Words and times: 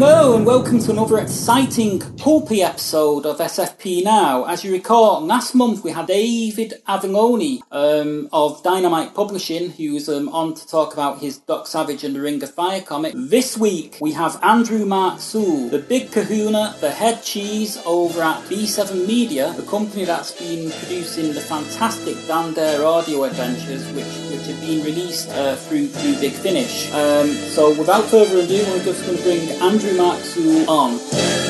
Hello 0.00 0.34
and 0.34 0.46
welcome 0.46 0.78
to 0.78 0.92
another 0.92 1.18
exciting 1.18 2.00
pulpy 2.16 2.62
episode 2.62 3.26
of 3.26 3.36
SFP 3.36 4.02
Now. 4.02 4.46
As 4.46 4.64
you 4.64 4.72
recall, 4.72 5.20
last 5.20 5.54
month 5.54 5.84
we 5.84 5.90
had 5.90 6.06
David 6.06 6.72
Avallone 6.88 7.60
um, 7.70 8.26
of 8.32 8.62
Dynamite 8.62 9.14
Publishing, 9.14 9.68
who 9.72 9.92
was 9.92 10.08
um, 10.08 10.30
on 10.30 10.54
to 10.54 10.66
talk 10.66 10.94
about 10.94 11.18
his 11.18 11.36
Doc 11.36 11.66
Savage 11.66 12.02
and 12.02 12.16
the 12.16 12.22
Ring 12.22 12.42
of 12.42 12.54
Fire 12.54 12.80
comic. 12.80 13.12
This 13.14 13.58
week 13.58 13.98
we 14.00 14.12
have 14.12 14.42
Andrew 14.42 14.86
Mark 14.86 15.20
Sewell, 15.20 15.68
the 15.68 15.80
big 15.80 16.10
kahuna, 16.12 16.76
the 16.80 16.90
head 16.90 17.22
cheese 17.22 17.76
over 17.84 18.22
at 18.22 18.42
B7 18.44 19.06
Media, 19.06 19.52
the 19.52 19.64
company 19.64 20.06
that's 20.06 20.32
been 20.32 20.70
producing 20.70 21.34
the 21.34 21.42
fantastic 21.42 22.16
Dan 22.26 22.54
Dare 22.54 22.86
audio 22.86 23.24
adventures, 23.24 23.86
which 23.92 24.06
which 24.30 24.46
have 24.46 24.60
been 24.62 24.82
released 24.82 25.28
uh, 25.28 25.56
through 25.56 25.88
through 25.88 26.18
Big 26.20 26.32
Finish. 26.32 26.90
Um, 26.94 27.28
so 27.52 27.78
without 27.78 28.04
further 28.04 28.38
ado, 28.38 28.64
we're 28.70 28.84
just 28.84 29.04
going 29.04 29.18
to 29.18 29.22
bring 29.22 29.50
Andrew 29.60 29.89
Sewell 29.90 30.70
on. 30.70 30.92
Um, 30.92 31.49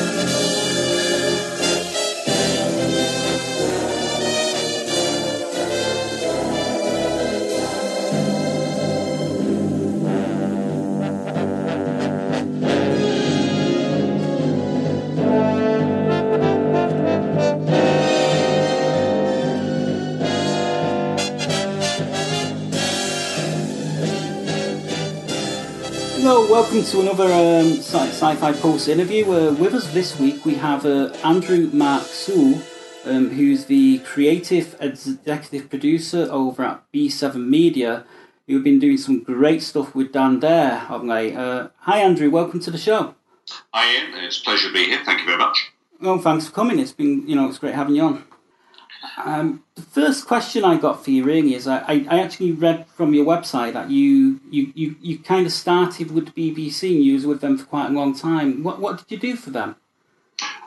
welcome 26.61 26.83
to 26.83 27.01
another 27.01 27.25
um, 27.25 27.79
sci- 27.79 28.09
Sci-Fi 28.09 28.53
Pulse 28.53 28.87
interview. 28.87 29.25
Uh, 29.25 29.51
with 29.53 29.73
us 29.73 29.91
this 29.95 30.19
week 30.19 30.45
we 30.45 30.53
have 30.53 30.85
uh, 30.85 31.07
Andrew 31.23 31.71
Mark 31.73 32.03
Sewell, 32.03 32.61
um, 33.05 33.31
who's 33.31 33.65
the 33.65 33.97
creative 34.05 34.75
executive 34.79 35.71
producer 35.71 36.27
over 36.29 36.63
at 36.63 36.83
B7 36.93 37.47
Media, 37.47 38.05
who've 38.45 38.63
been 38.63 38.77
doing 38.77 38.97
some 38.97 39.23
great 39.23 39.63
stuff 39.63 39.95
with 39.95 40.13
Dan 40.13 40.39
Dare, 40.39 40.77
haven't 40.77 41.07
they? 41.07 41.33
Uh, 41.33 41.69
hi 41.79 41.97
Andrew, 41.97 42.29
welcome 42.29 42.59
to 42.59 42.69
the 42.69 42.77
show. 42.77 43.15
Hi 43.73 43.95
Ian, 43.95 44.23
it's 44.23 44.37
a 44.37 44.43
pleasure 44.43 44.67
to 44.67 44.73
be 44.73 44.85
here. 44.85 45.01
Thank 45.03 45.21
you 45.21 45.25
very 45.25 45.39
much. 45.39 45.71
Well, 45.99 46.19
thanks 46.19 46.45
for 46.45 46.51
coming. 46.51 46.77
It's 46.77 46.91
been, 46.91 47.27
you 47.27 47.35
know, 47.35 47.49
it's 47.49 47.57
great 47.57 47.73
having 47.73 47.95
you 47.95 48.03
on. 48.03 48.23
Um, 49.17 49.63
the 49.75 49.81
first 49.81 50.27
question 50.27 50.63
I 50.63 50.77
got 50.77 51.03
for 51.03 51.11
you 51.11 51.23
really 51.23 51.55
is 51.55 51.67
I, 51.67 52.05
I, 52.09 52.19
actually 52.19 52.51
read 52.51 52.87
from 52.87 53.13
your 53.13 53.25
website 53.25 53.73
that 53.73 53.89
you, 53.89 54.39
you, 54.49 54.71
you, 54.75 54.95
you 55.01 55.19
kind 55.19 55.45
of 55.45 55.51
started 55.51 56.11
with 56.11 56.35
BBC 56.35 56.95
and 56.95 57.03
you 57.03 57.15
was 57.15 57.25
with 57.25 57.41
them 57.41 57.57
for 57.57 57.65
quite 57.65 57.87
a 57.87 57.93
long 57.93 58.15
time. 58.15 58.63
What 58.63 58.79
what 58.79 58.97
did 58.99 59.11
you 59.11 59.17
do 59.17 59.35
for 59.35 59.49
them? 59.49 59.75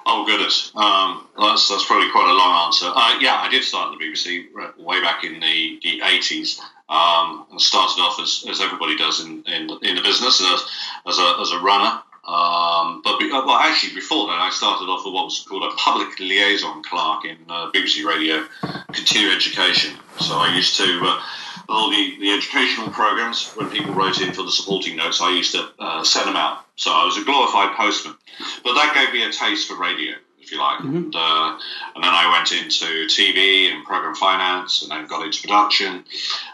Oh 0.06 0.26
goodness, 0.26 0.72
um, 0.74 1.26
that's 1.38 1.68
that's 1.68 1.86
probably 1.86 2.10
quite 2.10 2.28
a 2.28 2.34
long 2.34 2.66
answer. 2.66 2.86
Uh, 2.86 3.18
yeah, 3.20 3.36
I 3.36 3.48
did 3.48 3.62
start 3.62 3.92
at 3.92 3.98
the 3.98 4.04
BBC 4.04 4.78
way 4.78 5.00
back 5.00 5.24
in 5.24 5.40
the, 5.40 5.80
the 5.82 6.00
80s. 6.00 6.60
Um, 6.86 7.46
and 7.50 7.58
started 7.58 7.98
off 8.02 8.20
as, 8.20 8.44
as 8.46 8.60
everybody 8.60 8.94
does 8.94 9.24
in, 9.24 9.42
in, 9.44 9.70
in 9.82 9.96
the 9.96 10.02
business 10.02 10.42
as, 10.42 10.66
as, 11.06 11.18
a, 11.18 11.36
as 11.40 11.50
a 11.52 11.58
runner. 11.60 12.02
Um, 12.26 13.02
but 13.04 13.18
be, 13.18 13.30
well, 13.30 13.50
actually, 13.50 13.94
before 13.94 14.28
that, 14.28 14.38
I 14.40 14.50
started 14.50 14.84
off 14.86 15.04
with 15.04 15.12
what 15.12 15.24
was 15.24 15.44
called 15.46 15.64
a 15.64 15.76
public 15.76 16.18
liaison 16.18 16.82
clerk 16.82 17.24
in 17.26 17.36
uh, 17.48 17.70
BBC 17.72 18.04
Radio 18.04 18.46
Continuing 18.92 19.36
Education. 19.36 19.94
So 20.20 20.34
I 20.34 20.54
used 20.56 20.76
to 20.76 21.00
uh, 21.02 21.22
all 21.68 21.90
the, 21.90 22.16
the 22.20 22.30
educational 22.32 22.88
programs 22.90 23.52
when 23.54 23.68
people 23.70 23.92
wrote 23.94 24.20
in 24.20 24.32
for 24.32 24.42
the 24.42 24.50
supporting 24.50 24.96
notes. 24.96 25.20
I 25.20 25.30
used 25.36 25.52
to 25.52 25.68
uh, 25.78 26.02
send 26.04 26.26
them 26.26 26.36
out. 26.36 26.64
So 26.76 26.90
I 26.92 27.04
was 27.04 27.18
a 27.18 27.24
glorified 27.24 27.76
postman, 27.76 28.16
but 28.64 28.74
that 28.74 28.94
gave 28.94 29.12
me 29.12 29.28
a 29.28 29.32
taste 29.32 29.68
for 29.68 29.76
radio. 29.78 30.14
If 30.40 30.52
you 30.52 30.58
like, 30.58 30.80
Mm-hmm. 30.80 30.96
and, 30.96 31.14
uh, 31.16 31.58
and 31.94 32.04
then 32.04 32.12
I 32.12 32.30
went 32.30 32.52
into 32.52 33.06
TV 33.06 33.72
and 33.72 33.82
program 33.82 34.14
finance, 34.14 34.82
and 34.82 34.90
then 34.90 35.06
got 35.06 35.24
into 35.24 35.40
production, 35.40 36.04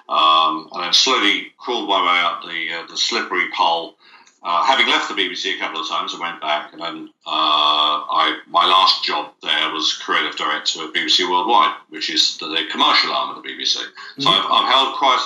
um, 0.09 0.69
and 0.72 0.84
then 0.84 0.92
slowly 0.92 1.53
crawled 1.59 1.88
my 1.88 2.00
way 2.00 2.20
up 2.20 2.42
the 2.44 2.72
uh, 2.72 2.86
the 2.86 2.97
slippery 2.97 3.48
pole 3.53 3.97
uh, 4.42 4.64
having 4.64 4.86
left 4.86 5.08
the 5.08 5.14
BBC 5.14 5.56
a 5.56 5.58
couple 5.58 5.80
of 5.80 5.88
times, 5.88 6.14
I 6.14 6.20
went 6.20 6.40
back, 6.40 6.72
and 6.72 6.80
then 6.80 7.08
uh, 7.26 8.00
I 8.08 8.40
my 8.48 8.66
last 8.66 9.04
job 9.04 9.32
there 9.42 9.70
was 9.72 9.92
creative 9.98 10.36
director 10.36 10.82
at 10.82 10.94
BBC 10.94 11.30
Worldwide, 11.30 11.74
which 11.90 12.10
is 12.10 12.38
the, 12.38 12.46
the 12.46 12.64
commercial 12.70 13.12
arm 13.12 13.36
of 13.36 13.42
the 13.42 13.48
BBC. 13.48 13.76
So 14.18 14.30
I've, 14.30 14.46
I've 14.50 14.72
held 14.72 14.96
quite 14.96 15.24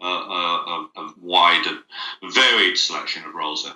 a, 0.00 0.04
a, 0.04 0.08
a, 0.08 0.88
a 0.96 1.14
wide 1.20 1.66
and 1.66 2.32
varied 2.34 2.78
selection 2.78 3.24
of 3.24 3.34
roles 3.34 3.64
there. 3.64 3.74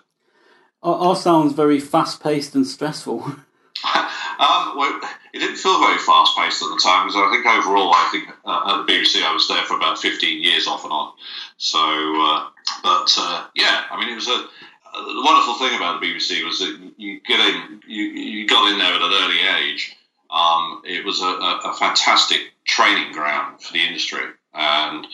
All, 0.83 0.95
all 0.95 1.15
sounds 1.15 1.53
very 1.53 1.79
fast 1.79 2.23
paced 2.23 2.55
and 2.55 2.67
stressful. 2.67 3.37
Um, 4.41 4.75
well, 4.75 4.99
it 5.35 5.41
didn't 5.41 5.57
feel 5.57 5.79
very 5.81 5.99
fast 5.99 6.35
paced 6.35 6.63
at 6.63 6.71
the 6.71 6.81
time 6.83 7.07
because 7.07 7.21
I 7.21 7.31
think 7.31 7.45
overall, 7.45 7.93
I 7.93 8.09
think 8.11 8.31
uh, 8.47 8.81
at 8.81 8.87
the 8.87 8.91
BBC 8.91 9.23
I 9.23 9.35
was 9.35 9.47
there 9.49 9.63
for 9.65 9.77
about 9.77 9.99
15 9.99 10.43
years 10.43 10.67
off 10.67 10.83
and 10.85 10.93
on. 10.95 11.13
So, 11.59 11.79
uh, 11.79 12.49
but 12.83 13.15
uh, 13.19 13.47
yeah, 13.55 13.85
I 13.91 14.01
mean, 14.01 14.09
it 14.09 14.15
was 14.15 14.29
a. 14.29 14.47
Uh, 14.93 15.15
the 15.15 15.23
wonderful 15.25 15.55
thing 15.55 15.77
about 15.77 16.01
the 16.01 16.07
BBC 16.07 16.45
was 16.45 16.59
that 16.59 16.93
you 16.97 17.21
get 17.21 17.41
in, 17.41 17.81
you, 17.87 18.05
you 18.05 18.49
got 18.49 18.71
in 18.73 18.79
there 18.79 18.93
at 18.95 19.03
an 19.03 19.13
early 19.13 19.41
age. 19.63 19.97
Um, 20.31 20.83
it 20.85 21.05
was 21.05 21.21
a, 21.21 21.27
a, 21.27 21.75
fantastic 21.77 22.53
training 22.65 23.13
ground 23.13 23.61
for 23.61 23.73
the 23.73 23.81
industry, 23.81 24.23
and 24.55 25.07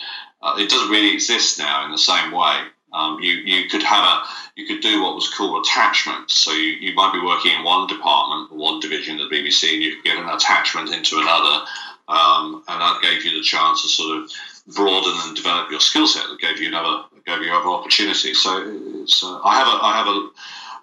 uh, 0.43 0.57
it 0.59 0.69
doesn't 0.69 0.91
really 0.91 1.15
exist 1.15 1.59
now 1.59 1.87
in 1.87 1.91
the 1.91 1.99
same 1.99 2.33
way. 2.33 2.61
Um, 2.93 3.19
you 3.21 3.33
you 3.33 3.69
could 3.69 3.83
have 3.83 4.05
a 4.05 4.23
you 4.57 4.67
could 4.67 4.83
do 4.83 5.03
what 5.03 5.15
was 5.15 5.33
called 5.33 5.65
attachments. 5.65 6.35
So 6.35 6.53
you, 6.53 6.73
you 6.81 6.95
might 6.95 7.15
be 7.15 7.25
working 7.25 7.53
in 7.53 7.65
one 7.65 7.87
department, 7.87 8.53
one 8.53 8.81
division 8.81 9.19
of 9.21 9.31
the 9.31 9.37
BBC, 9.37 9.73
and 9.73 9.83
you 9.83 9.97
could 9.97 10.05
get 10.05 10.19
an 10.19 10.29
attachment 10.29 10.93
into 10.93 11.17
another, 11.17 11.65
um, 12.09 12.63
and 12.69 12.81
that 12.81 13.01
gave 13.03 13.25
you 13.25 13.33
the 13.33 13.43
chance 13.43 13.83
to 13.83 13.89
sort 13.89 14.19
of 14.19 14.31
broaden 14.67 15.15
and 15.25 15.37
develop 15.37 15.71
your 15.71 15.81
skill 15.81 16.07
set. 16.07 16.27
That 16.29 16.41
gave 16.41 16.61
you 16.61 16.69
another 16.69 17.05
gave 17.25 17.43
you 17.43 17.53
other 17.53 17.69
opportunities. 17.69 18.41
So 18.41 18.63
it's, 19.03 19.23
uh, 19.23 19.41
I 19.43 19.57
have 19.57 19.69
a 19.69 19.85
I 19.85 19.97
have 19.97 20.07
a, 20.07 20.29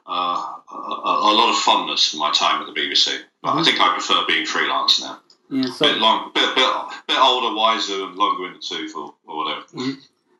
uh, 0.05 0.75
a 0.75 1.31
a 1.31 1.33
lot 1.33 1.49
of 1.49 1.57
fondness 1.57 2.11
for 2.11 2.17
my 2.17 2.31
time 2.31 2.61
at 2.61 2.73
the 2.73 2.79
BBC, 2.79 3.19
but 3.41 3.55
I 3.55 3.63
think 3.63 3.79
I 3.79 3.93
prefer 3.93 4.25
being 4.27 4.45
freelance 4.45 5.01
now. 5.01 5.19
Yeah, 5.49 5.67
bit 5.79 5.97
long, 5.97 6.31
bit 6.33 6.55
bit 6.55 6.69
bit 7.07 7.17
older, 7.19 7.55
wiser, 7.55 8.03
and 8.05 8.15
longer 8.15 8.47
in 8.47 8.53
the 8.53 8.59
tooth, 8.59 8.95
or, 8.95 9.13
or 9.25 9.37
whatever. 9.37 9.65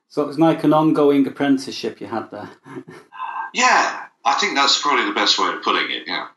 so 0.08 0.24
it 0.24 0.28
was 0.28 0.40
like 0.40 0.64
an 0.64 0.74
ongoing 0.74 1.28
apprenticeship 1.28 2.02
you 2.02 2.08
had 2.08 2.32
there. 2.32 2.50
Yeah, 3.56 4.06
I 4.26 4.34
think 4.34 4.56
that's 4.56 4.82
probably 4.82 5.06
the 5.06 5.14
best 5.14 5.38
way 5.38 5.50
of 5.50 5.62
putting 5.62 5.92
it. 5.92 6.08
Yeah. 6.08 6.28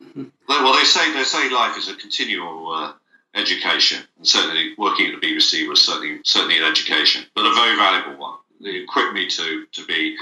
Well, 0.48 0.76
they 0.76 0.84
say 0.84 1.12
they 1.14 1.24
say 1.24 1.48
life 1.48 1.78
is 1.78 1.88
a 1.88 1.94
continual 1.94 2.70
uh, 2.70 2.92
education, 3.36 4.02
and 4.16 4.26
certainly 4.26 4.74
working 4.78 5.06
at 5.06 5.20
the 5.20 5.26
BBC 5.26 5.68
was 5.68 5.84
certainly 5.84 6.20
certainly 6.24 6.58
an 6.58 6.64
education, 6.64 7.24
but 7.34 7.46
a 7.46 7.54
very 7.54 7.76
valuable 7.76 8.20
one. 8.20 8.38
It 8.60 8.82
equipped 8.82 9.12
me 9.12 9.28
to 9.28 9.66
to 9.66 9.86
be, 9.86 10.16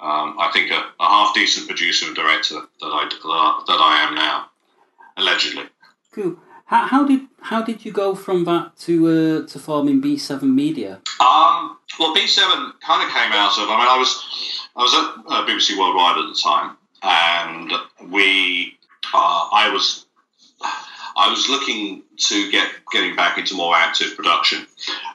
um, 0.00 0.36
I 0.38 0.50
think, 0.52 0.70
a, 0.70 0.82
a 0.98 1.06
half 1.06 1.34
decent 1.34 1.66
producer 1.66 2.06
and 2.06 2.16
director 2.16 2.54
that 2.80 2.86
I 2.86 3.08
that 3.66 3.80
I 3.80 4.06
am 4.08 4.14
now, 4.14 4.50
allegedly. 5.16 5.64
Cool. 6.12 6.38
How, 6.66 6.86
how 6.86 7.04
did 7.06 7.20
how 7.42 7.62
did 7.62 7.84
you 7.84 7.92
go 7.92 8.14
from 8.14 8.44
that 8.44 8.76
to 8.78 9.06
uh, 9.44 9.46
to 9.48 9.58
forming 9.58 10.00
B 10.00 10.16
Seven 10.16 10.54
Media? 10.54 11.00
Um, 11.20 11.76
well, 11.98 12.14
B 12.14 12.26
seven 12.26 12.72
kind 12.80 13.06
of 13.06 13.12
came 13.12 13.32
out 13.32 13.58
of. 13.58 13.68
I 13.68 13.78
mean, 13.78 13.88
I 13.88 13.98
was 13.98 14.68
I 14.74 14.82
was 14.82 14.94
at 14.94 15.32
uh, 15.32 15.46
BBC 15.46 15.78
Worldwide 15.78 16.18
at 16.18 16.28
the 16.34 16.40
time, 16.42 16.76
and 17.02 17.72
we 18.10 18.78
uh, 19.12 19.48
I 19.52 19.68
was 19.70 20.06
I 21.16 21.30
was 21.30 21.48
looking 21.48 22.02
to 22.16 22.50
get 22.50 22.70
getting 22.92 23.16
back 23.16 23.38
into 23.38 23.54
more 23.54 23.74
active 23.74 24.16
production, 24.16 24.66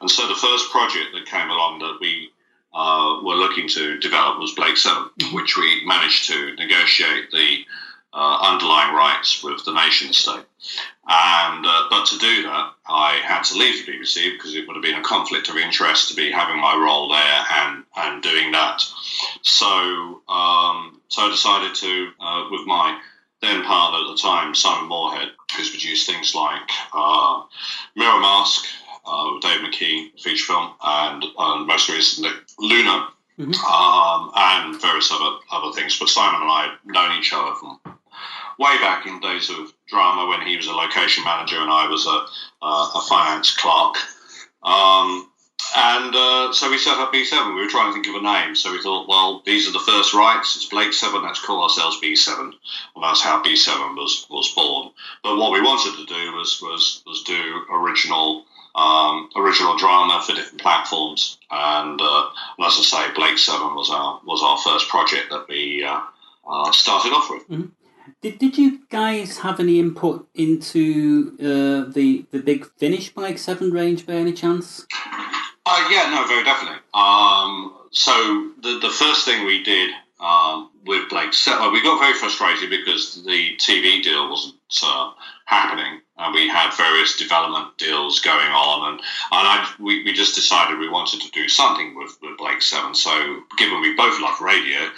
and 0.02 0.10
so 0.10 0.28
the 0.28 0.36
first 0.36 0.72
project 0.72 1.10
that 1.14 1.26
came 1.26 1.50
along 1.50 1.80
that 1.80 1.98
we 2.00 2.32
uh, 2.74 3.20
were 3.24 3.36
looking 3.36 3.68
to 3.70 3.98
develop 4.00 4.40
was 4.40 4.54
Blake 4.54 4.78
7, 4.78 5.04
mm-hmm. 5.04 5.36
which 5.36 5.58
we 5.58 5.86
managed 5.86 6.28
to 6.28 6.56
negotiate 6.56 7.32
the 7.32 7.66
uh, 8.14 8.40
underlying 8.42 8.94
rights 8.96 9.44
with 9.44 9.64
the 9.66 9.74
Nation 9.74 10.10
estate. 10.10 10.46
And 11.08 11.66
uh, 11.66 11.88
but 11.90 12.06
to 12.08 12.18
do 12.18 12.44
that, 12.44 12.74
I 12.88 13.20
had 13.24 13.44
to 13.46 13.58
leave 13.58 13.86
the 13.86 13.92
BBC 13.92 14.34
because 14.34 14.56
it 14.56 14.68
would 14.68 14.76
have 14.76 14.84
been 14.84 15.00
a 15.00 15.04
conflict 15.04 15.50
of 15.50 15.58
interest 15.58 16.10
to 16.10 16.16
be 16.16 16.32
having 16.32 16.60
my 16.60 16.76
role 16.76 17.10
there 17.10 17.46
and 17.52 17.84
and 17.96 18.24
doing 18.24 18.52
that. 18.52 18.84
So 19.42 20.22
um, 20.28 21.02
so 21.08 21.24
I 21.24 21.30
decided 21.32 21.76
to 21.76 22.10
uh, 22.20 22.48
with 22.52 22.66
my 22.68 23.00
then 23.42 23.64
partner 23.64 24.00
at 24.00 24.16
the 24.16 24.22
time, 24.22 24.54
Simon 24.54 24.90
Moorhead, 24.90 25.30
who's 25.56 25.70
produced 25.70 26.08
things 26.08 26.36
like 26.36 26.70
uh, 26.94 27.44
Mirror 27.96 28.20
Mask, 28.20 28.66
uh, 29.06 29.40
Dave 29.42 29.62
McKean 29.62 30.20
feature 30.20 30.46
film, 30.46 30.74
and, 30.84 31.26
and 31.38 31.68
most 31.68 31.90
recently 31.90 32.32
Luna, 32.60 33.08
mm-hmm. 33.38 33.54
um, 33.66 34.32
and 34.36 34.82
various 34.82 35.12
other 35.12 35.38
other 35.52 35.74
things. 35.74 35.98
But 35.98 36.10
Simon 36.10 36.42
and 36.42 36.52
I 36.52 36.68
have 36.70 36.86
known 36.86 37.20
each 37.20 37.34
other 37.34 37.56
from 37.56 37.80
way 38.60 38.78
back 38.80 39.06
in 39.06 39.20
days 39.22 39.50
of 39.50 39.74
drama 39.88 40.28
when 40.28 40.46
he 40.46 40.58
was 40.58 40.68
a 40.68 40.74
location 40.74 41.24
manager 41.24 41.60
and 41.62 41.72
I 41.72 41.88
was 41.88 42.06
a, 42.06 42.26
a 42.66 43.02
finance 43.08 43.56
clerk. 43.56 43.96
Um, 44.62 45.29
and 45.76 46.16
uh, 46.16 46.54
so 46.54 46.70
we 46.70 46.78
set 46.78 46.98
up 46.98 47.14
B7. 47.14 47.54
We 47.54 47.62
were 47.62 47.70
trying 47.70 47.90
to 47.90 47.94
think 47.94 48.08
of 48.08 48.22
a 48.22 48.24
name. 48.24 48.56
So 48.56 48.72
we 48.72 48.82
thought, 48.82 49.08
well, 49.08 49.42
these 49.46 49.68
are 49.68 49.72
the 49.72 49.80
first 49.80 50.14
rights. 50.14 50.56
It's 50.56 50.66
Blake 50.66 50.94
7. 50.94 51.22
Let's 51.22 51.46
call 51.46 51.64
ourselves 51.64 52.00
B7. 52.02 52.40
And 52.40 53.04
that's 53.04 53.22
how 53.22 53.44
B7 53.44 53.96
was, 53.96 54.26
was 54.30 54.52
born. 54.56 54.92
But 55.24 55.38
what 55.38 55.52
we 55.52 55.62
wanted 55.62 55.96
to 55.98 56.06
do 56.06 56.34
was, 56.34 56.60
was, 56.62 57.04
was 57.06 57.24
do 57.24 57.66
original 57.72 58.46
um, 58.76 59.30
original 59.36 59.76
drama 59.78 60.22
for 60.26 60.34
different 60.34 60.62
platforms. 60.62 61.38
And, 61.52 62.00
uh, 62.00 62.30
and, 62.58 62.66
as 62.68 62.78
I 62.78 62.84
say, 63.08 63.14
Blake 63.14 63.38
7 63.38 63.76
was 63.76 63.90
our, 63.90 64.22
was 64.26 64.42
our 64.44 64.58
first 64.60 64.88
project 64.90 65.30
that 65.32 65.48
we 65.50 65.84
uh, 65.84 66.00
uh 66.48 66.72
started 66.72 67.10
off 67.10 67.30
with. 67.30 67.50
Mm-hmm. 67.50 67.66
Did, 68.22 68.40
did 68.40 68.58
you 68.58 68.80
guys 68.90 69.40
have 69.40 69.60
any 69.60 69.80
input 69.80 70.28
into 70.34 71.34
uh, 71.40 71.92
the 71.92 72.26
the 72.32 72.40
big 72.40 72.66
Finish 72.78 73.14
Blake 73.14 73.38
Seven 73.38 73.72
range 73.72 74.06
by 74.06 74.14
any 74.14 74.34
chance? 74.34 74.86
Uh, 75.72 75.88
yeah, 75.92 76.10
no, 76.10 76.26
very 76.26 76.44
definitely. 76.44 76.80
Um, 76.96 77.76
so 77.92 78.50
the 78.64 78.80
the 78.80 78.90
first 78.90 79.24
thing 79.24 79.46
we 79.46 79.62
did 79.62 79.92
um, 80.20 80.72
with 80.84 81.08
Blake 81.10 81.32
Seven, 81.32 81.72
we 81.72 81.84
got 81.84 82.00
very 82.00 82.16
frustrated 82.16 82.72
because 82.72 83.24
the 83.24 83.56
TV 83.58 84.02
deal 84.02 84.32
wasn't 84.32 84.56
uh, 84.84 85.12
happening, 85.46 86.02
and 86.18 86.34
we 86.34 86.48
had 86.48 86.74
various 86.74 87.18
development 87.18 87.78
deals 87.78 88.20
going 88.20 88.52
on, 88.52 88.94
and 88.94 89.00
and 89.00 89.04
I, 89.32 89.72
we 89.80 90.04
we 90.04 90.12
just 90.12 90.34
decided 90.34 90.80
we 90.80 90.90
wanted 90.90 91.22
to 91.22 91.30
do 91.30 91.48
something 91.48 91.96
with, 91.96 92.18
with 92.24 92.40
Blake 92.40 92.64
Seven. 92.64 92.96
So 92.96 93.12
given 93.60 93.80
we 93.80 93.94
both 93.96 94.20
love 94.20 94.42
radio, 94.42 94.90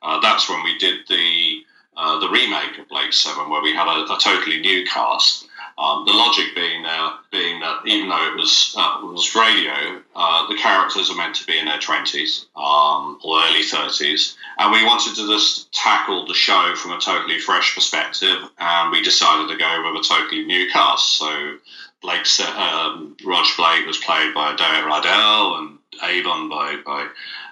uh, 0.00 0.20
that's 0.20 0.48
when 0.48 0.62
we 0.62 0.78
did 0.78 1.08
the 1.08 1.64
uh, 1.96 2.20
the 2.20 2.28
remake 2.28 2.78
of 2.78 2.88
Blake 2.88 3.12
Seven, 3.12 3.50
where 3.50 3.62
we 3.62 3.74
had 3.74 3.88
a, 3.88 4.04
a 4.04 4.18
totally 4.22 4.60
new 4.60 4.86
cast. 4.86 5.48
Um, 5.78 6.04
the 6.04 6.12
logic 6.12 6.54
being 6.54 6.84
uh, 6.84 7.16
being 7.30 7.60
that 7.60 7.80
even 7.86 8.08
though 8.08 8.26
it 8.30 8.36
was 8.36 8.74
uh, 8.76 9.00
was 9.02 9.34
radio, 9.34 10.02
uh, 10.14 10.46
the 10.48 10.56
characters 10.56 11.10
are 11.10 11.16
meant 11.16 11.36
to 11.36 11.46
be 11.46 11.58
in 11.58 11.64
their 11.64 11.78
twenties 11.78 12.46
um, 12.54 13.18
or 13.24 13.40
early 13.44 13.62
thirties, 13.62 14.36
and 14.58 14.72
we 14.72 14.84
wanted 14.84 15.14
to 15.16 15.26
just 15.26 15.72
tackle 15.72 16.26
the 16.26 16.34
show 16.34 16.74
from 16.76 16.92
a 16.92 17.00
totally 17.00 17.38
fresh 17.38 17.74
perspective, 17.74 18.38
and 18.58 18.90
we 18.90 19.00
decided 19.02 19.48
to 19.48 19.56
go 19.56 19.82
with 19.92 20.04
a 20.04 20.08
totally 20.08 20.44
new 20.44 20.68
cast. 20.70 21.16
So 21.16 21.56
Blake, 22.02 22.26
um, 22.56 23.16
Blake 23.22 23.86
was 23.86 23.98
played 23.98 24.34
by 24.34 24.54
Derek 24.56 24.84
Riddell, 24.84 25.56
and 25.58 25.78
Avon 26.02 26.48
by 26.48 26.76
by 26.84 27.08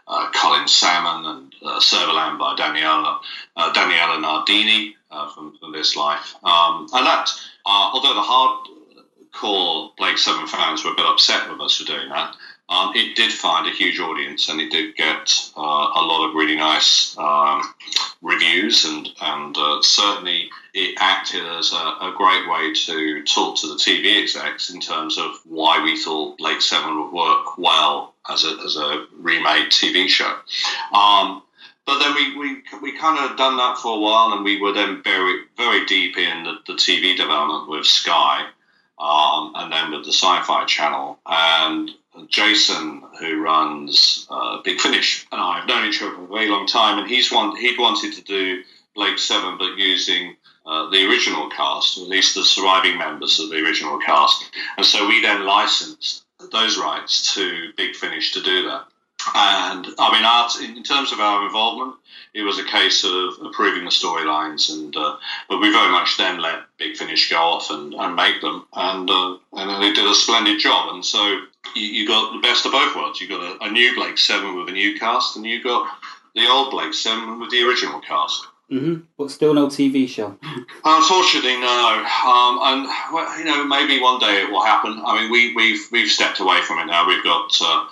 uh, 0.06 0.30
Colin 0.32 0.68
Salmon 0.68 1.24
and 1.24 1.54
uh, 1.62 1.80
Servalan 1.80 2.38
by 2.38 2.56
Daniela, 2.56 3.20
uh, 3.56 3.72
Daniela 3.72 4.20
Nardini 4.20 4.96
uh, 5.10 5.28
from, 5.28 5.56
from 5.58 5.72
This 5.72 5.96
Life. 5.96 6.34
Um, 6.42 6.88
and 6.92 7.06
that, 7.06 7.28
uh, 7.68 7.90
although 7.92 8.14
the 8.14 9.36
hardcore 9.36 9.90
Blake 9.98 10.16
7 10.16 10.46
fans 10.46 10.84
were 10.84 10.92
a 10.92 10.96
bit 10.96 11.04
upset 11.04 11.50
with 11.50 11.60
us 11.60 11.76
for 11.76 11.84
doing 11.84 12.08
that, 12.08 12.34
um, 12.70 12.92
it 12.94 13.14
did 13.14 13.32
find 13.32 13.66
a 13.66 13.74
huge 13.74 13.98
audience 13.98 14.48
and 14.48 14.60
it 14.60 14.70
did 14.70 14.96
get 14.96 15.50
uh, 15.56 15.60
a 15.60 16.02
lot 16.04 16.28
of 16.28 16.34
really 16.34 16.56
nice 16.56 17.16
um, 17.16 17.62
reviews 18.20 18.84
and, 18.84 19.08
and 19.20 19.56
uh, 19.56 19.80
certainly 19.82 20.50
it 20.74 20.96
acted 20.98 21.44
as 21.44 21.72
a, 21.72 21.76
a, 21.76 22.14
great 22.16 22.48
way 22.48 22.74
to 22.74 23.24
talk 23.24 23.56
to 23.56 23.68
the 23.68 23.74
TV 23.74 24.22
execs 24.22 24.70
in 24.70 24.80
terms 24.80 25.16
of 25.16 25.30
why 25.44 25.82
we 25.82 25.96
thought 25.96 26.36
Blake 26.36 26.60
7 26.60 26.98
would 26.98 27.12
work 27.12 27.56
well 27.56 28.14
as 28.28 28.44
a, 28.44 28.58
as 28.64 28.76
a 28.76 29.06
remade 29.18 29.70
TV 29.70 30.08
show. 30.08 30.34
Um, 30.92 31.42
but 31.88 32.00
then 32.00 32.14
we, 32.14 32.36
we, 32.36 32.62
we 32.82 32.98
kind 32.98 33.18
of 33.18 33.38
done 33.38 33.56
that 33.56 33.78
for 33.78 33.96
a 33.96 33.98
while 33.98 34.34
and 34.34 34.44
we 34.44 34.60
were 34.60 34.74
then 34.74 35.02
very, 35.02 35.44
very 35.56 35.86
deep 35.86 36.18
in 36.18 36.44
the, 36.44 36.56
the 36.66 36.74
TV 36.74 37.16
development 37.16 37.66
with 37.70 37.86
Sky 37.86 38.44
um, 38.98 39.52
and 39.54 39.72
then 39.72 39.90
with 39.90 40.04
the 40.04 40.12
Sci 40.12 40.42
Fi 40.42 40.66
Channel. 40.66 41.18
And 41.24 41.90
Jason, 42.28 43.04
who 43.18 43.40
runs 43.40 44.26
uh, 44.28 44.60
Big 44.62 44.78
Finish, 44.78 45.26
and 45.32 45.40
I 45.40 45.60
have 45.60 45.68
known 45.68 45.88
each 45.88 46.02
other 46.02 46.14
for 46.14 46.24
a 46.24 46.26
very 46.26 46.50
long 46.50 46.66
time, 46.66 46.98
and 46.98 47.08
he's 47.08 47.32
want, 47.32 47.58
he'd 47.58 47.78
wanted 47.78 48.12
to 48.16 48.22
do 48.22 48.64
Blake 48.94 49.18
7 49.18 49.56
but 49.56 49.78
using 49.78 50.36
uh, 50.66 50.90
the 50.90 51.08
original 51.08 51.48
cast, 51.48 51.96
or 51.96 52.02
at 52.02 52.10
least 52.10 52.34
the 52.34 52.44
surviving 52.44 52.98
members 52.98 53.40
of 53.40 53.48
the 53.48 53.64
original 53.64 53.98
cast. 53.98 54.44
And 54.76 54.84
so 54.84 55.08
we 55.08 55.22
then 55.22 55.46
licensed 55.46 56.26
those 56.52 56.76
rights 56.76 57.34
to 57.36 57.72
Big 57.78 57.96
Finish 57.96 58.32
to 58.32 58.42
do 58.42 58.64
that. 58.64 58.88
And 59.34 59.86
I 59.98 60.12
mean, 60.12 60.24
our, 60.24 60.76
in 60.76 60.82
terms 60.82 61.12
of 61.12 61.20
our 61.20 61.46
involvement, 61.46 61.96
it 62.34 62.42
was 62.42 62.58
a 62.58 62.64
case 62.64 63.04
of 63.04 63.34
approving 63.44 63.84
the 63.84 63.90
storylines, 63.90 64.70
and 64.70 64.94
uh, 64.96 65.16
but 65.48 65.60
we 65.60 65.70
very 65.70 65.90
much 65.90 66.16
then 66.16 66.40
let 66.40 66.60
Big 66.78 66.96
Finish 66.96 67.30
go 67.30 67.36
off 67.36 67.70
and, 67.70 67.94
and 67.94 68.14
make 68.14 68.40
them, 68.40 68.66
and 68.74 69.10
uh, 69.10 69.36
and 69.54 69.82
they 69.82 69.92
did 69.92 70.06
a 70.06 70.14
splendid 70.14 70.60
job. 70.60 70.94
And 70.94 71.04
so 71.04 71.40
you, 71.74 71.82
you 71.82 72.06
got 72.06 72.32
the 72.32 72.40
best 72.40 72.66
of 72.66 72.72
both 72.72 72.94
worlds. 72.94 73.20
You 73.20 73.28
got 73.28 73.42
a, 73.42 73.64
a, 73.64 73.70
new 73.70 73.94
Blake 73.94 74.18
Seven 74.18 74.56
with 74.56 74.68
a 74.68 74.72
new 74.72 74.98
cast, 74.98 75.36
and 75.36 75.44
you 75.46 75.62
got 75.62 75.90
the 76.34 76.46
old 76.48 76.70
Blake 76.70 76.94
Seven 76.94 77.40
with 77.40 77.50
the 77.50 77.62
original 77.62 78.00
cast. 78.00 78.46
Mm-hmm. 78.70 78.96
But 79.16 79.30
still 79.30 79.54
no 79.54 79.68
TV 79.68 80.06
show. 80.06 80.36
Unfortunately, 80.84 81.58
no. 81.58 82.04
Um, 82.26 82.58
and 82.62 82.88
well, 83.14 83.38
you 83.38 83.44
know, 83.46 83.64
maybe 83.64 83.98
one 83.98 84.20
day 84.20 84.42
it 84.42 84.50
will 84.50 84.62
happen. 84.62 85.00
I 85.04 85.22
mean, 85.22 85.32
we, 85.32 85.54
we've 85.54 85.88
we've 85.90 86.10
stepped 86.10 86.40
away 86.40 86.60
from 86.60 86.78
it 86.80 86.84
now. 86.84 87.08
We've 87.08 87.24
got 87.24 87.50
uh, 87.62 87.86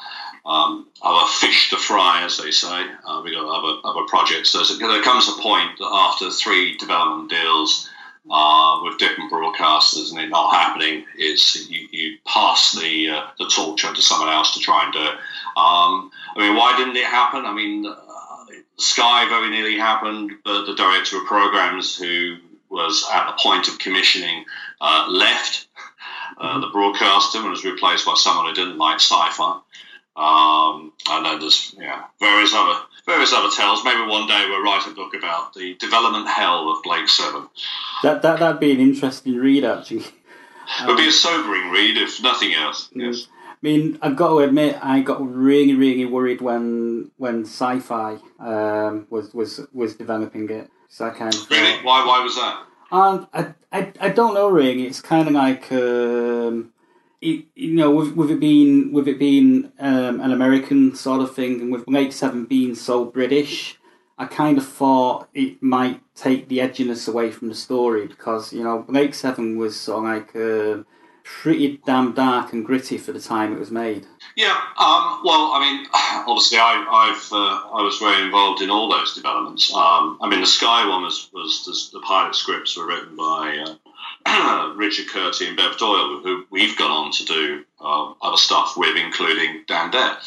um, 0.46 0.86
other 1.02 1.26
fish 1.26 1.70
to 1.70 1.76
fry, 1.76 2.22
as 2.24 2.38
they 2.38 2.50
say. 2.50 2.86
Uh, 3.04 3.20
we've 3.24 3.34
got 3.34 3.46
other 3.46 3.80
other 3.84 4.06
projects. 4.08 4.50
So 4.50 4.62
there 4.76 5.02
comes 5.02 5.28
a 5.28 5.42
point 5.42 5.78
that 5.78 5.90
after 5.92 6.30
three 6.30 6.76
development 6.76 7.30
deals. 7.30 7.90
Uh, 8.28 8.82
with 8.82 8.98
different 8.98 9.30
broadcasters 9.30 10.10
and 10.10 10.18
it 10.18 10.28
not 10.28 10.52
happening, 10.52 11.04
it's 11.16 11.70
you, 11.70 11.86
you 11.92 12.18
pass 12.26 12.72
the 12.72 13.08
uh, 13.08 13.24
the 13.38 13.46
torch 13.46 13.84
on 13.84 13.94
to 13.94 14.02
someone 14.02 14.28
else 14.28 14.54
to 14.54 14.58
try 14.60 14.82
and 14.82 14.92
do 14.92 14.98
it. 14.98 15.16
Um, 15.56 16.10
I 16.34 16.38
mean, 16.38 16.56
why 16.56 16.76
didn't 16.76 16.96
it 16.96 17.04
happen? 17.04 17.46
I 17.46 17.54
mean, 17.54 17.86
Sky 18.78 19.28
very 19.28 19.50
nearly 19.50 19.78
happened, 19.78 20.32
but 20.44 20.66
the 20.66 20.74
director 20.74 21.18
of 21.18 21.24
programs, 21.24 21.96
who 21.96 22.36
was 22.68 23.08
at 23.12 23.26
the 23.26 23.42
point 23.42 23.68
of 23.68 23.78
commissioning, 23.78 24.44
uh, 24.80 25.06
left 25.08 25.66
uh, 26.36 26.48
mm-hmm. 26.48 26.60
the 26.60 26.68
broadcaster 26.68 27.38
and 27.38 27.50
was 27.50 27.64
replaced 27.64 28.04
by 28.04 28.14
someone 28.14 28.46
who 28.46 28.54
didn't 28.54 28.78
like 28.78 28.96
sci-fi. 28.96 29.60
Um, 30.16 30.92
and 31.08 31.26
then 31.26 31.40
there's 31.40 31.74
yeah, 31.78 32.04
various 32.18 32.54
other 32.54 32.80
various 33.04 33.32
other 33.32 33.54
tales. 33.54 33.84
Maybe 33.84 34.02
one 34.02 34.26
day 34.26 34.46
we'll 34.48 34.62
write 34.62 34.86
a 34.86 34.94
book 34.94 35.14
about 35.14 35.52
the 35.54 35.74
development 35.74 36.26
hell 36.28 36.70
of 36.70 36.82
Blake 36.82 37.08
Seven. 37.08 37.48
That 38.02 38.22
that 38.22 38.38
that'd 38.38 38.60
be 38.60 38.72
an 38.72 38.80
interesting 38.80 39.36
read, 39.36 39.64
actually. 39.64 40.04
It 40.80 40.86
would 40.86 40.96
be 40.96 41.08
a 41.08 41.12
sobering 41.12 41.70
read, 41.70 41.96
if 41.96 42.20
nothing 42.22 42.54
else. 42.54 42.88
Mm. 42.88 43.12
Yes. 43.12 43.28
I 43.50 43.54
mean, 43.62 43.98
I've 44.02 44.16
got 44.16 44.28
to 44.30 44.38
admit, 44.40 44.78
I 44.82 45.00
got 45.00 45.26
really, 45.26 45.74
really 45.74 46.04
worried 46.04 46.40
when 46.40 47.10
when 47.16 47.44
Sci-Fi 47.44 48.18
um, 48.38 49.06
was 49.10 49.32
was 49.32 49.60
was 49.72 49.94
developing 49.94 50.48
it. 50.50 50.70
So 50.88 51.06
I 51.06 51.10
kind 51.10 51.34
of 51.34 51.50
really 51.50 51.82
why 51.84 52.04
why 52.04 52.22
was 52.22 52.36
that? 52.36 52.62
And 52.90 53.26
I, 53.32 53.54
I, 53.72 53.92
I 54.00 54.08
don't 54.10 54.34
know 54.34 54.48
really. 54.48 54.86
It's 54.86 55.00
kind 55.00 55.26
of 55.26 55.34
like 55.34 55.70
um, 55.72 56.72
you 57.54 57.74
know 57.74 57.90
with, 57.90 58.14
with 58.14 58.30
it 58.30 58.40
being 58.40 58.92
with 58.92 59.08
it 59.08 59.18
being 59.18 59.72
um, 59.78 60.20
an 60.20 60.32
American 60.32 60.94
sort 60.94 61.20
of 61.20 61.34
thing, 61.34 61.60
and 61.60 61.72
with 61.72 61.86
Blake 61.86 62.12
Seven 62.12 62.44
being 62.44 62.74
so 62.74 63.04
British, 63.04 63.78
I 64.18 64.26
kind 64.26 64.58
of 64.58 64.66
thought 64.66 65.28
it 65.34 65.62
might 65.62 66.00
take 66.14 66.48
the 66.48 66.58
edginess 66.58 67.08
away 67.08 67.30
from 67.30 67.48
the 67.48 67.54
story 67.54 68.06
because 68.06 68.52
you 68.52 68.62
know 68.62 68.82
Blake 68.82 69.14
Seven 69.14 69.56
was 69.58 69.78
sort 69.78 70.04
of 70.04 70.10
like. 70.10 70.36
Uh, 70.36 70.84
pretty 71.26 71.80
damn 71.84 72.12
dark 72.12 72.52
and 72.52 72.64
gritty 72.64 72.96
for 72.96 73.10
the 73.10 73.20
time 73.20 73.52
it 73.52 73.58
was 73.58 73.72
made. 73.72 74.06
Yeah, 74.36 74.54
um, 74.78 75.22
well, 75.24 75.50
I 75.52 75.58
mean, 75.60 75.86
obviously, 76.26 76.58
I, 76.58 77.12
have 77.12 77.32
uh, 77.32 77.76
I 77.76 77.82
was 77.82 77.98
very 77.98 78.22
involved 78.22 78.62
in 78.62 78.70
all 78.70 78.88
those 78.88 79.14
developments. 79.14 79.74
Um, 79.74 80.18
I 80.20 80.28
mean, 80.28 80.40
the 80.40 80.46
Sky 80.46 80.88
one 80.88 81.02
was 81.02 81.28
was 81.32 81.90
the, 81.92 81.98
the 81.98 82.06
pilot 82.06 82.34
scripts 82.34 82.76
were 82.76 82.86
written 82.86 83.16
by 83.16 83.64
uh, 83.66 83.74
Richard 84.76 85.06
Kurti 85.06 85.48
and 85.48 85.56
Bev 85.56 85.78
Doyle, 85.78 86.20
who 86.22 86.46
we've 86.50 86.76
gone 86.76 86.90
on 86.90 87.12
to 87.12 87.24
do 87.24 87.64
uh, 87.80 88.12
other 88.22 88.36
stuff 88.36 88.76
with, 88.76 88.96
including 88.96 89.64
Dan 89.66 89.90
Dare. 89.90 90.18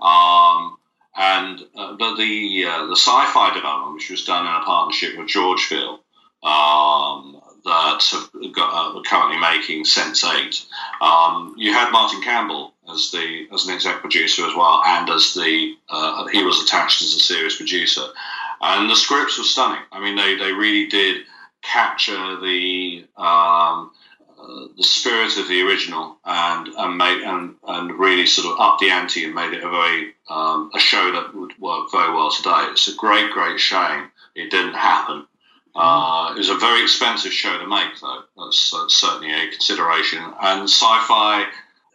Um, 0.00 0.76
and 1.16 1.60
uh, 1.74 1.94
but 1.94 2.16
the 2.16 2.66
uh, 2.66 2.86
the 2.86 2.96
sci-fi 2.96 3.54
development, 3.54 3.94
which 3.94 4.10
was 4.10 4.24
done 4.24 4.46
in 4.46 4.52
a 4.52 4.64
partnership 4.64 5.16
with 5.16 5.28
Georgeville, 5.28 6.00
um, 6.42 7.40
that 7.64 8.02
have 8.12 8.52
got, 8.52 8.72
uh, 8.72 8.98
are 8.98 9.02
currently 9.02 9.38
making 9.38 9.86
Sense 9.86 10.24
Eight. 10.24 10.64
Um, 11.00 11.54
you 11.56 11.72
had 11.72 11.90
Martin 11.90 12.20
Campbell 12.20 12.74
as 12.92 13.10
the 13.10 13.48
as 13.52 13.66
an 13.66 13.74
exec 13.74 14.00
producer 14.00 14.46
as 14.46 14.54
well, 14.54 14.82
and 14.84 15.08
as 15.08 15.32
the 15.32 15.74
uh, 15.88 16.26
he 16.26 16.44
was 16.44 16.62
attached 16.62 17.00
as 17.00 17.14
a 17.14 17.20
series 17.20 17.56
producer, 17.56 18.04
and 18.60 18.90
the 18.90 18.96
scripts 18.96 19.38
were 19.38 19.44
stunning. 19.44 19.82
I 19.90 20.00
mean, 20.00 20.16
they 20.16 20.36
they 20.36 20.52
really 20.52 20.86
did 20.88 21.24
capture 21.72 22.40
the 22.40 23.04
um, 23.16 23.90
uh, 24.38 24.66
the 24.76 24.82
spirit 24.82 25.36
of 25.38 25.48
the 25.48 25.62
original 25.62 26.18
and 26.24 26.68
and 26.68 26.98
made 26.98 27.22
and, 27.22 27.54
and 27.66 27.98
really 27.98 28.26
sort 28.26 28.46
of 28.46 28.60
up 28.60 28.78
the 28.78 28.90
ante 28.90 29.24
and 29.24 29.34
made 29.34 29.52
it 29.52 29.64
a 29.64 29.70
very 29.70 30.14
um, 30.28 30.70
a 30.74 30.78
show 30.78 31.12
that 31.12 31.34
would 31.34 31.58
work 31.58 31.90
very 31.90 32.12
well 32.12 32.30
today. 32.30 32.66
It's 32.70 32.88
a 32.88 32.94
great 32.94 33.30
great 33.30 33.58
shame 33.58 34.10
it 34.36 34.50
didn't 34.50 34.74
happen. 34.74 35.26
Uh, 35.74 36.32
it 36.34 36.38
was 36.38 36.48
a 36.48 36.56
very 36.56 36.82
expensive 36.82 37.32
show 37.32 37.58
to 37.58 37.66
make, 37.66 38.00
though. 38.00 38.22
That's, 38.36 38.70
that's 38.70 38.96
certainly 38.96 39.32
a 39.32 39.50
consideration. 39.50 40.22
And 40.40 40.68
sci-fi, 40.68 41.46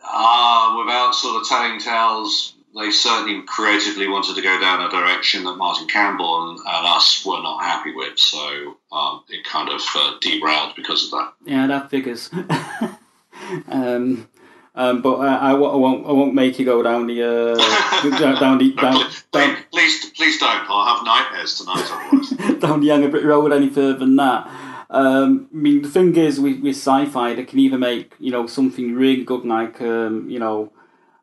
uh, 0.04 0.76
without 0.78 1.16
sort 1.16 1.42
of 1.42 1.48
telling 1.48 1.80
tales, 1.80 2.56
they 2.76 2.92
certainly 2.92 3.44
creatively 3.44 4.08
wanted 4.08 4.36
to 4.36 4.42
go 4.42 4.60
down 4.60 4.82
a 4.82 4.90
direction 4.90 5.44
that 5.44 5.56
Martin 5.56 5.88
Campbell 5.88 6.50
and, 6.50 6.60
and 6.60 6.88
us 6.88 7.26
were 7.26 7.42
not 7.42 7.64
happy 7.64 7.94
with. 7.94 8.18
So 8.18 8.78
um, 8.92 9.24
it 9.30 9.46
kind 9.46 9.70
of 9.70 9.82
uh, 9.96 10.18
derailed 10.22 10.76
because 10.76 11.06
of 11.06 11.12
that. 11.12 11.34
Yeah, 11.46 11.68
that 11.68 11.90
figures. 11.90 12.30
um, 13.68 14.28
um, 14.74 15.02
but 15.02 15.16
I, 15.16 15.52
I, 15.52 15.54
won't. 15.54 16.08
I 16.08 16.12
won't 16.12 16.34
make 16.34 16.58
you 16.58 16.64
go 16.64 16.82
down 16.82 17.08
the 17.08 17.22
uh, 17.22 18.20
down 18.40 18.58
the 18.58 18.74
down, 18.74 19.12
down, 19.32 19.58
please, 19.72 20.12
please 20.12 20.40
don't. 20.40 20.66
I'll 20.70 20.96
have 20.96 21.06
nightmares 21.06 21.58
tonight. 21.58 21.88
Otherwise. 21.92 22.60
Down 22.62 22.80
the 22.80 22.88
Younger 22.88 23.10
Brit 23.10 23.26
Road 23.26 23.52
any 23.52 23.70
further 23.70 23.98
than 23.98 24.16
that. 24.18 24.48
Um, 24.90 25.50
I 25.54 25.58
mean, 25.58 25.82
the 25.82 25.90
thing 25.90 26.16
is 26.16 26.40
with, 26.40 26.62
with 26.62 26.76
sci-fi, 26.76 27.34
they 27.34 27.44
can 27.44 27.60
either 27.60 27.78
make 27.78 28.14
you 28.20 28.32
know 28.32 28.48
something 28.48 28.96
really 28.96 29.24
good, 29.24 29.46
like 29.46 29.82
um, 29.82 30.30
you 30.30 30.40
know, 30.40 30.72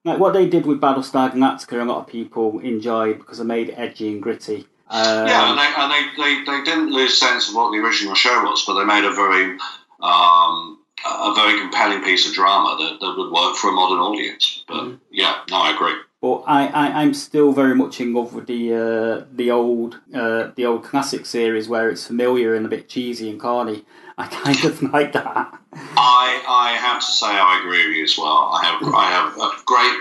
like 0.05 0.19
what 0.19 0.33
they 0.33 0.49
did 0.49 0.67
with 0.67 0.81
Battlestar 0.81 1.33
Galactica. 1.33 1.81
A 1.81 1.85
lot 1.85 1.99
of 1.99 2.07
people 2.07 2.61
enjoyed 2.61 3.19
because 3.19 3.39
they 3.39 3.45
made 3.45 3.71
it 3.71 3.75
edgy 3.75 4.09
and 4.09 4.23
gritty. 4.23 4.67
Um, 4.91 5.27
yeah, 5.27 5.51
and, 5.51 5.59
they, 5.59 5.71
and 5.77 5.93
they, 5.93 6.23
they, 6.23 6.45
they 6.45 6.65
didn't 6.65 6.93
lose 6.93 7.21
sense 7.21 7.51
of 7.51 7.55
what 7.55 7.73
the 7.73 7.79
original 7.79 8.15
show 8.15 8.43
was, 8.45 8.65
but 8.67 8.79
they 8.79 8.85
made 8.87 9.05
a 9.05 9.15
very 9.15 9.59
um, 10.01 10.79
a 11.05 11.35
very 11.35 11.61
compelling 11.61 12.03
piece 12.03 12.27
of 12.27 12.35
drama 12.35 12.77
that, 12.79 13.01
that 13.01 13.15
would 13.17 13.33
work 13.33 13.57
for 13.57 13.69
a 13.69 13.73
modern 13.73 13.99
audience. 13.99 14.65
But 14.67 14.85
mm. 14.85 15.01
yeah, 15.11 15.43
no, 15.51 15.57
I 15.57 15.75
agree. 15.75 15.95
But 16.21 16.43
I, 16.49 16.67
I, 16.67 17.03
I'm 17.03 17.15
still 17.15 17.53
very 17.53 17.77
much 17.77 18.01
in 18.01 18.13
love 18.13 18.35
with 18.35 18.47
the 18.49 18.75
uh, 18.75 19.25
the 19.33 19.53
old 19.53 20.01
uh, 20.13 20.51
the 20.57 20.67
old 20.67 20.83
classic 20.83 21.27
series 21.27 21.69
where 21.69 21.91
it's 21.91 22.07
familiar 22.07 22.55
and 22.57 22.67
a 22.67 22.69
bit 22.69 22.89
cheesy 22.89 23.31
and 23.31 23.41
corny. 23.41 23.85
I 24.17 24.27
kind 24.27 24.65
of 24.65 24.83
like 24.83 25.13
that. 25.13 25.57
I 25.73 26.43
I 26.49 26.77
have 26.77 27.01
to 27.01 27.07
say 27.07 27.29
I 27.29 27.61
agree 27.61 27.87
with 27.87 27.97
you 27.97 28.05
as 28.05 28.19
well. 28.19 28.51
I 28.53 28.65
have 28.65 28.95
I 28.95 29.11
have 29.11 29.37
a 29.39 29.51
great 29.65 30.01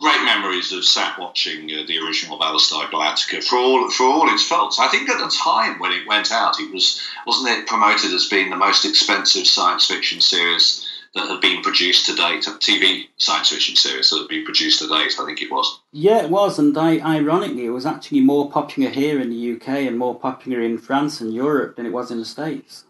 great 0.00 0.24
memories 0.24 0.72
of 0.72 0.82
sat 0.82 1.18
watching 1.18 1.70
uh, 1.70 1.84
the 1.86 1.98
original 1.98 2.38
Battlestar 2.38 2.88
Galactica 2.90 3.44
for 3.44 3.58
all 3.58 3.90
for 3.90 4.04
all 4.04 4.32
its 4.32 4.46
faults. 4.46 4.80
I 4.80 4.88
think 4.88 5.10
at 5.10 5.18
the 5.18 5.28
time 5.28 5.78
when 5.78 5.92
it 5.92 6.08
went 6.08 6.32
out, 6.32 6.58
it 6.58 6.72
was 6.72 7.06
wasn't 7.26 7.50
it 7.50 7.66
promoted 7.66 8.12
as 8.12 8.28
being 8.28 8.48
the 8.48 8.56
most 8.56 8.86
expensive 8.86 9.46
science 9.46 9.86
fiction 9.86 10.22
series 10.22 10.89
that 11.14 11.28
had 11.28 11.40
been 11.40 11.62
produced 11.62 12.06
to 12.06 12.14
date, 12.14 12.46
a 12.46 12.50
TV 12.50 13.08
science 13.16 13.50
fiction 13.50 13.74
series 13.74 14.10
that 14.10 14.18
had 14.18 14.28
been 14.28 14.44
produced 14.44 14.78
to 14.80 14.88
date. 14.88 15.14
I 15.18 15.26
think 15.26 15.42
it 15.42 15.50
was. 15.50 15.80
Yeah, 15.92 16.22
it 16.22 16.30
was, 16.30 16.58
and 16.58 16.76
I, 16.76 17.00
ironically, 17.00 17.66
it 17.66 17.70
was 17.70 17.86
actually 17.86 18.20
more 18.20 18.50
popular 18.50 18.90
here 18.90 19.20
in 19.20 19.30
the 19.30 19.54
UK 19.54 19.68
and 19.88 19.98
more 19.98 20.14
popular 20.14 20.60
in 20.60 20.78
France 20.78 21.20
and 21.20 21.34
Europe 21.34 21.76
than 21.76 21.86
it 21.86 21.92
was 21.92 22.10
in 22.10 22.18
the 22.18 22.24
States. 22.24 22.84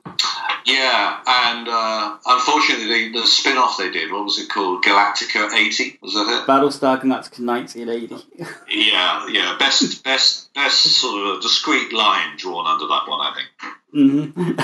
Yeah, 0.67 1.21
and 1.27 1.69
uh, 1.69 2.19
unfortunately, 2.27 3.09
the, 3.09 3.21
the 3.21 3.27
spin 3.27 3.57
off 3.57 3.79
they 3.79 3.91
did, 3.91 4.13
what 4.13 4.25
was 4.25 4.39
it 4.39 4.51
called? 4.51 4.85
Galactica 4.85 5.53
80? 5.53 5.99
Was 6.03 6.13
that 6.15 6.43
it? 6.43 6.47
Battlestar 6.47 7.01
Galactica 7.01 7.45
1980. 7.45 8.25
yeah, 8.69 9.27
yeah. 9.29 9.57
Best, 9.59 10.05
best, 10.05 10.53
best 10.55 10.83
sort 10.83 11.27
of 11.27 11.39
a 11.39 11.41
discreet 11.41 11.93
line 11.93 12.37
drawn 12.37 12.67
under 12.67 12.87
that 12.87 13.09
one, 13.09 13.21
I 13.21 13.35
think. 13.35 13.49
Mm-hmm. 13.95 14.61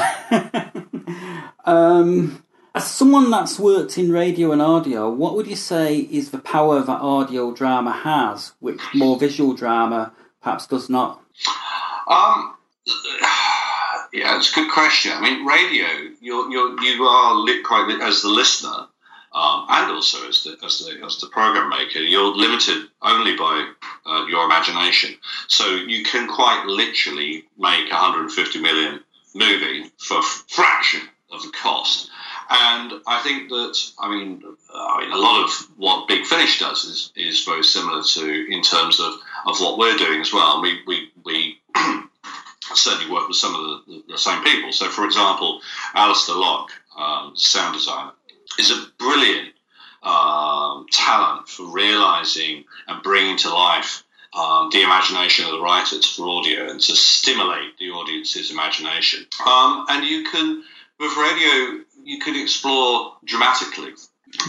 um, 1.70 2.42
as 2.76 2.86
someone 2.86 3.30
that's 3.30 3.58
worked 3.58 3.96
in 3.96 4.12
radio 4.12 4.52
and 4.52 4.60
audio, 4.60 5.08
what 5.08 5.34
would 5.34 5.46
you 5.46 5.56
say 5.56 5.96
is 5.96 6.30
the 6.30 6.38
power 6.38 6.82
that 6.82 7.00
audio 7.00 7.50
drama 7.50 7.90
has, 7.90 8.52
which 8.60 8.82
more 8.94 9.18
visual 9.18 9.54
drama 9.54 10.12
perhaps 10.42 10.66
does 10.66 10.90
not? 10.90 11.22
Um, 12.06 12.54
yeah, 14.12 14.36
it's 14.36 14.52
a 14.52 14.54
good 14.54 14.70
question. 14.70 15.10
I 15.14 15.22
mean, 15.22 15.46
radio, 15.46 15.86
you're, 16.20 16.50
you're, 16.50 16.78
you 16.82 17.02
are 17.04 17.46
quite 17.64 17.98
as 18.02 18.20
the 18.20 18.28
listener, 18.28 18.86
um, 19.32 19.66
and 19.70 19.92
also 19.92 20.28
as 20.28 20.44
the, 20.44 20.58
as 20.62 20.78
the 20.80 21.02
as 21.02 21.18
the 21.18 21.28
program 21.28 21.70
maker, 21.70 22.00
you're 22.00 22.36
limited 22.36 22.88
only 23.00 23.36
by 23.36 23.72
uh, 24.04 24.26
your 24.28 24.44
imagination. 24.44 25.14
So 25.48 25.64
you 25.76 26.04
can 26.04 26.28
quite 26.28 26.66
literally 26.66 27.44
make 27.56 27.90
a 27.90 27.94
150 27.94 28.60
million 28.60 29.00
movie 29.34 29.90
for 29.96 30.18
a 30.18 30.22
fraction 30.22 31.00
of 31.32 31.42
the 31.42 31.50
cost. 31.50 32.10
And 32.48 32.92
I 33.06 33.22
think 33.22 33.48
that 33.48 33.76
I 33.98 34.10
mean, 34.10 34.42
I 34.72 35.00
mean, 35.00 35.12
a 35.12 35.16
lot 35.16 35.44
of 35.44 35.50
what 35.76 36.08
Big 36.08 36.24
Finish 36.26 36.60
does 36.60 36.84
is, 36.84 37.12
is 37.16 37.44
very 37.44 37.64
similar 37.64 38.02
to 38.02 38.52
in 38.52 38.62
terms 38.62 39.00
of, 39.00 39.14
of 39.46 39.58
what 39.60 39.78
we're 39.78 39.96
doing 39.96 40.20
as 40.20 40.32
well. 40.32 40.62
We 40.62 40.80
we 40.86 41.10
we 41.24 41.58
certainly 42.74 43.12
work 43.12 43.28
with 43.28 43.36
some 43.36 43.54
of 43.54 43.86
the, 43.86 44.12
the, 44.12 44.18
same 44.18 44.42
people. 44.44 44.72
So, 44.72 44.88
for 44.88 45.04
example, 45.04 45.60
Alistair 45.94 46.36
Lock, 46.36 46.70
um, 46.96 47.32
sound 47.36 47.74
designer, 47.74 48.12
is 48.58 48.70
a 48.70 48.86
brilliant 48.98 49.54
um, 50.02 50.86
talent 50.90 51.48
for 51.48 51.66
realizing 51.66 52.64
and 52.86 53.02
bringing 53.02 53.36
to 53.38 53.50
life 53.50 54.04
um, 54.34 54.68
the 54.70 54.82
imagination 54.82 55.46
of 55.46 55.52
the 55.52 55.60
writers 55.60 56.06
for 56.14 56.28
audio 56.28 56.70
and 56.70 56.80
to 56.80 56.94
stimulate 56.94 57.78
the 57.78 57.90
audience's 57.90 58.50
imagination. 58.50 59.26
Um, 59.46 59.86
and 59.88 60.04
you 60.04 60.24
can, 60.24 60.62
with 61.00 61.16
radio, 61.16 61.84
you 62.06 62.20
can 62.20 62.40
explore 62.40 63.16
dramatically 63.24 63.92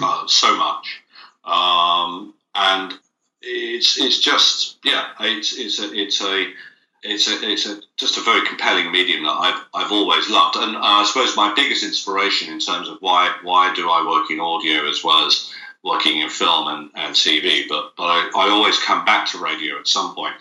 uh, 0.02 0.28
so 0.28 0.56
much. 0.56 1.02
Um, 1.44 2.36
and 2.54 2.94
it's, 3.42 4.00
it's 4.00 4.20
just, 4.20 4.78
yeah, 4.84 5.10
it's, 5.20 5.58
it's 5.58 5.80
a, 5.80 5.92
it's 5.92 6.22
a, 6.22 6.54
it's 7.02 7.28
a, 7.28 7.50
it's 7.50 7.66
a, 7.66 7.80
just 7.98 8.18
a 8.18 8.22
very 8.22 8.46
compelling 8.46 8.92
medium 8.92 9.24
that 9.24 9.32
I've, 9.32 9.66
I've 9.74 9.92
always 9.92 10.30
loved. 10.30 10.58
And 10.58 10.78
I 10.78 11.04
suppose 11.06 11.36
my 11.36 11.52
biggest 11.56 11.84
inspiration 11.84 12.54
in 12.54 12.60
terms 12.60 12.90
of 12.90 12.98
why, 13.00 13.36
why 13.42 13.74
do 13.74 13.90
I 13.90 14.08
work 14.08 14.30
in 14.30 14.40
audio 14.40 14.88
as 14.88 15.04
well 15.04 15.26
as 15.26 15.52
working 15.88 16.20
in 16.20 16.30
film 16.30 16.68
and, 16.68 16.90
and 16.96 17.16
TV, 17.16 17.68
but, 17.68 17.94
but 17.96 18.04
I, 18.04 18.30
I 18.36 18.50
always 18.50 18.78
come 18.80 19.06
back 19.06 19.28
to 19.30 19.38
radio 19.38 19.80
at 19.80 19.88
some 19.88 20.14
point, 20.14 20.36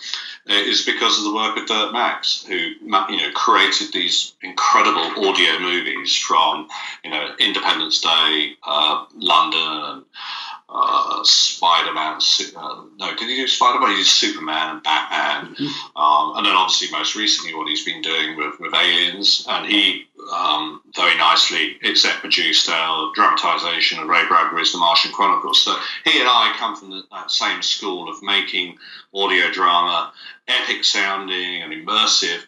is 0.47 0.85
because 0.85 1.19
of 1.19 1.25
the 1.25 1.35
work 1.35 1.57
of 1.57 1.67
Dirk 1.67 1.93
Maggs, 1.93 2.45
who 2.47 2.55
you 2.55 2.77
know 2.89 3.31
created 3.35 3.93
these 3.93 4.35
incredible 4.43 5.29
audio 5.29 5.59
movies 5.61 6.17
from 6.17 6.69
you 7.05 7.11
know 7.11 7.35
Independence 7.39 8.01
Day, 8.01 8.57
uh, 8.65 9.05
London, 9.15 9.61
and 9.61 10.05
uh, 10.69 11.23
Spider 11.23 11.95
Man. 11.95 12.19
Uh, 12.57 12.83
no, 12.99 13.15
did 13.15 13.29
he 13.29 13.37
do 13.37 13.47
Spider 13.47 13.81
Man? 13.81 13.91
He 13.91 13.97
did 13.99 14.07
Superman 14.07 14.71
and 14.71 14.83
Batman, 14.83 15.55
mm-hmm. 15.55 15.97
um, 15.97 16.37
and 16.37 16.47
then 16.47 16.55
obviously 16.55 16.91
most 16.91 17.15
recently 17.15 17.55
what 17.55 17.69
he's 17.69 17.85
been 17.85 18.03
doing 18.03 18.37
with, 18.37 18.59
with 18.59 18.75
Aliens, 18.75 19.47
and 19.49 19.67
he 19.67 20.09
um, 20.35 20.81
very 20.95 21.17
nicely 21.17 21.77
exec 21.85 22.21
produced 22.21 22.69
our 22.69 23.13
dramatization 23.15 24.01
of 24.01 24.09
Ray 24.09 24.27
Bradbury's 24.27 24.73
The 24.73 24.79
Martian 24.79 25.13
Chronicles. 25.13 25.63
So 25.63 25.77
he 26.05 26.19
and 26.19 26.29
I 26.29 26.55
come 26.59 26.75
from 26.75 26.91
the, 26.91 27.03
that 27.13 27.31
same 27.31 27.63
school 27.63 28.09
of 28.09 28.23
making 28.23 28.79
audio 29.15 29.51
drama 29.53 30.13
epic 30.49 30.83
sounding 30.85 31.63
and 31.63 31.73
immersive, 31.73 32.41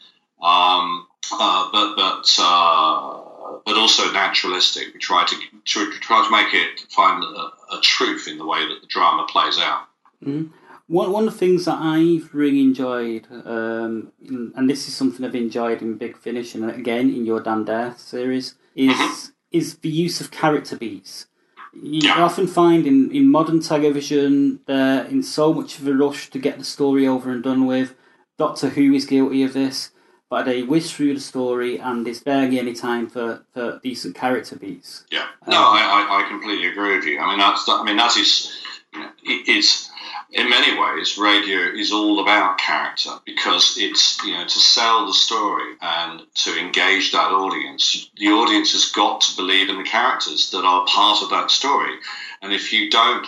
um, 0.43 1.07
uh, 1.33 1.71
but 1.73 1.95
but 1.95 2.37
uh, 2.41 3.28
but 3.65 3.77
also 3.77 4.11
naturalistic. 4.13 4.95
We 4.95 5.01
try 5.01 5.25
to, 5.27 5.37
to 5.37 5.91
try 6.01 6.25
to 6.25 6.31
make 6.31 6.55
it 6.55 6.81
find 6.91 7.23
a, 7.23 7.77
a, 7.77 7.81
truth 7.83 8.29
in 8.29 8.39
the 8.39 8.47
way 8.47 8.61
that 8.67 8.81
the 8.81 8.87
drama 8.87 9.27
plays 9.29 9.59
out. 9.59 9.85
Mm-hmm. 10.25 10.53
One 10.89 11.13
one 11.13 11.29
of 11.29 11.35
the 11.35 11.39
things 11.39 11.67
that 11.67 11.79
I've 11.79 12.35
really 12.35 12.63
enjoyed, 12.63 13.27
um, 13.45 14.13
and 14.57 14.71
this 14.71 14.89
is 14.89 14.95
something 14.95 15.25
I've 15.25 15.35
enjoyed 15.35 15.83
in 15.83 15.99
Big 15.99 16.17
Finish, 16.17 16.55
and 16.55 16.71
again 16.71 17.11
in 17.11 17.27
your 17.27 17.41
Dan 17.41 17.65
Dare 17.65 17.95
series, 17.99 18.55
is 18.75 18.95
mm-hmm. 18.95 19.31
is 19.53 19.77
the 19.79 19.91
use 19.91 20.21
of 20.23 20.31
character 20.31 20.77
beats. 20.77 21.27
You 21.75 22.09
yeah. 22.09 22.25
often 22.25 22.47
find 22.47 22.87
in, 22.87 23.15
in 23.15 23.31
modern 23.31 23.61
television 23.61 24.61
they're 24.67 25.05
in 25.05 25.23
so 25.23 25.53
much 25.53 25.79
of 25.79 25.87
a 25.87 25.93
rush 25.93 26.31
to 26.31 26.39
get 26.39 26.59
the 26.59 26.65
story 26.65 27.07
over 27.07 27.31
and 27.31 27.43
done 27.43 27.67
with. 27.67 27.95
Doctor 28.39 28.71
Who 28.71 28.95
is 28.95 29.05
guilty 29.05 29.43
of 29.43 29.53
this 29.53 29.91
but 30.31 30.45
they 30.45 30.63
whiz 30.63 30.93
through 30.93 31.15
the 31.15 31.21
story 31.21 31.79
and 31.79 32.05
there's 32.05 32.21
barely 32.21 32.59
any 32.59 32.75
time 32.75 33.09
for, 33.09 33.43
for 33.55 33.81
decent 33.83 34.15
character 34.15 34.57
beats. 34.57 35.05
Yeah, 35.11 35.27
um, 35.43 35.53
no, 35.53 35.59
I, 35.59 36.07
I, 36.09 36.25
I 36.25 36.29
completely 36.29 36.69
agree 36.69 36.97
with 36.97 37.07
you. 37.07 37.19
I 37.19 37.31
mean, 37.31 37.39
that's 37.39 37.69
I 37.69 37.83
mean 37.85 37.97
that 37.97 38.17
is 38.17 38.53
you 38.93 39.01
know, 39.01 39.11
it's 39.25 39.91
in 40.31 40.51
many 40.51 40.79
ways 40.79 41.17
radio 41.17 41.59
is 41.59 41.93
all 41.93 42.21
about 42.21 42.59
character 42.59 43.11
because 43.25 43.77
it's 43.79 44.23
you 44.23 44.33
know 44.33 44.45
to 44.45 44.59
sell 44.59 45.07
the 45.07 45.15
story 45.15 45.75
and 45.81 46.23
to 46.35 46.59
engage 46.59 47.13
that 47.13 47.33
audience. 47.33 48.11
The 48.17 48.29
audience 48.29 48.73
has 48.73 48.91
got 48.93 49.23
to 49.23 49.37
believe 49.37 49.71
in 49.71 49.79
the 49.79 49.85
characters 49.85 50.51
that 50.51 50.65
are 50.65 50.87
part 50.87 51.23
of 51.23 51.31
that 51.31 51.51
story, 51.51 51.95
and 52.43 52.53
if 52.53 52.73
you 52.73 52.91
don't 52.91 53.27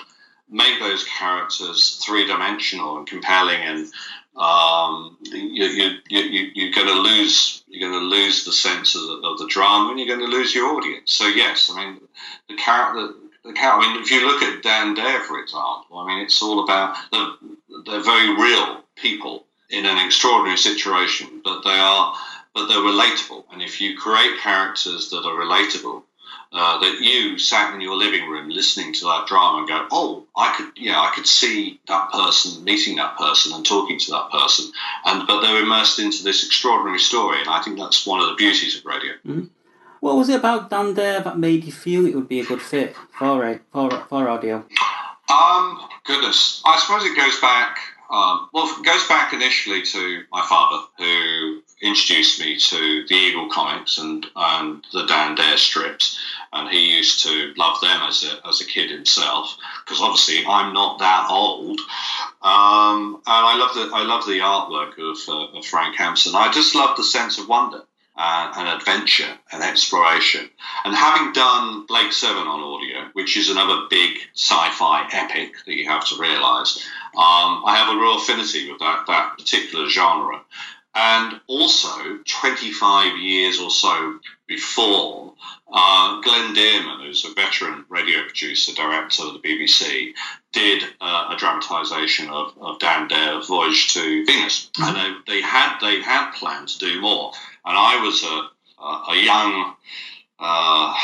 make 0.50 0.80
those 0.80 1.04
characters 1.04 2.00
three 2.04 2.26
dimensional 2.26 2.98
and 2.98 3.06
compelling 3.06 3.60
and 3.60 3.86
um, 4.36 5.18
you, 5.22 5.64
you, 5.64 5.90
you, 6.08 6.50
you're 6.54 6.72
going 6.72 6.86
to 6.86 7.00
lose 7.00 7.62
you're 7.68 7.88
going 7.88 8.00
to 8.00 8.06
lose 8.06 8.44
the 8.44 8.52
sense 8.52 8.94
of 8.94 9.02
the, 9.02 9.20
of 9.24 9.38
the 9.38 9.46
drama 9.48 9.90
and 9.90 9.98
you're 9.98 10.08
going 10.08 10.28
to 10.28 10.36
lose 10.36 10.54
your 10.54 10.76
audience. 10.76 11.12
So 11.12 11.28
yes, 11.28 11.70
I 11.72 11.84
mean 11.84 12.00
the 12.48 12.56
character. 12.56 13.14
The 13.42 13.54
character. 13.54 13.86
I 13.86 13.94
mean, 13.94 14.02
if 14.02 14.10
you 14.10 14.26
look 14.26 14.42
at 14.42 14.62
Dan 14.62 14.92
Dare, 14.94 15.20
for 15.20 15.40
example, 15.40 15.98
I 15.98 16.06
mean, 16.06 16.18
it's 16.24 16.42
all 16.42 16.62
about 16.62 16.94
the, 17.10 17.38
they're 17.86 18.02
very 18.02 18.34
real 18.36 18.82
people 18.96 19.46
in 19.70 19.86
an 19.86 20.04
extraordinary 20.04 20.58
situation, 20.58 21.40
but 21.42 21.62
they 21.62 21.70
are 21.70 22.14
but 22.54 22.66
they're 22.66 22.78
relatable. 22.78 23.44
And 23.52 23.62
if 23.62 23.80
you 23.80 23.96
create 23.96 24.40
characters 24.40 25.10
that 25.10 25.24
are 25.24 25.38
relatable, 25.38 26.02
uh, 26.52 26.80
that 26.80 27.00
you 27.00 27.38
sat 27.38 27.74
in 27.74 27.80
your 27.80 27.96
living 27.96 28.28
room 28.28 28.48
listening 28.48 28.92
to 28.92 29.04
that 29.04 29.26
drama 29.26 29.58
and 29.58 29.68
go, 29.68 29.86
oh, 29.92 30.26
I 30.36 30.54
could, 30.56 30.72
yeah, 30.76 31.00
I 31.00 31.12
could 31.14 31.26
see 31.26 31.80
that 31.86 32.10
person 32.10 32.64
meeting 32.64 32.96
that 32.96 33.16
person 33.16 33.52
and 33.52 33.64
talking 33.64 33.98
to 34.00 34.10
that 34.10 34.30
person, 34.30 34.72
and 35.04 35.26
but 35.26 35.42
they're 35.42 35.62
immersed 35.62 35.98
into 35.98 36.24
this 36.24 36.44
extraordinary 36.44 36.98
story, 36.98 37.40
and 37.40 37.48
I 37.48 37.62
think 37.62 37.78
that's 37.78 38.06
one 38.06 38.20
of 38.20 38.28
the 38.28 38.34
beauties 38.34 38.76
of 38.76 38.84
radio. 38.84 39.12
Mm-hmm. 39.26 39.44
What 40.00 40.16
was 40.16 40.30
it 40.30 40.36
about 40.36 40.70
Dan 40.70 40.94
Dare 40.94 41.20
that 41.20 41.38
made 41.38 41.64
you 41.64 41.72
feel 41.72 42.06
it 42.06 42.14
would 42.14 42.28
be 42.28 42.40
a 42.40 42.44
good 42.44 42.62
fit 42.62 42.96
for 43.16 43.60
for 43.70 43.90
for 44.08 44.28
audio? 44.28 44.64
Um, 45.30 45.88
goodness, 46.04 46.62
I 46.64 46.78
suppose 46.78 47.04
it 47.04 47.16
goes 47.16 47.38
back. 47.40 47.78
Um, 48.10 48.48
well, 48.52 48.66
it 48.76 48.84
goes 48.84 49.06
back 49.06 49.32
initially 49.32 49.82
to 49.82 50.24
my 50.32 50.44
father, 50.48 50.84
who 50.98 51.62
introduced 51.80 52.40
me 52.40 52.56
to 52.58 53.06
the 53.06 53.14
Eagle 53.14 53.48
comics 53.50 53.98
and, 53.98 54.26
and 54.34 54.84
the 54.92 55.06
Dan 55.06 55.36
Dare 55.36 55.56
strips 55.56 56.18
and 56.52 56.68
he 56.68 56.96
used 56.96 57.22
to 57.24 57.52
love 57.56 57.80
them 57.80 58.00
as 58.02 58.24
a, 58.24 58.48
as 58.48 58.60
a 58.60 58.64
kid 58.64 58.90
himself 58.90 59.56
because 59.84 60.00
obviously 60.00 60.44
I'm 60.46 60.72
not 60.72 60.98
that 60.98 61.28
old. 61.30 61.80
Um, 62.42 63.16
and 63.16 63.22
I 63.26 63.56
love 63.56 63.74
the 63.74 63.94
I 63.94 64.02
love 64.04 64.26
the 64.26 64.40
artwork 64.40 64.98
of, 64.98 65.28
uh, 65.28 65.58
of 65.58 65.64
Frank 65.64 65.96
Hampson. 65.96 66.34
I 66.34 66.50
just 66.50 66.74
love 66.74 66.96
the 66.96 67.04
sense 67.04 67.38
of 67.38 67.48
wonder 67.48 67.82
uh, 68.16 68.52
and 68.56 68.68
adventure 68.68 69.38
and 69.52 69.62
exploration. 69.62 70.48
And 70.84 70.94
having 70.94 71.32
done 71.32 71.86
Blake 71.86 72.12
Seven 72.12 72.46
on 72.46 72.60
audio, 72.60 73.08
which 73.14 73.36
is 73.36 73.48
another 73.48 73.86
big 73.88 74.18
sci-fi 74.34 75.08
epic 75.12 75.54
that 75.66 75.76
you 75.76 75.88
have 75.88 76.06
to 76.08 76.16
realise, 76.16 76.78
um, 77.14 77.62
I 77.64 77.76
have 77.76 77.96
a 77.96 77.98
real 77.98 78.16
affinity 78.16 78.70
with 78.70 78.80
that 78.80 79.04
that 79.06 79.38
particular 79.38 79.88
genre. 79.88 80.42
And 80.92 81.40
also, 81.46 82.18
25 82.26 83.16
years 83.18 83.60
or 83.60 83.70
so 83.70 84.18
before, 84.48 85.34
uh, 85.72 86.20
Glyn 86.20 86.54
Dearman, 86.54 87.04
who's 87.04 87.24
a 87.24 87.32
veteran 87.34 87.84
radio 87.88 88.22
producer, 88.22 88.74
director 88.74 89.22
of 89.24 89.34
the 89.34 89.40
BBC, 89.40 90.12
did 90.52 90.82
uh, 91.00 91.28
a 91.30 91.36
dramatisation 91.36 92.28
of, 92.28 92.52
of 92.60 92.78
Dan 92.78 93.08
Dare's 93.08 93.46
Voyage 93.46 93.94
to 93.94 94.24
Venus, 94.26 94.70
mm-hmm. 94.70 94.82
and 94.82 94.96
they, 95.26 95.34
they, 95.34 95.42
had 95.42 95.78
they 95.80 96.00
had 96.00 96.32
planned 96.32 96.68
to 96.68 96.78
do 96.78 97.00
more. 97.00 97.32
And 97.64 97.76
I 97.76 98.02
was 98.02 98.22
a, 98.24 98.82
a, 98.82 99.12
a 99.12 99.24
young, 99.24 99.74
uh, 100.40 100.94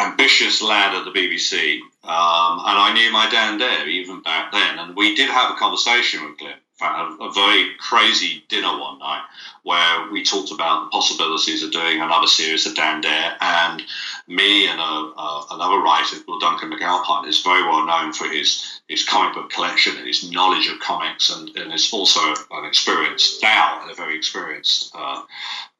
ambitious 0.00 0.62
lad 0.62 0.94
at 0.94 1.04
the 1.04 1.12
BBC, 1.12 1.78
um, 2.02 2.60
and 2.64 2.78
I 2.78 2.92
knew 2.94 3.12
my 3.12 3.28
Dan 3.30 3.58
Dare 3.58 3.88
even 3.88 4.22
back 4.22 4.52
then. 4.52 4.78
And 4.78 4.96
we 4.96 5.14
did 5.14 5.30
have 5.30 5.52
a 5.52 5.58
conversation 5.58 6.24
with 6.24 6.38
Glyn 6.38 6.54
a, 6.80 6.84
a, 6.84 7.32
very 7.32 7.74
crazy 7.78 8.44
dinner 8.48 8.78
one 8.78 8.98
night 8.98 9.24
where 9.62 10.10
we 10.10 10.22
talked 10.22 10.50
about 10.50 10.84
the 10.84 10.90
possibilities 10.90 11.62
of 11.62 11.72
doing 11.72 12.00
another 12.00 12.26
series 12.26 12.66
of 12.66 12.74
Dan 12.74 13.00
Dare. 13.00 13.36
And 13.40 13.82
me 14.28 14.66
and 14.66 14.80
a, 14.80 14.82
a, 14.82 15.46
another 15.52 15.78
writer 15.78 16.18
called 16.20 16.40
Duncan 16.40 16.70
McAlpine 16.70 17.28
is 17.28 17.42
very 17.42 17.62
well 17.62 17.86
known 17.86 18.12
for 18.12 18.26
his, 18.26 18.80
his 18.88 19.04
comic 19.04 19.34
book 19.34 19.50
collection 19.50 19.96
and 19.96 20.06
his 20.06 20.30
knowledge 20.30 20.68
of 20.68 20.80
comics, 20.80 21.30
and, 21.30 21.54
and 21.56 21.72
is 21.72 21.92
also 21.92 22.20
an 22.50 22.64
experienced, 22.64 23.42
now 23.42 23.86
a 23.88 23.94
very 23.94 24.16
experienced 24.16 24.92
uh, 24.94 25.22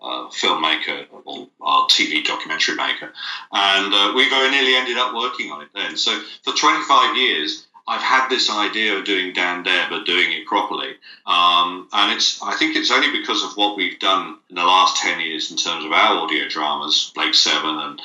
uh, 0.00 0.28
filmmaker 0.28 1.06
or, 1.12 1.48
or, 1.60 1.86
TV 1.88 2.24
documentary 2.24 2.76
maker. 2.76 3.12
And 3.52 3.94
uh, 3.94 4.12
we 4.14 4.28
very 4.28 4.50
nearly 4.50 4.74
ended 4.74 4.96
up 4.96 5.14
working 5.14 5.50
on 5.50 5.62
it 5.62 5.68
then. 5.74 5.96
So 5.96 6.20
for 6.44 6.52
25 6.52 7.16
years, 7.16 7.66
I've 7.88 8.02
had 8.02 8.28
this 8.28 8.50
idea 8.50 8.98
of 8.98 9.04
doing 9.04 9.32
Dan 9.32 9.62
Dare, 9.62 9.86
but 9.88 10.06
doing 10.06 10.32
it 10.32 10.46
properly. 10.46 10.96
Um, 11.24 11.88
and 11.92 12.12
it's, 12.12 12.42
I 12.42 12.56
think 12.56 12.74
it's 12.74 12.90
only 12.90 13.16
because 13.16 13.44
of 13.44 13.56
what 13.56 13.76
we've 13.76 13.98
done 14.00 14.38
in 14.50 14.56
the 14.56 14.64
last 14.64 15.00
10 15.00 15.20
years 15.20 15.52
in 15.52 15.56
terms 15.56 15.84
of 15.84 15.92
our 15.92 16.18
audio 16.18 16.48
dramas, 16.48 17.12
Blake 17.14 17.34
7 17.34 17.78
and 17.78 18.02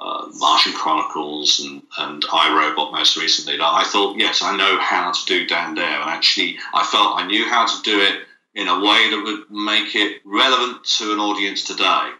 uh, 0.00 0.26
Martian 0.34 0.72
Chronicles 0.72 1.60
and, 1.60 1.82
and 1.98 2.22
iRobot 2.22 2.92
most 2.92 3.16
recently, 3.16 3.58
that 3.58 3.64
I 3.64 3.84
thought, 3.84 4.18
yes, 4.18 4.42
I 4.42 4.56
know 4.56 4.78
how 4.80 5.12
to 5.12 5.26
do 5.26 5.46
Dan 5.46 5.74
Dare. 5.74 6.00
And 6.00 6.10
actually, 6.10 6.58
I 6.72 6.84
felt 6.84 7.18
I 7.18 7.26
knew 7.26 7.48
how 7.48 7.66
to 7.66 7.82
do 7.82 8.00
it 8.00 8.22
in 8.54 8.68
a 8.68 8.80
way 8.80 9.10
that 9.10 9.22
would 9.24 9.50
make 9.50 9.94
it 9.94 10.22
relevant 10.24 10.84
to 10.84 11.12
an 11.12 11.18
audience 11.18 11.64
today. 11.64 12.10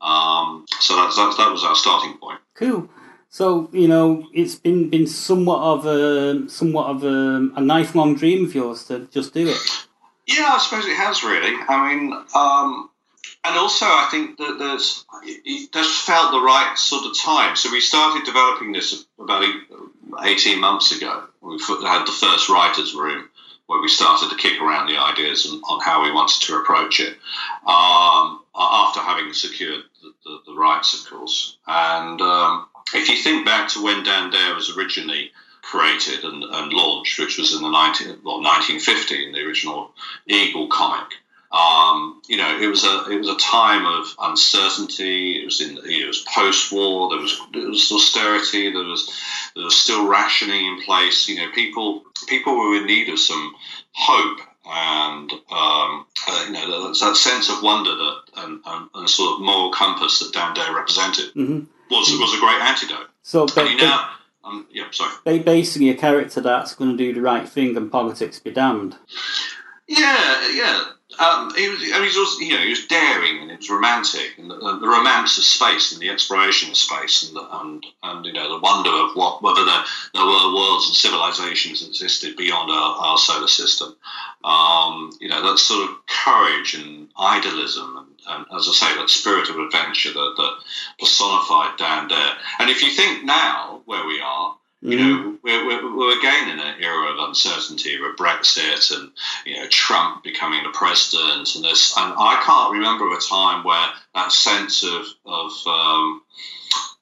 Um, 0.00 0.66
so 0.80 0.96
that's, 0.96 1.16
that's, 1.16 1.36
that 1.36 1.50
was 1.50 1.64
our 1.64 1.74
starting 1.74 2.18
point. 2.18 2.40
Cool. 2.54 2.88
So 3.32 3.70
you 3.72 3.88
know, 3.88 4.28
it's 4.34 4.56
been 4.56 4.90
been 4.90 5.06
somewhat 5.06 5.62
of 5.62 5.86
a 5.86 6.50
somewhat 6.50 6.88
of 6.88 7.02
a, 7.02 7.48
a 7.56 7.62
lifelong 7.62 8.14
dream 8.14 8.44
of 8.44 8.54
yours 8.54 8.84
to 8.88 9.08
just 9.10 9.32
do 9.32 9.48
it. 9.48 9.86
Yeah, 10.26 10.50
I 10.52 10.58
suppose 10.58 10.84
it 10.84 10.96
has 10.96 11.24
really. 11.24 11.56
I 11.66 11.94
mean, 11.94 12.12
um, 12.34 12.90
and 13.44 13.56
also 13.56 13.86
I 13.86 14.08
think 14.10 14.38
that 14.38 14.58
there's 14.58 15.04
it 15.24 15.72
just 15.72 16.02
felt 16.06 16.32
the 16.32 16.40
right 16.40 16.74
sort 16.76 17.06
of 17.06 17.18
time. 17.18 17.56
So 17.56 17.70
we 17.70 17.80
started 17.80 18.24
developing 18.24 18.72
this 18.72 19.04
about 19.18 19.44
eighteen 20.24 20.60
months 20.60 20.96
ago. 20.96 21.24
We 21.40 21.58
had 21.82 22.06
the 22.06 22.12
first 22.12 22.48
writers' 22.48 22.94
room 22.94 23.28
where 23.66 23.80
we 23.80 23.88
started 23.88 24.30
to 24.30 24.36
kick 24.36 24.60
around 24.60 24.88
the 24.88 24.98
ideas 24.98 25.46
on, 25.46 25.58
on 25.62 25.80
how 25.80 26.02
we 26.02 26.12
wanted 26.12 26.42
to 26.42 26.56
approach 26.56 27.00
it. 27.00 27.16
Um, 27.66 28.40
after 28.54 29.00
having 29.00 29.32
secured 29.32 29.82
the, 30.02 30.12
the, 30.24 30.38
the, 30.46 30.54
rights, 30.54 30.92
of 30.92 31.10
course, 31.10 31.56
and 31.66 32.20
um, 32.20 32.66
if 32.92 33.08
you 33.08 33.16
think 33.16 33.46
back 33.46 33.70
to 33.70 33.82
when 33.82 34.04
Dan 34.04 34.30
Dare 34.30 34.54
was 34.54 34.76
originally 34.76 35.32
created 35.62 36.24
and, 36.24 36.44
and 36.44 36.72
launched, 36.72 37.18
which 37.18 37.38
was 37.38 37.54
in 37.54 37.62
the 37.62 37.70
19, 37.70 38.18
well, 38.22 38.42
1950 38.42 39.26
in 39.26 39.32
the 39.32 39.40
original 39.40 39.92
Eagle 40.26 40.68
comic, 40.68 41.14
um, 41.52 42.22
you 42.28 42.36
know, 42.36 42.58
it 42.60 42.66
was 42.66 42.84
a 42.84 43.10
it 43.10 43.18
was 43.18 43.28
a 43.28 43.36
time 43.36 43.86
of 43.86 44.06
uncertainty. 44.18 45.40
It 45.40 45.44
was 45.44 45.60
in 45.60 45.78
it 45.78 46.06
was 46.06 46.24
post 46.34 46.72
war. 46.72 47.10
There 47.10 47.20
was 47.20 47.40
there 47.52 47.68
was 47.68 47.90
austerity. 47.92 48.72
There 48.72 48.84
was 48.84 49.10
there 49.54 49.64
was 49.64 49.76
still 49.76 50.08
rationing 50.08 50.64
in 50.64 50.82
place. 50.82 51.28
You 51.28 51.36
know, 51.36 51.50
people 51.52 52.04
people 52.26 52.56
were 52.56 52.76
in 52.76 52.86
need 52.86 53.08
of 53.08 53.18
some 53.18 53.54
hope 53.92 54.40
and 54.64 55.32
um, 55.50 56.06
uh, 56.28 56.44
you 56.46 56.52
know 56.52 56.88
that, 56.88 56.98
that, 57.00 57.16
sense 57.16 57.50
of 57.50 57.64
wonder 57.64 57.90
that 57.90 58.20
and, 58.36 58.60
and, 58.64 58.88
and, 58.94 59.10
sort 59.10 59.34
of 59.34 59.40
moral 59.40 59.72
compass 59.72 60.20
that 60.20 60.32
Dan 60.32 60.54
Dare 60.54 60.72
represented. 60.72 61.34
Mm-hmm 61.34 61.64
was 61.92 62.10
was 62.18 62.34
a 62.34 62.40
great 62.40 62.60
antidote. 62.60 63.08
So, 63.22 63.46
but, 63.46 63.66
and 63.66 63.78
now, 63.78 64.10
um, 64.44 64.66
yeah, 64.72 64.86
sorry. 64.90 65.40
Basically, 65.40 65.90
a 65.90 65.94
character 65.94 66.40
that's 66.40 66.74
going 66.74 66.90
to 66.90 66.96
do 66.96 67.12
the 67.12 67.20
right 67.20 67.48
thing 67.48 67.76
and 67.76 67.90
politics 67.90 68.38
be 68.38 68.50
damned. 68.50 68.96
Yeah, 69.86 70.50
yeah. 70.52 70.84
Um, 71.18 71.54
he 71.54 71.68
was, 71.68 71.80
I 71.80 72.00
mean, 72.00 72.10
he 72.10 72.18
was, 72.18 72.38
you 72.40 72.54
know, 72.54 72.62
he 72.62 72.70
was 72.70 72.86
daring 72.86 73.42
and 73.42 73.50
it 73.50 73.58
was 73.58 73.70
romantic, 73.70 74.38
and 74.38 74.50
the, 74.50 74.56
the, 74.56 74.88
romance 74.88 75.36
of 75.36 75.44
space 75.44 75.92
and 75.92 76.00
the 76.00 76.08
exploration 76.08 76.70
of 76.70 76.76
space, 76.76 77.28
and 77.28 77.36
the, 77.36 77.60
and, 77.60 77.86
and 78.02 78.24
you 78.24 78.32
know 78.32 78.54
the 78.54 78.60
wonder 78.60 78.90
of 78.90 79.14
what 79.14 79.42
whether 79.42 79.64
there, 79.64 79.84
there 80.14 80.24
were 80.24 80.54
worlds 80.54 80.86
and 80.86 80.96
civilizations 80.96 81.80
that 81.80 81.88
existed 81.88 82.36
beyond 82.36 82.70
our, 82.70 82.96
our 82.98 83.18
solar 83.18 83.48
system. 83.48 83.94
Um, 84.42 85.12
you 85.20 85.28
know, 85.28 85.42
that 85.42 85.58
sort 85.58 85.88
of 85.90 85.96
courage 86.06 86.74
and 86.74 87.08
idealism, 87.18 87.96
and, 87.96 88.08
and, 88.28 88.46
as 88.58 88.68
I 88.68 88.72
say, 88.72 88.96
that 88.96 89.10
spirit 89.10 89.50
of 89.50 89.58
adventure 89.58 90.12
that, 90.12 90.34
that 90.36 90.54
personified 90.98 91.76
Dan 91.78 92.08
Dare. 92.08 92.34
And 92.58 92.70
if 92.70 92.82
you 92.82 92.90
think 92.90 93.24
now 93.24 93.82
where 93.84 94.06
we 94.06 94.20
are, 94.20 94.56
you 94.82 94.98
know, 94.98 95.38
we're, 95.44 95.66
we're, 95.66 95.96
we're, 95.96 96.18
again 96.18 96.50
in 96.50 96.58
an 96.58 96.82
era 96.82 97.12
of 97.12 97.28
uncertainty 97.28 98.00
with 98.00 98.16
Brexit 98.16 98.92
and, 98.96 99.12
you 99.46 99.56
know, 99.56 99.68
Trump 99.68 100.24
becoming 100.24 100.64
the 100.64 100.70
president 100.70 101.54
and 101.54 101.64
this. 101.64 101.96
And 101.96 102.12
I 102.18 102.42
can't 102.44 102.72
remember 102.72 103.06
a 103.14 103.20
time 103.20 103.62
where 103.62 103.88
that 104.14 104.32
sense 104.32 104.82
of, 104.82 105.06
of 105.24 105.52
um, 105.68 106.22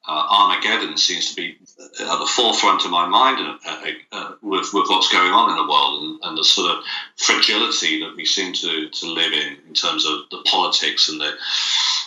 uh, 0.06 0.26
Armageddon 0.30 0.98
seems 0.98 1.30
to 1.30 1.36
be 1.36 1.56
at 1.80 2.18
the 2.18 2.26
forefront 2.26 2.84
of 2.84 2.90
my 2.90 3.06
mind 3.06 3.38
with, 4.42 4.74
with 4.74 4.86
what's 4.90 5.10
going 5.10 5.32
on 5.32 5.50
in 5.50 5.56
the 5.56 5.70
world 5.70 6.02
and, 6.02 6.20
and, 6.24 6.38
the 6.38 6.44
sort 6.44 6.70
of 6.70 6.84
fragility 7.16 8.00
that 8.00 8.14
we 8.14 8.26
seem 8.26 8.52
to, 8.52 8.90
to 8.90 9.06
live 9.06 9.32
in 9.32 9.56
in 9.68 9.74
terms 9.74 10.04
of 10.04 10.20
the 10.30 10.42
politics 10.44 11.08
and 11.08 11.20
the 11.20 11.32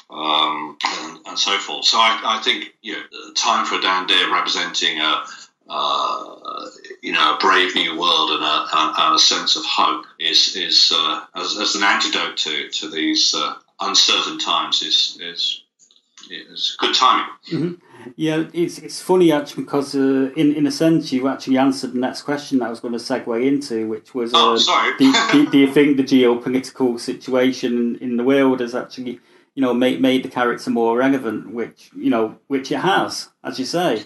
um, 0.10 0.78
and, 0.84 1.20
and, 1.26 1.40
so 1.40 1.58
forth. 1.58 1.86
So 1.86 1.98
I, 1.98 2.38
I 2.38 2.44
think 2.44 2.76
you 2.82 2.94
know, 2.94 3.34
time 3.36 3.66
for 3.66 3.80
Dan 3.80 4.06
Dare 4.06 4.32
representing 4.32 5.00
a 5.00 5.24
uh, 5.70 6.66
you 7.02 7.14
know 7.14 7.36
a 7.36 7.38
brave 7.40 7.76
new 7.76 7.98
world 8.00 8.32
and 8.32 8.44
a, 8.44 8.68
and 8.74 9.16
a 9.16 9.20
sense 9.20 9.56
of 9.56 9.64
hope 9.66 10.06
is 10.20 10.56
is 10.56 10.92
uh, 10.94 11.22
as, 11.36 11.58
as, 11.58 11.76
an 11.76 11.84
antidote 11.84 12.38
to 12.38 12.70
to 12.70 12.90
these 12.90 13.34
uh, 13.34 13.56
uncertain 13.80 14.40
times 14.40 14.82
is 14.82 15.18
is 15.22 15.64
is 16.30 16.76
good 16.80 16.96
timing. 16.96 17.26
Mm-hmm. 17.52 18.12
Yeah, 18.16 18.46
it's 18.54 18.78
it's 18.80 19.02
funny 19.02 19.32
actually 19.32 19.64
because 19.64 19.96
uh, 19.96 20.32
in 20.36 20.54
in 20.56 20.68
a 20.68 20.72
sense 20.72 21.12
you 21.14 21.28
actually 21.28 21.58
answered 21.58 21.94
the 21.94 22.00
next 22.00 22.24
question 22.24 22.60
that 22.60 22.66
I 22.66 22.70
was 22.70 22.80
going 22.80 22.94
to 22.94 23.00
segue 23.00 23.46
into, 23.46 23.88
which 23.88 24.14
was 24.14 24.32
oh, 24.34 24.56
uh, 24.56 24.58
sorry. 24.58 24.98
do, 24.98 25.14
do, 25.32 25.50
do, 25.52 25.58
you 25.58 25.74
think 25.74 25.98
the 25.98 26.04
geopolitical 26.04 27.00
situation 27.00 27.98
in 28.02 28.18
the 28.18 28.24
world 28.24 28.60
has 28.60 28.76
actually 28.76 29.20
you 29.56 29.62
know 29.62 29.74
made 29.74 30.02
made 30.02 30.24
the 30.24 30.30
character 30.30 30.70
more 30.70 30.98
relevant, 30.98 31.54
which 31.54 31.90
you 31.96 32.10
know 32.10 32.38
which 32.48 32.72
it 32.72 32.80
has, 32.80 33.30
as 33.44 33.60
you 33.60 33.66
say. 33.66 34.06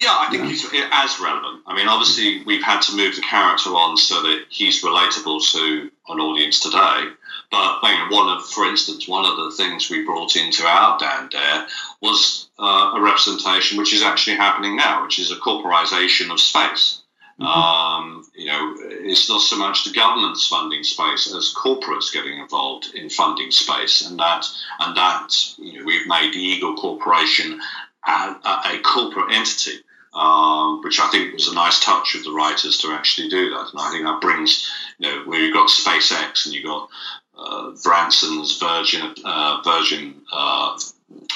Yeah, 0.00 0.14
I 0.16 0.28
think 0.30 0.44
yeah. 0.44 0.48
he's 0.48 0.64
as 0.92 1.18
relevant. 1.18 1.62
I 1.66 1.74
mean, 1.74 1.88
obviously, 1.88 2.44
we've 2.44 2.62
had 2.62 2.82
to 2.82 2.96
move 2.96 3.16
the 3.16 3.22
character 3.22 3.70
on 3.70 3.96
so 3.96 4.22
that 4.22 4.44
he's 4.48 4.84
relatable 4.84 5.50
to 5.52 5.90
an 6.08 6.20
audience 6.20 6.60
today. 6.60 7.10
But 7.50 7.78
I 7.82 8.06
mean, 8.08 8.16
one 8.16 8.36
of, 8.36 8.46
for 8.46 8.64
instance, 8.64 9.08
one 9.08 9.24
of 9.24 9.36
the 9.36 9.56
things 9.56 9.90
we 9.90 10.04
brought 10.04 10.36
into 10.36 10.64
our 10.64 10.98
Dan 10.98 11.28
Dare 11.30 11.66
was 12.00 12.48
uh, 12.60 12.92
a 12.94 13.00
representation 13.00 13.76
which 13.78 13.92
is 13.92 14.02
actually 14.02 14.36
happening 14.36 14.76
now, 14.76 15.02
which 15.02 15.18
is 15.18 15.32
a 15.32 15.36
corporization 15.36 16.30
of 16.30 16.38
space. 16.38 17.02
Mm-hmm. 17.40 17.46
Um, 17.46 18.24
you 18.36 18.46
know, 18.46 18.76
it's 18.78 19.28
not 19.28 19.40
so 19.40 19.56
much 19.56 19.84
the 19.84 19.92
government's 19.92 20.46
funding 20.46 20.84
space 20.84 21.32
as 21.34 21.54
corporates 21.56 22.12
getting 22.12 22.38
involved 22.38 22.94
in 22.94 23.10
funding 23.10 23.50
space, 23.50 24.06
and 24.06 24.18
that 24.18 24.44
and 24.78 24.96
that 24.96 25.34
you 25.56 25.78
know 25.78 25.84
we've 25.84 26.06
made 26.06 26.34
the 26.34 26.40
Eagle 26.40 26.76
Corporation 26.76 27.60
a, 28.06 28.36
a 28.64 28.80
corporate 28.84 29.32
entity 29.32 29.80
um, 30.14 30.82
which 30.82 31.00
I 31.00 31.08
think 31.08 31.34
was 31.34 31.48
a 31.48 31.54
nice 31.54 31.80
touch 31.80 32.14
of 32.14 32.24
the 32.24 32.32
writers 32.32 32.78
to 32.78 32.92
actually 32.92 33.28
do 33.28 33.50
that. 33.50 33.70
And 33.72 33.80
I 33.80 33.90
think 33.90 34.04
that 34.04 34.20
brings, 34.20 34.70
you 34.98 35.08
know, 35.08 35.22
where 35.24 35.40
you've 35.40 35.54
got 35.54 35.68
SpaceX 35.68 36.46
and 36.46 36.54
you've 36.54 36.64
got 36.64 36.88
uh, 37.36 37.72
Branson's 37.82 38.58
Virgin 38.58 39.14
uh, 39.24 39.60
Virgin 39.64 40.22
uh, 40.32 40.78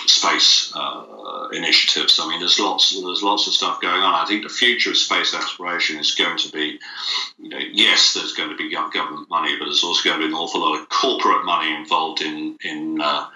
space 0.06 0.72
uh, 0.74 1.48
initiatives. 1.52 2.18
I 2.20 2.28
mean, 2.28 2.40
there's 2.40 2.58
lots 2.58 3.00
there's 3.00 3.22
lots 3.22 3.46
of 3.46 3.52
stuff 3.52 3.80
going 3.80 4.02
on. 4.02 4.14
I 4.14 4.26
think 4.26 4.42
the 4.42 4.48
future 4.48 4.90
of 4.90 4.96
space 4.96 5.34
exploration 5.34 5.98
is 5.98 6.14
going 6.14 6.38
to 6.38 6.50
be, 6.50 6.80
you 7.38 7.48
know, 7.50 7.58
yes, 7.58 8.14
there's 8.14 8.32
going 8.32 8.50
to 8.50 8.56
be 8.56 8.70
government 8.70 9.30
money, 9.30 9.56
but 9.58 9.66
there's 9.66 9.84
also 9.84 10.08
going 10.08 10.20
to 10.20 10.26
be 10.26 10.32
an 10.32 10.38
awful 10.38 10.60
lot 10.60 10.80
of 10.80 10.88
corporate 10.88 11.44
money 11.44 11.74
involved 11.74 12.20
in 12.20 12.58
in 12.64 13.00
uh, 13.00 13.26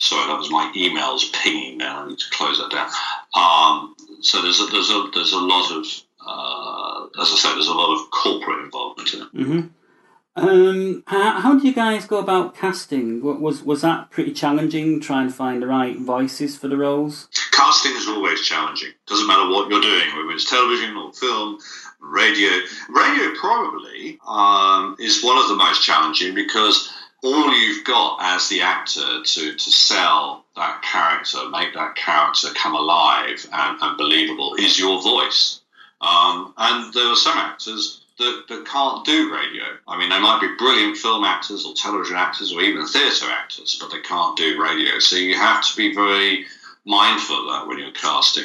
Sorry, 0.00 0.28
that 0.28 0.38
was 0.38 0.50
my 0.50 0.72
emails 0.76 1.32
pinging 1.32 1.78
now. 1.78 2.04
I 2.04 2.08
need 2.08 2.18
to 2.20 2.30
close 2.30 2.58
that 2.58 2.70
down. 2.70 2.88
Um, 3.34 3.96
so 4.20 4.42
there's 4.42 4.60
a, 4.60 4.66
there's 4.66 4.90
a 4.90 5.10
there's 5.14 5.32
a 5.32 5.38
lot 5.38 5.70
of 5.72 5.86
uh, 6.26 7.06
as 7.20 7.32
I 7.32 7.36
said, 7.36 7.54
there's 7.54 7.68
a 7.68 7.74
lot 7.74 7.94
of 7.94 8.10
corporate 8.10 8.64
involvement 8.64 9.14
in 9.14 9.22
it. 9.22 9.34
Mm-hmm. 9.34 9.68
Um, 10.36 11.02
how, 11.08 11.40
how 11.40 11.58
do 11.58 11.66
you 11.66 11.74
guys 11.74 12.06
go 12.06 12.18
about 12.18 12.54
casting? 12.54 13.22
Was 13.22 13.62
was 13.62 13.80
that 13.80 14.10
pretty 14.10 14.32
challenging? 14.32 15.00
Trying 15.00 15.28
to 15.28 15.34
find 15.34 15.60
the 15.60 15.66
right 15.66 15.98
voices 15.98 16.56
for 16.56 16.68
the 16.68 16.76
roles. 16.76 17.28
Casting 17.50 17.92
is 17.96 18.06
always 18.06 18.40
challenging. 18.42 18.92
Doesn't 19.06 19.26
matter 19.26 19.50
what 19.50 19.68
you're 19.68 19.80
doing, 19.80 20.06
whether 20.16 20.30
it's 20.30 20.48
television 20.48 20.96
or 20.96 21.12
film, 21.12 21.58
radio. 22.00 22.50
Radio 22.88 23.34
probably 23.34 24.20
um, 24.28 24.96
is 25.00 25.24
one 25.24 25.38
of 25.38 25.48
the 25.48 25.56
most 25.56 25.84
challenging 25.84 26.34
because 26.36 26.92
all 27.22 27.52
you've 27.52 27.84
got 27.84 28.18
as 28.20 28.48
the 28.48 28.62
actor 28.62 29.22
to, 29.24 29.54
to 29.54 29.70
sell 29.70 30.44
that 30.56 30.82
character, 30.82 31.48
make 31.50 31.74
that 31.74 31.96
character 31.96 32.48
come 32.54 32.74
alive 32.74 33.44
and, 33.52 33.78
and 33.80 33.96
believable 33.96 34.54
is 34.54 34.78
your 34.78 35.02
voice. 35.02 35.60
Um, 36.00 36.54
and 36.56 36.94
there 36.94 37.08
are 37.08 37.16
some 37.16 37.36
actors 37.36 38.02
that, 38.18 38.44
that 38.48 38.66
can't 38.66 39.04
do 39.04 39.32
radio. 39.32 39.64
I 39.86 39.98
mean, 39.98 40.10
they 40.10 40.20
might 40.20 40.40
be 40.40 40.54
brilliant 40.58 40.96
film 40.96 41.24
actors 41.24 41.64
or 41.64 41.74
television 41.74 42.16
actors 42.16 42.52
or 42.52 42.60
even 42.60 42.86
theatre 42.86 43.30
actors, 43.30 43.78
but 43.80 43.90
they 43.90 44.00
can't 44.00 44.36
do 44.36 44.62
radio. 44.62 44.98
So 45.00 45.16
you 45.16 45.36
have 45.36 45.64
to 45.64 45.76
be 45.76 45.94
very 45.94 46.46
mindful 46.84 47.40
of 47.40 47.46
that 47.46 47.66
when 47.66 47.78
you're 47.78 47.90
casting. 47.92 48.44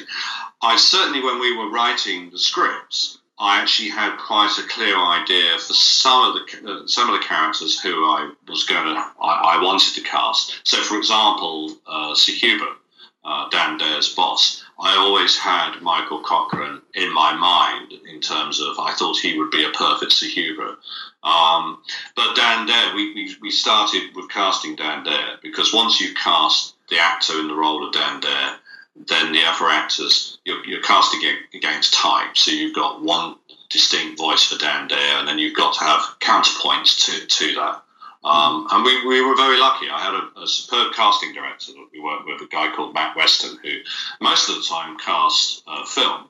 I 0.62 0.78
certainly, 0.78 1.22
when 1.22 1.40
we 1.40 1.56
were 1.56 1.70
writing 1.70 2.30
the 2.32 2.40
scripts, 2.40 3.20
I 3.44 3.60
actually 3.60 3.90
had 3.90 4.18
quite 4.18 4.58
a 4.58 4.68
clear 4.70 4.98
idea 4.98 5.58
for 5.58 5.74
some 5.74 6.30
of 6.30 6.34
the 6.34 6.88
some 6.88 7.10
of 7.10 7.20
the 7.20 7.28
characters 7.28 7.78
who 7.78 8.06
I 8.06 8.32
was 8.48 8.64
going 8.64 8.86
to 8.86 8.94
I, 9.22 9.58
I 9.58 9.62
wanted 9.62 9.94
to 9.96 10.02
cast. 10.02 10.62
So, 10.64 10.78
for 10.78 10.98
example, 10.98 11.76
uh, 11.86 12.16
Sir 12.16 12.32
Hubert, 12.32 12.78
uh, 13.26 13.50
Dan 13.50 13.78
Dare's 13.78 14.16
boss, 14.16 14.64
I 14.80 14.96
always 14.96 15.38
had 15.38 15.82
Michael 15.82 16.24
Cochrane 16.24 16.82
in 16.96 17.14
my 17.14 17.36
mind 17.36 17.92
in 18.10 18.22
terms 18.22 18.62
of 18.62 18.80
I 18.80 18.94
thought 18.94 19.18
he 19.18 19.38
would 19.38 19.52
be 19.52 19.66
a 19.66 19.72
perfect 19.72 20.14
Sir 20.14 20.28
Hubert. 20.28 20.78
Um, 21.22 21.84
but 22.16 22.36
Dan 22.38 22.66
Dare, 22.66 22.96
we, 22.96 23.14
we, 23.14 23.36
we 23.42 23.52
started 23.52 24.16
with 24.16 24.30
casting 24.30 24.78
Dan 24.78 25.04
Dare 25.04 25.38
because 25.42 25.74
once 25.74 26.00
you 26.00 26.14
cast 26.16 26.76
the 26.90 27.00
actor 27.00 27.40
in 27.42 27.50
the 27.50 27.56
role 27.56 27.86
of 27.86 27.94
Dan 27.94 28.22
Dare, 28.22 28.56
then 28.96 29.32
the 29.32 29.44
other 29.46 29.70
actors, 29.70 30.38
you're, 30.46 30.64
you're 30.66 30.82
casting 30.82 31.22
against 31.54 31.94
type. 31.94 32.38
So 32.38 32.52
you've 32.52 32.76
got 32.76 33.02
one 33.02 33.36
distinct 33.70 34.20
voice 34.20 34.44
for 34.44 34.58
Dan 34.58 34.88
Dare, 34.88 35.18
and 35.18 35.28
then 35.28 35.40
you've 35.40 35.56
got 35.56 35.74
to 35.76 35.84
have 35.84 36.02
counterpoints 36.20 37.06
to, 37.06 37.26
to 37.26 37.56
that. 37.56 37.82
Um, 38.24 38.68
and 38.72 38.86
we, 38.86 39.06
we 39.06 39.22
were 39.22 39.36
very 39.36 39.60
lucky. 39.60 39.90
I 39.90 40.00
had 40.00 40.14
a, 40.14 40.44
a, 40.44 40.48
superb 40.48 40.94
casting 40.94 41.34
director 41.34 41.74
that 41.74 41.88
we 41.92 42.00
worked 42.00 42.26
with, 42.26 42.42
a 42.42 42.48
guy 42.48 42.72
called 42.74 42.94
Matt 42.94 43.18
Weston, 43.18 43.58
who 43.62 43.80
most 44.22 44.48
of 44.48 44.56
the 44.56 44.64
time 44.64 44.98
cast 44.98 45.62
uh, 45.68 45.86
film. 45.86 46.30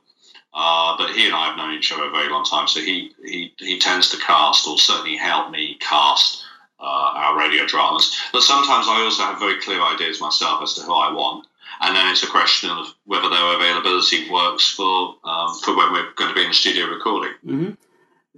Uh, 0.56 0.98
but 0.98 1.12
he 1.12 1.28
and 1.28 1.36
I 1.36 1.48
have 1.50 1.58
known 1.58 1.74
each 1.76 1.92
other 1.92 2.06
a 2.06 2.12
very 2.12 2.30
long 2.30 2.46
time, 2.46 2.68
so 2.68 2.80
he, 2.80 3.12
he, 3.24 3.54
he 3.60 3.78
tends 3.78 4.10
to 4.10 4.18
cast, 4.18 4.68
or 4.68 4.80
certainly 4.80 5.18
help 5.18 5.52
me 5.52 5.78
cast 5.80 6.44
uh, 6.80 6.84
our 6.84 7.38
radio 7.38 7.68
dramas. 7.68 8.20
But 8.32 8.42
sometimes 8.42 8.88
I 8.88 9.04
also 9.04 9.24
have 9.24 9.40
very 9.40 9.62
clear 9.62 9.82
ideas 9.82 10.20
myself 10.20 10.64
as 10.64 10.74
to 10.76 10.82
who 10.82 10.94
I 10.94 11.14
want 11.14 11.46
and 11.82 11.96
then 11.96 12.10
it's 12.10 12.24
a 12.24 12.28
question 12.28 12.70
of 12.70 12.88
whether 13.06 13.30
their 13.30 13.56
availability 13.56 14.30
works 14.30 14.74
for 14.74 15.16
um, 15.24 15.54
for 15.64 15.76
when 15.76 15.92
we're 15.94 16.12
going 16.16 16.30
to 16.30 16.36
be 16.36 16.42
in 16.42 16.50
the 16.50 16.54
studio 16.54 16.86
recording. 16.88 17.34
Mm-hmm. 17.46 17.72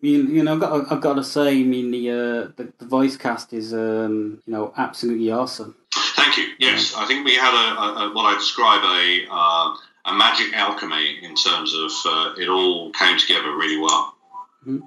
You, 0.02 0.24
you 0.24 0.44
know, 0.44 0.54
I've 0.54 0.60
got, 0.60 0.92
I've 0.92 1.02
got 1.02 1.14
to 1.14 1.24
say, 1.24 1.60
I 1.60 1.64
mean, 1.64 1.92
the 1.92 2.10
uh, 2.10 2.52
the, 2.58 2.74
the, 2.78 2.86
voice 2.86 3.16
cast 3.18 3.54
is, 3.54 3.74
um, 3.74 4.42
you 4.46 4.54
know, 4.54 4.74
absolutely 4.78 5.32
awesome. 5.32 5.76
Thank 5.94 6.38
you. 6.38 6.48
Yes. 6.60 6.94
I 6.96 7.06
think 7.06 7.26
we 7.26 7.36
had 7.36 7.54
a, 7.54 7.80
a, 7.80 8.10
a 8.10 8.14
what 8.14 8.26
I 8.26 8.36
describe 8.36 8.84
a 8.84 9.28
uh, 9.32 9.76
a 10.06 10.14
magic 10.14 10.54
alchemy 10.54 11.24
in 11.24 11.36
terms 11.36 11.74
of 11.74 11.92
uh, 12.06 12.34
it 12.38 12.50
all 12.50 12.92
came 12.92 13.18
together 13.18 13.56
really 13.56 13.78
well. 13.78 14.16
Mm-hmm. 14.68 14.86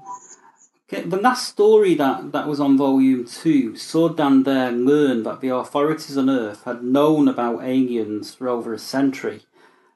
Okay, 0.90 1.02
the 1.02 1.18
last 1.18 1.48
story 1.48 1.94
that, 1.96 2.32
that 2.32 2.48
was 2.48 2.60
on 2.60 2.78
volume 2.78 3.26
two 3.26 3.76
saw 3.76 4.08
Dan 4.08 4.42
Dare 4.42 4.72
learn 4.72 5.22
that 5.24 5.42
the 5.42 5.50
authorities 5.50 6.16
on 6.16 6.30
Earth 6.30 6.64
had 6.64 6.82
known 6.82 7.28
about 7.28 7.62
aliens 7.62 8.34
for 8.34 8.48
over 8.48 8.72
a 8.72 8.78
century. 8.78 9.42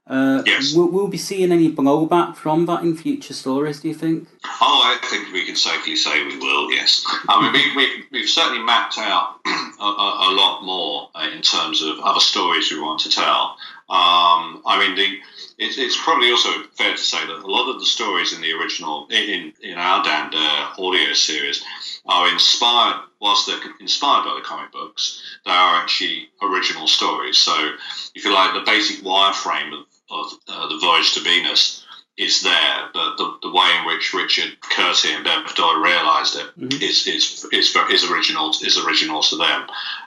Uh, 0.07 0.42
yes. 0.44 0.74
Will, 0.74 0.90
will 0.90 1.05
we 1.07 1.12
be 1.12 1.16
seeing 1.16 1.50
any 1.50 1.72
blowback 1.72 2.37
from 2.37 2.66
that 2.66 2.83
in 2.83 2.94
future 2.94 3.33
stories, 3.33 3.81
do 3.81 3.88
you 3.88 3.94
think? 3.94 4.28
Oh, 4.44 4.83
I 4.85 5.07
think 5.09 5.33
we 5.33 5.46
can 5.46 5.57
safely 5.57 5.96
say 5.96 6.26
we 6.26 6.37
will, 6.37 6.70
yes. 6.70 7.07
I 7.26 7.40
mean, 7.40 7.52
we, 7.52 7.76
we, 7.76 8.05
we've 8.12 8.28
certainly 8.28 8.62
mapped 8.62 8.98
out 8.98 9.40
a, 9.46 9.48
a, 9.48 10.28
a 10.28 10.31
lot 10.35 10.62
more 10.62 11.09
in 11.33 11.40
terms 11.40 11.81
of 11.81 12.00
other 12.00 12.20
stories 12.20 12.70
we 12.70 12.81
want 12.81 13.00
to 13.00 13.09
tell. 13.09 13.57
Um, 13.92 14.62
I 14.64 14.78
mean, 14.78 14.96
the 14.96 15.18
it's, 15.59 15.76
it's 15.76 16.02
probably 16.02 16.31
also 16.31 16.48
fair 16.72 16.92
to 16.92 16.98
say 16.98 17.26
that 17.26 17.44
a 17.44 17.46
lot 17.46 17.68
of 17.68 17.78
the 17.78 17.85
stories 17.85 18.33
in 18.33 18.40
the 18.40 18.52
original, 18.52 19.07
in, 19.11 19.52
in 19.62 19.76
our 19.76 20.02
Dan 20.02 20.31
Dare 20.31 20.68
audio 20.78 21.12
series, 21.12 21.62
are 22.07 22.33
inspired, 22.33 23.02
whilst 23.20 23.46
they're 23.46 23.61
inspired 23.81 24.24
by 24.24 24.35
the 24.35 24.46
comic 24.46 24.72
books, 24.72 25.22
they 25.44 25.50
are 25.50 25.76
actually 25.76 26.31
original 26.40 26.88
stories. 26.88 27.37
So, 27.37 27.55
if 28.14 28.24
you 28.24 28.33
like, 28.33 28.55
the 28.55 28.64
basic 28.64 29.05
wireframe 29.05 29.78
of, 29.78 29.85
of 30.11 30.33
uh, 30.48 30.68
the 30.68 30.78
Voyage 30.78 31.12
to 31.12 31.20
Venus 31.20 31.85
is 32.16 32.42
there, 32.42 32.88
but 32.94 33.16
the, 33.16 33.38
the 33.42 33.52
way 33.52 33.76
in 33.78 33.87
which 33.87 34.14
Richard 34.14 34.59
Kurti 34.61 35.14
and 35.14 35.24
Bev 35.24 35.55
Doyle 35.55 35.81
realised 35.81 36.37
it 36.37 36.46
mm-hmm. 36.59 36.83
is 36.83 37.07
is, 37.07 37.46
is 37.52 37.76
is 37.90 38.11
original 38.11 38.50
is 38.50 38.78
original 38.78 39.22
to 39.22 39.37
them. 39.37 39.66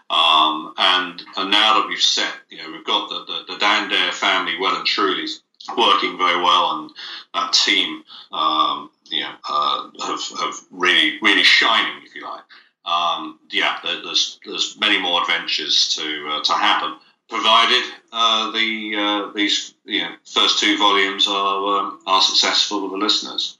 Um, 0.09 0.73
and 0.77 1.21
and 1.35 1.51
now 1.51 1.79
that 1.79 1.87
we've 1.87 1.99
set, 1.99 2.31
you 2.49 2.57
know, 2.59 2.71
we've 2.71 2.85
got 2.85 3.09
the, 3.09 3.25
the, 3.25 3.53
the 3.53 3.59
Dan 3.59 3.89
Dare 3.89 4.11
family 4.11 4.55
well 4.59 4.75
and 4.75 4.85
truly 4.85 5.25
working 5.75 6.17
very 6.17 6.41
well, 6.41 6.79
and 6.79 6.91
that 7.33 7.53
team, 7.53 8.03
um, 8.31 8.91
you 9.09 9.21
know, 9.21 9.33
uh, 9.49 9.89
have, 10.05 10.39
have 10.39 10.55
really 10.69 11.17
really 11.21 11.43
shining, 11.43 12.03
if 12.05 12.13
you 12.13 12.23
like. 12.23 12.43
Um, 12.85 13.39
yeah, 13.49 13.79
there's 13.83 14.39
there's 14.45 14.77
many 14.79 14.99
more 14.99 15.21
adventures 15.21 15.95
to 15.95 16.27
uh, 16.29 16.43
to 16.43 16.53
happen, 16.53 16.97
provided 17.27 17.83
uh, 18.11 18.51
the 18.51 18.95
uh, 18.95 19.31
these 19.33 19.73
you 19.85 20.01
know, 20.01 20.15
first 20.23 20.59
two 20.59 20.77
volumes 20.77 21.27
are 21.27 21.79
um, 21.79 21.99
are 22.05 22.21
successful 22.21 22.83
with 22.83 22.91
the 22.91 22.97
listeners. 22.97 23.57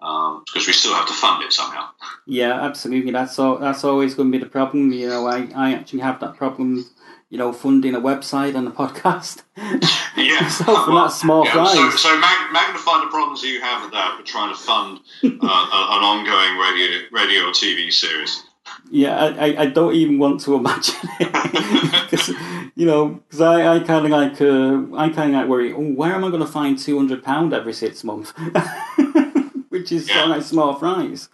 Because 0.00 0.56
um, 0.56 0.66
we 0.66 0.72
still 0.72 0.94
have 0.94 1.06
to 1.06 1.12
fund 1.12 1.44
it 1.44 1.52
somehow. 1.52 1.88
Yeah, 2.26 2.60
absolutely. 2.60 3.12
That's 3.12 3.38
all, 3.38 3.58
that's 3.58 3.84
always 3.84 4.14
going 4.14 4.32
to 4.32 4.38
be 4.38 4.42
the 4.42 4.50
problem. 4.50 4.92
You 4.92 5.08
know, 5.08 5.26
I, 5.26 5.48
I 5.54 5.74
actually 5.74 6.00
have 6.00 6.20
that 6.20 6.36
problem 6.36 6.86
you 7.30 7.38
know, 7.38 7.52
funding 7.52 7.94
a 7.94 8.00
website 8.00 8.54
and 8.54 8.68
a 8.68 8.70
podcast. 8.70 9.44
Yeah, 10.16 10.48
so 10.48 10.64
from 10.64 10.94
well, 10.94 11.04
that 11.04 11.12
small 11.12 11.44
yeah. 11.44 11.64
So, 11.64 11.90
so 11.90 12.18
mag- 12.18 12.52
magnify 12.52 13.00
the 13.04 13.10
problems 13.10 13.42
you 13.42 13.60
have 13.60 13.82
with 13.82 13.92
that, 13.92 14.16
with 14.18 14.26
trying 14.26 14.52
to 14.52 14.58
fund 14.58 14.98
uh, 15.24 15.28
an 15.28 16.04
ongoing 16.04 16.58
radio, 16.58 17.06
radio 17.12 17.48
or 17.48 17.52
TV 17.52 17.92
series. 17.92 18.42
Yeah, 18.90 19.16
I, 19.16 19.62
I 19.62 19.66
don't 19.66 19.94
even 19.94 20.18
want 20.18 20.40
to 20.42 20.56
imagine 20.56 20.96
it 21.20 22.10
because 22.10 22.28
you 22.74 22.86
know 22.86 23.20
because 23.28 23.40
I, 23.40 23.76
I 23.76 23.78
kind 23.80 24.04
of 24.04 24.10
like 24.10 24.40
uh, 24.40 24.96
I 24.96 25.08
kind 25.10 25.34
of 25.34 25.40
like 25.40 25.48
worry. 25.48 25.72
Oh, 25.72 25.92
where 25.92 26.12
am 26.12 26.24
I 26.24 26.28
going 26.28 26.44
to 26.44 26.46
find 26.46 26.76
two 26.78 26.98
hundred 26.98 27.22
pound 27.22 27.54
every 27.54 27.72
six 27.72 28.02
months? 28.04 28.34
Which 29.80 29.92
is 29.92 30.08
yeah. 30.08 30.24
like 30.24 30.42
small 30.42 30.74
fries. 30.74 31.28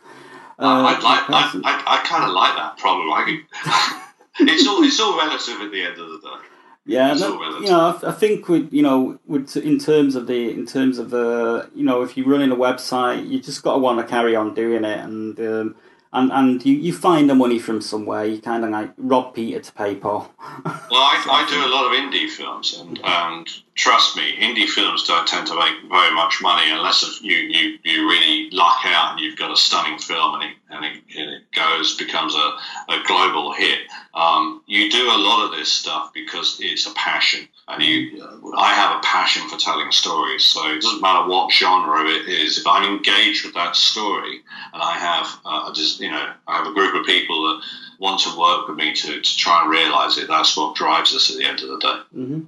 Uh, 0.59 0.65
I 0.65 0.81
like 0.83 1.29
I, 1.29 1.61
I, 1.65 1.83
I 1.87 2.07
kind 2.07 2.25
of 2.25 2.31
like 2.31 2.57
that 2.57 2.79
problem. 2.79 3.11
I 3.11 4.03
it's 4.41 4.67
all 4.67 4.83
it's 4.83 5.01
all 5.01 5.19
relative 5.19 5.61
at 5.61 5.71
the 5.71 5.83
end 5.83 5.99
of 5.99 6.09
the 6.09 6.19
day. 6.19 6.47
Yeah, 6.89 7.15
that, 7.15 7.61
you 7.61 7.67
know, 7.67 7.99
I, 8.01 8.11
I 8.11 8.13
think 8.13 8.49
with 8.49 8.73
you 8.73 8.83
know, 8.83 9.19
with 9.27 9.57
in 9.57 9.79
terms 9.79 10.15
of 10.15 10.29
the 10.29 10.51
in 10.51 10.67
terms 10.67 10.99
of 10.99 11.11
the 11.11 11.69
you 11.75 11.85
know, 11.85 12.03
if 12.03 12.17
you're 12.17 12.29
running 12.29 12.53
a 12.53 12.57
website, 12.57 13.29
you 13.29 13.41
just 13.41 13.65
got 13.65 13.73
to 13.73 13.79
want 13.79 13.99
to 13.99 14.07
carry 14.07 14.37
on 14.37 14.55
doing 14.55 14.85
it, 14.85 15.01
and 15.01 15.39
um, 15.41 15.77
and 16.17 16.33
and 16.33 16.65
you, 16.65 16.75
you 16.75 16.93
find 16.93 17.29
the 17.29 17.35
money 17.35 17.59
from 17.59 17.81
somewhere. 17.81 18.25
You 18.25 18.41
kind 18.41 18.65
of 18.65 18.71
like 18.71 18.91
rob 18.97 19.35
Peter 19.35 19.61
to 19.61 19.73
pay 19.73 19.95
Paul. 19.95 20.33
well, 20.65 21.03
I, 21.03 21.23
I 21.29 21.47
do 21.49 21.65
a 21.65 21.71
lot 21.71 21.87
of 21.87 21.93
indie 21.93 22.29
films, 22.29 22.79
and, 22.81 22.99
and 23.05 23.47
trust 23.75 24.17
me, 24.17 24.37
indie 24.39 24.69
films 24.69 25.07
don't 25.07 25.29
tend 25.29 25.47
to 25.49 25.55
make 25.55 25.75
very 25.91 26.15
much 26.15 26.41
money 26.41 26.71
unless 26.71 27.21
you, 27.23 27.37
you, 27.37 27.79
you 27.85 28.09
really 28.09 28.51
luck 28.51 28.79
out 28.85 29.13
and 29.13 29.21
you've 29.21 29.39
got 29.39 29.53
a 29.53 29.57
stunning 29.57 29.99
film 29.99 30.41
and 30.41 30.45
it, 30.45 30.57
and 30.71 30.85
it, 30.85 31.03
and 31.17 31.31
it 31.31 31.43
goes 31.55 31.97
becomes 31.97 32.35
a, 32.35 32.57
a 32.93 33.03
global 33.07 33.53
hit. 33.53 33.81
Um, 34.15 34.63
you 34.67 34.91
do 34.91 35.07
a 35.07 35.19
lot 35.19 35.45
of 35.45 35.57
this 35.57 35.71
stuff 35.71 36.13
because 36.15 36.57
it's 36.61 36.87
a 36.87 36.95
passion, 36.95 37.47
and 37.69 37.83
you. 37.83 38.53
I 38.57 38.75
have 38.75 38.99
a 38.99 39.01
passion 39.01 39.49
for 39.49 39.57
telling 39.57 39.91
stories, 39.91 40.45
so 40.45 40.67
it 40.71 40.81
doesn't 40.81 41.03
matter 41.03 41.29
what 41.29 41.53
genre 41.53 42.05
it 42.05 42.29
is. 42.29 42.59
If 42.59 42.67
I'm 42.67 42.85
engaged 42.85 43.45
with 43.45 43.55
that 43.55 43.77
story, 43.77 44.41
and 44.73 44.83
I 44.83 44.93
have, 44.93 45.41
uh, 45.45 45.73
just 45.73 46.01
you 46.01 46.11
know, 46.11 46.33
I 46.47 46.59
have 46.59 46.67
a 46.67 46.75
group 46.75 46.95
of 46.95 47.05
people 47.07 47.49
that 47.49 47.65
want 47.99 48.21
to 48.21 48.39
work 48.39 48.69
with 48.69 48.77
me 48.77 48.93
to, 48.95 49.21
to 49.21 49.37
try 49.37 49.63
and 49.63 49.71
realise 49.71 50.17
it. 50.19 50.29
That's 50.29 50.57
what 50.57 50.77
drives 50.77 51.15
us 51.15 51.31
at 51.31 51.39
the 51.39 51.45
end 51.45 51.61
of 51.61 51.69
the 51.69 51.79
day. 51.79 52.01
Mm-hmm. 52.17 52.41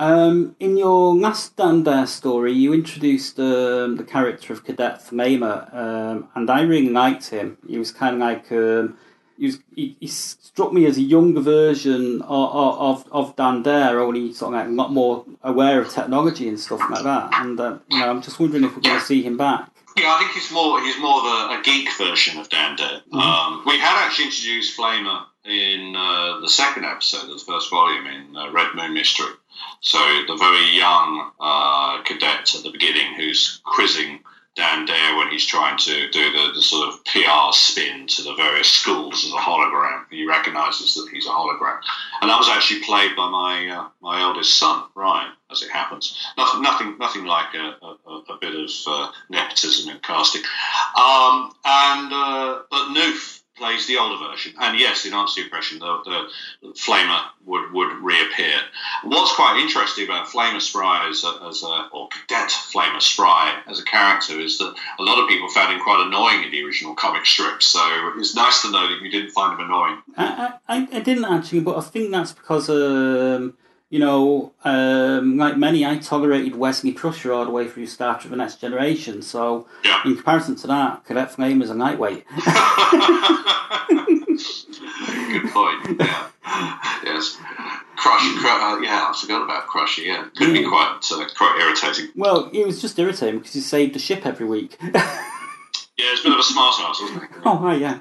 Um, 0.00 0.54
in 0.60 0.76
your 0.76 1.16
last 1.16 1.56
Dan 1.56 2.06
story, 2.06 2.52
you 2.52 2.72
introduced 2.72 3.38
um, 3.40 3.96
the 3.96 4.04
character 4.04 4.52
of 4.52 4.64
Cadet 4.64 5.00
Flamer, 5.00 5.74
um, 5.74 6.28
and 6.36 6.48
I 6.48 6.62
really 6.62 6.90
liked 6.90 7.30
him. 7.30 7.58
He 7.66 7.78
was 7.78 7.90
kind 7.90 8.14
of 8.14 8.20
like 8.20 8.50
um, 8.52 8.96
he, 9.38 9.46
was, 9.46 9.58
he, 9.74 9.96
he, 10.00 10.06
struck 10.06 10.72
me 10.72 10.86
as 10.86 10.98
a 10.98 11.02
younger 11.02 11.40
version 11.40 12.22
of 12.22 13.04
of, 13.06 13.12
of 13.12 13.36
Dan 13.36 13.62
Dare, 13.62 14.00
only 14.00 14.32
sort 14.32 14.54
of 14.54 14.60
like 14.60 14.68
a 14.68 14.70
lot 14.70 14.92
more 14.92 15.24
aware 15.42 15.80
of 15.80 15.88
technology 15.90 16.48
and 16.48 16.58
stuff 16.58 16.80
like 16.90 17.04
that. 17.04 17.30
And 17.34 17.58
uh, 17.58 17.78
you 17.88 17.98
know, 17.98 18.10
I'm 18.10 18.22
just 18.22 18.40
wondering 18.40 18.64
if 18.64 18.74
we're 18.74 18.82
going 18.82 18.98
to 18.98 19.04
see 19.04 19.22
him 19.22 19.36
back. 19.36 19.70
Yeah, 19.96 20.14
I 20.14 20.18
think 20.18 20.32
he's 20.32 20.50
more 20.50 20.80
he's 20.82 20.98
more 21.00 21.18
of 21.18 21.24
a, 21.24 21.58
a 21.58 21.62
geek 21.62 21.88
version 21.96 22.38
of 22.38 22.48
Dan 22.48 22.76
Dare. 22.76 22.88
Mm-hmm. 22.88 23.18
Um, 23.18 23.62
we 23.66 23.78
had 23.78 24.04
actually 24.04 24.26
introduced 24.26 24.76
Flamer 24.76 25.24
in 25.44 25.94
uh, 25.96 26.40
the 26.40 26.48
second 26.48 26.84
episode 26.84 27.30
of 27.30 27.38
the 27.38 27.44
first 27.46 27.70
volume 27.70 28.06
in 28.06 28.36
uh, 28.36 28.50
Red 28.52 28.74
Moon 28.74 28.92
Mystery. 28.92 29.32
So 29.80 29.98
the 30.26 30.36
very 30.36 30.76
young 30.76 31.30
uh, 31.40 32.02
cadet 32.02 32.54
at 32.54 32.62
the 32.62 32.70
beginning 32.70 33.14
who's 33.14 33.60
quizzing 33.64 34.20
Dan 34.58 34.86
Dare 34.86 35.16
when 35.16 35.28
he's 35.28 35.46
trying 35.46 35.78
to 35.78 36.10
do 36.10 36.32
the, 36.32 36.50
the, 36.52 36.60
sort 36.60 36.88
of 36.88 37.04
PR 37.04 37.52
spin 37.52 38.08
to 38.08 38.22
the 38.22 38.34
various 38.34 38.68
schools 38.68 39.24
as 39.24 39.30
a 39.30 39.36
hologram. 39.36 40.02
He 40.10 40.26
recognises 40.26 40.96
that 40.96 41.08
he's 41.12 41.26
a 41.26 41.30
hologram, 41.30 41.78
and 42.20 42.28
that 42.28 42.36
was 42.36 42.48
actually 42.48 42.82
played 42.82 43.14
by 43.14 43.30
my 43.30 43.68
uh, 43.68 43.88
my 44.02 44.20
eldest 44.20 44.58
son, 44.58 44.82
Ryan, 44.96 45.32
as 45.52 45.62
it 45.62 45.70
happens. 45.70 46.18
Nothing, 46.36 46.62
nothing, 46.62 46.98
nothing 46.98 47.24
like 47.24 47.54
a, 47.54 47.76
a, 47.86 48.10
a 48.30 48.38
bit 48.40 48.56
of 48.56 48.70
uh, 48.88 49.12
nepotism 49.30 49.90
in 49.90 50.00
casting. 50.00 50.42
Um, 50.96 51.52
and 51.64 52.12
uh, 52.12 52.62
but 52.68 52.88
Noof 52.88 53.37
plays 53.58 53.86
the 53.86 53.98
older 53.98 54.24
version. 54.30 54.54
And 54.58 54.78
yes, 54.78 55.04
in 55.04 55.12
answer 55.12 55.34
to 55.34 55.40
your 55.42 55.50
question, 55.50 55.80
the, 55.80 56.28
the 56.62 56.68
Flamer 56.68 57.20
would, 57.44 57.72
would 57.72 57.92
reappear. 58.02 58.60
What's 59.04 59.34
quite 59.34 59.60
interesting 59.60 60.04
about 60.04 60.28
Flamer 60.28 60.60
Spry 60.60 61.08
as 61.10 61.24
a, 61.24 61.46
as 61.48 61.62
a, 61.62 61.88
or 61.92 62.08
Cadet 62.08 62.50
Flamer 62.50 63.02
Spry 63.02 63.60
as 63.66 63.80
a 63.80 63.84
character 63.84 64.40
is 64.40 64.58
that 64.58 64.74
a 64.98 65.02
lot 65.02 65.22
of 65.22 65.28
people 65.28 65.48
found 65.48 65.72
him 65.72 65.82
quite 65.82 66.06
annoying 66.06 66.44
in 66.44 66.50
the 66.50 66.64
original 66.64 66.94
comic 66.94 67.26
strips. 67.26 67.66
So 67.66 67.80
it's 68.16 68.34
nice 68.34 68.62
to 68.62 68.70
know 68.70 68.88
that 68.88 69.02
you 69.02 69.10
didn't 69.10 69.32
find 69.32 69.58
him 69.58 69.66
annoying. 69.66 70.02
I, 70.16 70.54
I, 70.68 70.88
I 70.92 71.00
didn't 71.00 71.24
actually, 71.24 71.60
but 71.60 71.76
I 71.76 71.82
think 71.82 72.10
that's 72.10 72.32
because. 72.32 72.70
Um 72.70 73.54
you 73.90 73.98
know, 73.98 74.52
um, 74.64 75.38
like 75.38 75.56
many, 75.56 75.84
I 75.86 75.96
tolerated 75.98 76.56
Wesley 76.56 76.92
Crusher 76.92 77.32
all 77.32 77.44
the 77.44 77.50
way 77.50 77.68
through 77.68 77.86
Star 77.86 78.18
Trek: 78.18 78.30
The 78.30 78.36
Next 78.36 78.60
Generation. 78.60 79.22
So, 79.22 79.66
yeah. 79.84 80.02
in 80.04 80.14
comparison 80.14 80.56
to 80.56 80.66
that, 80.66 81.04
Cadet 81.04 81.32
Flame 81.32 81.62
is 81.62 81.70
a 81.70 81.74
lightweight. 81.74 82.24
Good 85.30 85.50
point. 85.50 86.00
Yeah. 86.00 86.28
yes. 87.04 87.38
Crush, 87.96 88.22
uh, 88.22 88.78
yeah, 88.80 89.10
I 89.10 89.18
forgot 89.20 89.42
about 89.42 89.66
Crusher. 89.66 90.02
Yeah, 90.02 90.28
could 90.36 90.52
be 90.52 90.64
quite 90.64 91.00
uh, 91.10 91.26
quite 91.36 91.58
irritating. 91.60 92.12
Well, 92.14 92.48
it 92.52 92.64
was 92.64 92.80
just 92.80 92.96
irritating 92.98 93.38
because 93.38 93.54
he 93.54 93.60
saved 93.60 93.94
the 93.94 93.98
ship 93.98 94.24
every 94.24 94.46
week. 94.46 94.76
yeah, 94.82 94.92
it's 95.98 96.20
a 96.20 96.24
bit 96.24 96.32
of 96.32 96.38
a 96.38 96.42
smart 96.44 96.76
ass, 96.78 97.00
wasn't 97.00 97.24
it? 97.24 97.30
Oh, 97.44 97.56
hi, 97.56 97.74
yeah. 97.74 97.98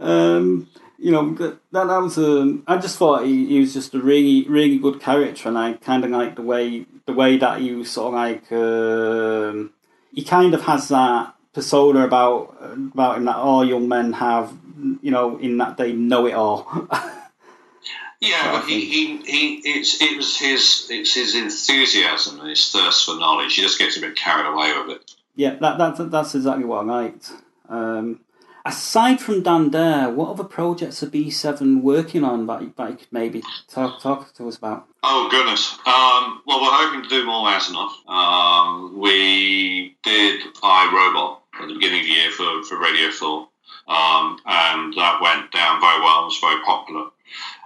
um, 0.00 0.68
you 1.04 1.10
know 1.10 1.34
that 1.34 1.58
that, 1.72 1.86
was 1.86 2.16
a. 2.16 2.58
I 2.66 2.78
just 2.78 2.96
thought 2.96 3.26
he, 3.26 3.44
he 3.44 3.60
was 3.60 3.74
just 3.74 3.92
a 3.92 4.00
really 4.00 4.48
really 4.48 4.78
good 4.78 5.02
character, 5.02 5.50
and 5.50 5.58
I 5.58 5.74
kind 5.74 6.02
of 6.02 6.10
like 6.10 6.34
the 6.34 6.40
way 6.40 6.86
the 7.04 7.12
way 7.12 7.36
that 7.36 7.60
he 7.60 7.74
was 7.74 7.90
sort 7.90 8.06
of 8.08 8.14
like 8.14 8.50
um, 8.50 9.74
he 10.14 10.24
kind 10.24 10.54
of 10.54 10.62
has 10.62 10.88
that 10.88 11.34
persona 11.52 12.06
about 12.06 12.56
about 12.62 13.18
him 13.18 13.26
that 13.26 13.36
all 13.36 13.66
young 13.66 13.86
men 13.86 14.14
have, 14.14 14.54
you 15.02 15.10
know, 15.10 15.36
in 15.36 15.58
that 15.58 15.76
they 15.76 15.92
know 15.92 16.24
it 16.26 16.32
all. 16.32 16.88
yeah, 18.20 18.52
but 18.52 18.64
he, 18.66 18.86
he, 18.86 19.18
he 19.18 19.78
it's 19.78 20.00
it 20.00 20.16
was 20.16 20.38
his 20.38 20.86
it's 20.88 21.14
his 21.14 21.34
enthusiasm 21.34 22.40
and 22.40 22.48
his 22.48 22.70
thirst 22.70 23.04
for 23.04 23.18
knowledge. 23.18 23.56
He 23.56 23.60
just 23.60 23.78
gets 23.78 23.98
a 23.98 24.00
bit 24.00 24.16
carried 24.16 24.50
away 24.50 24.72
with 24.78 24.96
it. 24.96 25.14
Yeah, 25.36 25.56
that, 25.56 25.76
that 25.76 26.10
that's 26.10 26.34
exactly 26.34 26.64
what 26.64 26.88
I 26.88 27.02
liked. 27.02 27.30
Um, 27.68 28.20
Aside 28.66 29.20
from 29.20 29.42
Dan 29.42 29.68
Dare, 29.68 30.08
what 30.08 30.30
other 30.30 30.44
projects 30.44 31.02
are 31.02 31.08
B7 31.08 31.82
working 31.82 32.24
on 32.24 32.46
that, 32.46 32.74
that 32.76 32.90
you 32.90 32.96
could 32.96 33.12
maybe 33.12 33.42
talk, 33.68 34.00
talk 34.00 34.32
to 34.34 34.48
us 34.48 34.56
about? 34.56 34.86
Oh, 35.02 35.28
goodness. 35.30 35.72
Um, 35.84 36.40
well, 36.46 36.62
we're 36.62 36.72
hoping 36.72 37.02
to 37.02 37.08
do 37.10 37.26
more 37.26 37.46
Asimov. 37.46 37.92
Um, 38.08 38.98
we 38.98 39.96
did 40.02 40.40
iRobot 40.62 41.40
at 41.60 41.68
the 41.68 41.74
beginning 41.74 42.00
of 42.00 42.06
the 42.06 42.12
year 42.12 42.30
for, 42.30 42.62
for 42.64 42.80
Radio 42.80 43.10
4, 43.10 43.40
um, 43.88 44.38
and 44.46 44.94
that 44.94 45.20
went 45.20 45.52
down 45.52 45.78
very 45.82 46.00
well. 46.00 46.22
It 46.22 46.32
was 46.32 46.38
very 46.40 46.62
popular. 46.64 47.10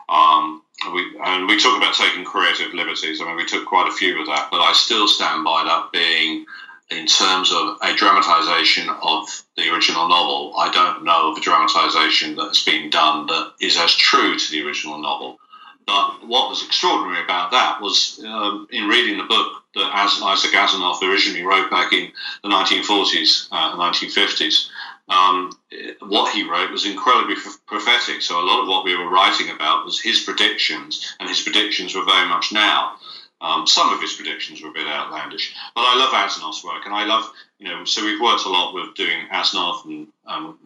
Um, 0.09 0.63
we, 0.93 1.17
and 1.25 1.47
we 1.47 1.61
talk 1.61 1.77
about 1.77 1.95
taking 1.95 2.25
creative 2.25 2.75
liberties. 2.75 3.21
I 3.21 3.27
mean, 3.27 3.37
we 3.37 3.47
took 3.47 3.67
quite 3.67 3.89
a 3.89 3.93
few 3.95 4.21
of 4.21 4.27
that, 4.27 4.49
but 4.51 4.61
I 4.61 4.73
still 4.73 5.07
stand 5.07 5.45
by 5.45 5.63
that 5.63 5.93
being 5.93 6.45
in 6.91 7.07
terms 7.07 7.53
of 7.53 7.77
a 7.83 7.95
dramatisation 7.95 8.89
of 8.89 9.45
the 9.57 9.73
original 9.73 10.09
novel, 10.09 10.55
I 10.57 10.71
don't 10.71 11.05
know 11.05 11.33
of 11.33 11.39
a 11.39 11.41
dramatisation 11.41 12.37
that's 12.37 12.65
been 12.65 12.89
done 12.89 13.27
that 13.27 13.53
is 13.61 13.77
as 13.77 13.95
true 13.95 14.39
to 14.39 14.51
the 14.51 14.67
original 14.67 14.99
novel. 14.99 15.39
But 15.87 16.27
what 16.27 16.51
was 16.51 16.65
extraordinary 16.65 17.23
about 17.25 17.51
that 17.53 17.81
was 17.81 18.23
um, 18.27 18.69
in 18.71 18.89
reading 18.89 19.17
the 19.17 19.25
book 19.25 19.63
that 19.75 19.95
Isaac 19.95 20.53
Asimov 20.53 21.03
originally 21.03 21.45
wrote 21.45 21.71
back 21.71 21.93
in 21.93 22.13
the 22.43 22.49
1940s, 22.49 23.49
uh, 23.51 23.77
1950s. 23.77 24.69
Um, 25.09 25.53
what 26.01 26.35
he 26.35 26.49
wrote 26.49 26.71
was 26.71 26.85
incredibly 26.85 27.37
prophetic. 27.67 28.21
So 28.21 28.39
a 28.39 28.45
lot 28.45 28.63
of 28.63 28.69
what 28.69 28.85
we 28.85 28.97
were 28.97 29.11
writing 29.11 29.51
about 29.51 29.87
was 29.87 30.01
his 30.01 30.21
predictions, 30.21 31.15
and 31.21 31.29
his 31.29 31.41
predictions 31.41 31.95
were 31.95 32.05
very 32.05 32.29
much 32.29 32.53
now. 32.53 32.97
Um, 33.41 33.67
some 33.67 33.93
of 33.93 34.01
his 34.01 34.15
predictions 34.15 34.63
were 34.63 34.71
a 34.71 34.73
bit 34.73 34.87
outlandish, 34.87 35.55
but 35.75 35.83
I 35.83 35.97
love 35.97 36.13
Asimov's 36.13 36.65
work, 36.65 36.85
and 36.85 36.95
I 36.95 37.05
love, 37.05 37.31
you 37.59 37.69
know, 37.69 37.85
so 37.85 38.05
we've 38.05 38.21
worked 38.21 38.45
a 38.45 38.49
lot 38.49 38.75
with 38.75 38.95
doing 38.97 39.29
Asimov 39.33 39.85
and 39.85 40.09
um, 40.27 40.59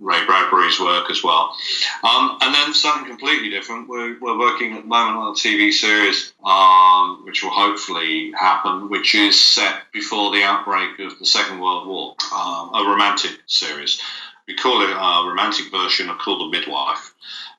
Ray 0.00 0.24
Bradbury's 0.24 0.78
work 0.78 1.10
as 1.10 1.22
well. 1.24 1.54
Um, 2.02 2.38
and 2.40 2.54
then 2.54 2.74
something 2.74 3.08
completely 3.08 3.50
different. 3.50 3.88
We're, 3.88 4.18
we're 4.20 4.38
working 4.38 4.74
at 4.74 4.82
the 4.82 4.88
moment 4.88 5.16
on 5.16 5.28
a 5.28 5.32
TV 5.32 5.72
series, 5.72 6.32
um, 6.44 7.24
which 7.24 7.42
will 7.42 7.50
hopefully 7.50 8.32
happen, 8.32 8.88
which 8.88 9.14
is 9.14 9.40
set 9.40 9.90
before 9.92 10.32
the 10.32 10.42
outbreak 10.42 10.98
of 11.00 11.18
the 11.18 11.26
Second 11.26 11.60
World 11.60 11.88
War, 11.88 12.14
um, 12.32 12.74
a 12.74 12.84
romantic 12.88 13.32
series. 13.46 14.00
We 14.46 14.54
call 14.54 14.82
it 14.82 14.90
a 14.90 15.28
romantic 15.28 15.72
version 15.72 16.08
of 16.08 16.18
Call 16.18 16.38
the 16.38 16.56
Midwife. 16.56 17.12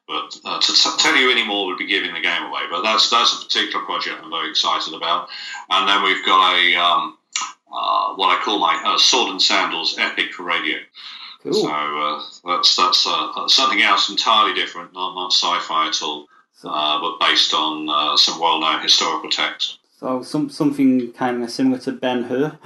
But 0.08 0.40
uh, 0.46 0.60
to 0.62 0.74
t- 0.74 0.98
tell 1.00 1.16
you 1.16 1.32
any 1.32 1.46
more 1.46 1.68
would 1.68 1.78
be 1.78 1.86
giving 1.86 2.14
the 2.14 2.22
game 2.22 2.44
away. 2.44 2.62
But 2.72 2.82
that's 2.82 3.10
that's 3.10 3.34
a 3.34 3.46
particular 3.46 3.86
project 3.86 4.22
I'm 4.24 4.30
very 4.30 4.50
excited 4.50 4.94
about. 4.94 5.28
And 5.70 5.88
then 5.88 6.04
we've 6.04 6.26
got 6.26 6.56
a 6.56 6.76
um, 6.76 7.18
uh, 7.72 8.14
what 8.16 8.28
I 8.28 8.42
call 8.44 8.60
my 8.60 8.82
uh, 8.86 8.98
sword 8.98 9.32
and 9.32 9.42
sandals 9.42 9.98
epic 9.98 10.34
for 10.34 10.44
radio. 10.44 10.78
Cool. 11.44 11.54
So 11.54 11.70
uh, 11.70 12.24
that's 12.46 12.76
that's 12.76 13.06
uh, 13.08 13.48
something 13.48 13.82
else 13.82 14.10
entirely 14.10 14.54
different, 14.54 14.94
not 14.94 15.16
not 15.16 15.34
sci-fi 15.34 15.90
at 15.90 16.02
all, 16.02 16.28
uh, 16.64 17.02
but 17.02 17.20
based 17.20 17.54
on 17.54 17.90
uh, 17.90 18.18
some 18.18 18.40
well-known 18.40 18.82
historical 18.82 19.30
text. 19.30 19.80
So 20.00 20.24
some 20.24 20.50
something 20.50 21.12
kind 21.14 21.44
of 21.44 21.52
similar 21.52 21.80
to 21.80 21.92
Ben 21.92 22.24
Hur. 22.24 22.58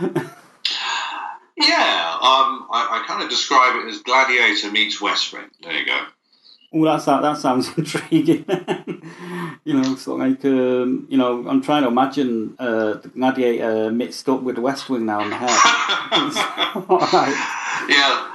yeah, 1.57 2.17
um, 2.21 2.67
I, 2.71 3.01
I 3.01 3.03
kind 3.07 3.23
of 3.23 3.29
describe 3.29 3.75
it 3.77 3.89
as 3.89 3.99
Gladiator 3.99 4.71
meets 4.71 5.01
West 5.01 5.33
Wing. 5.33 5.49
There 5.61 5.73
you 5.73 5.85
go. 5.85 6.05
Oh, 6.73 6.85
that's 6.85 7.05
that 7.05 7.37
sounds 7.37 7.69
intriguing. 7.77 8.45
you 9.65 9.73
know, 9.73 9.93
of 9.93 10.07
like 10.07 10.43
um, 10.45 11.05
you 11.09 11.17
know, 11.17 11.45
I'm 11.47 11.61
trying 11.61 11.83
to 11.83 11.89
imagine 11.89 12.55
uh, 12.59 12.93
the 12.93 13.09
gladiator 13.09 13.91
mixed 13.91 14.27
up 14.29 14.41
with 14.41 14.55
the 14.55 14.61
West 14.61 14.89
Wing 14.89 15.05
now 15.05 15.21
in 15.21 15.29
the 15.29 15.35
head. 15.35 15.51
Yeah, 17.89 18.30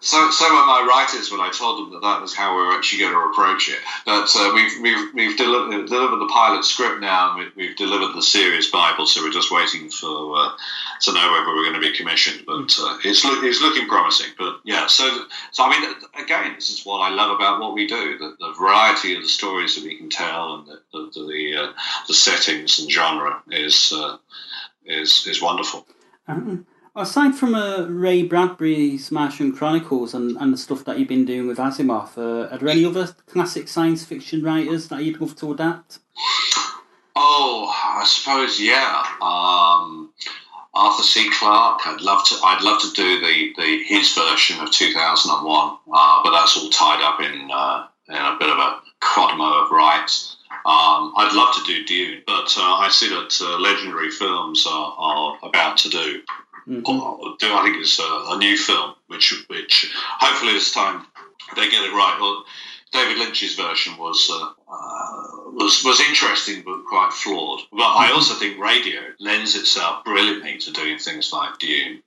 so, 0.00 0.30
so 0.30 0.44
were 0.44 0.66
my 0.66 0.86
writers 0.88 1.30
when 1.30 1.40
I 1.40 1.50
told 1.50 1.78
them 1.78 1.92
that 1.94 2.06
that 2.06 2.22
was 2.22 2.32
how 2.32 2.56
we 2.56 2.62
were 2.62 2.72
actually 2.72 3.00
going 3.00 3.14
to 3.14 3.30
approach 3.32 3.68
it. 3.68 3.80
But 4.06 4.30
uh, 4.36 4.52
we've 4.54 4.80
we've 4.80 5.14
we've 5.14 5.36
delivered, 5.36 5.88
delivered 5.88 6.20
the 6.20 6.30
pilot 6.32 6.64
script 6.64 7.00
now, 7.00 7.36
and 7.36 7.50
we, 7.56 7.66
have 7.66 7.76
delivered 7.76 8.14
the 8.14 8.22
series 8.22 8.70
bible. 8.70 9.06
So 9.06 9.22
we're 9.22 9.32
just 9.32 9.50
waiting 9.50 9.90
for 9.90 10.36
uh, 10.36 10.50
to 11.02 11.12
know 11.12 11.32
whether 11.32 11.48
we're 11.48 11.64
going 11.64 11.82
to 11.82 11.90
be 11.90 11.96
commissioned. 11.96 12.46
But 12.46 12.78
uh, 12.80 12.98
it's 13.04 13.24
look, 13.24 13.42
it's 13.42 13.60
looking 13.60 13.88
promising. 13.88 14.30
But 14.38 14.60
yeah, 14.64 14.86
so 14.86 15.26
so 15.50 15.64
I 15.64 15.70
mean, 15.70 15.94
again, 16.22 16.54
this 16.54 16.70
is 16.70 16.86
what 16.86 16.98
I 16.98 17.12
love 17.12 17.34
about 17.34 17.60
what 17.60 17.74
we 17.74 17.88
do: 17.88 18.18
the, 18.18 18.36
the 18.38 18.52
variety 18.52 19.16
of 19.16 19.22
the 19.22 19.28
stories 19.28 19.74
that 19.74 19.84
we 19.84 19.96
can 19.96 20.10
tell, 20.10 20.54
and 20.54 20.68
the 20.68 20.80
the 20.92 21.26
the, 21.26 21.56
uh, 21.56 21.72
the 22.06 22.14
settings 22.14 22.78
and 22.78 22.88
genre 22.88 23.42
is 23.50 23.92
uh, 23.92 24.18
is 24.86 25.26
is 25.26 25.42
wonderful. 25.42 25.88
Um, 26.28 26.66
Aside 26.98 27.36
from 27.36 27.54
uh, 27.54 27.82
Ray 27.82 28.24
Bradbury's 28.24 29.12
Martian 29.12 29.54
Chronicles 29.54 30.14
and, 30.14 30.36
and 30.38 30.52
the 30.52 30.56
stuff 30.56 30.84
that 30.84 30.98
you've 30.98 31.06
been 31.06 31.24
doing 31.24 31.46
with 31.46 31.58
Asimov, 31.58 32.18
uh, 32.18 32.52
are 32.52 32.58
there 32.58 32.70
any 32.70 32.84
other 32.84 33.14
classic 33.28 33.68
science 33.68 34.04
fiction 34.04 34.42
writers 34.42 34.88
that 34.88 35.04
you'd 35.04 35.20
love 35.20 35.36
to 35.36 35.52
adapt? 35.52 36.00
Oh, 37.14 37.72
I 37.72 38.04
suppose 38.04 38.60
yeah. 38.60 39.04
Um, 39.22 40.12
Arthur 40.74 41.04
C. 41.04 41.30
Clarke. 41.38 41.86
I'd 41.86 42.00
love 42.00 42.26
to. 42.26 42.34
I'd 42.42 42.62
love 42.62 42.82
to 42.82 42.90
do 42.90 43.20
the, 43.20 43.52
the 43.56 43.84
his 43.84 44.12
version 44.12 44.60
of 44.60 44.72
2001, 44.72 45.78
uh, 45.92 46.22
but 46.24 46.32
that's 46.32 46.56
all 46.56 46.68
tied 46.70 47.00
up 47.00 47.20
in 47.20 47.48
uh, 47.52 47.86
in 48.08 48.16
a 48.16 48.36
bit 48.40 48.50
of 48.50 48.58
a 48.58 48.80
quagmire 49.00 49.64
of 49.64 49.70
rights. 49.70 50.36
Um, 50.66 51.14
I'd 51.16 51.32
love 51.32 51.54
to 51.54 51.62
do 51.64 51.84
Dune, 51.84 52.22
but 52.26 52.52
uh, 52.58 52.62
I 52.62 52.88
see 52.90 53.08
that 53.08 53.38
uh, 53.40 53.58
Legendary 53.60 54.10
Films 54.10 54.66
are, 54.66 54.94
are 54.98 55.38
about 55.44 55.78
to 55.78 55.90
do 55.90 56.22
Mm-hmm. 56.68 57.36
do 57.38 57.54
I 57.54 57.62
think 57.64 57.78
it's 57.78 57.98
a, 57.98 58.02
a, 58.02 58.38
new 58.38 58.56
film, 58.58 58.94
which 59.06 59.44
which 59.48 59.90
hopefully 59.96 60.52
this 60.52 60.72
time 60.72 61.06
they 61.56 61.70
get 61.70 61.82
it 61.82 61.94
right. 61.94 62.18
Well, 62.20 62.44
David 62.92 63.16
Lynch's 63.16 63.54
version 63.54 63.96
was 63.96 64.28
uh, 64.30 64.50
uh, 64.70 65.50
was 65.52 65.82
was 65.82 65.98
interesting 66.00 66.62
but 66.66 66.84
quite 66.86 67.14
flawed. 67.14 67.60
But 67.72 67.80
I 67.80 68.12
also 68.12 68.34
think 68.34 68.58
radio 68.58 69.00
lends 69.18 69.56
itself 69.56 70.04
brilliantly 70.04 70.58
to 70.58 70.72
doing 70.72 70.98
things 70.98 71.32
like 71.32 71.58
Dune 71.58 72.02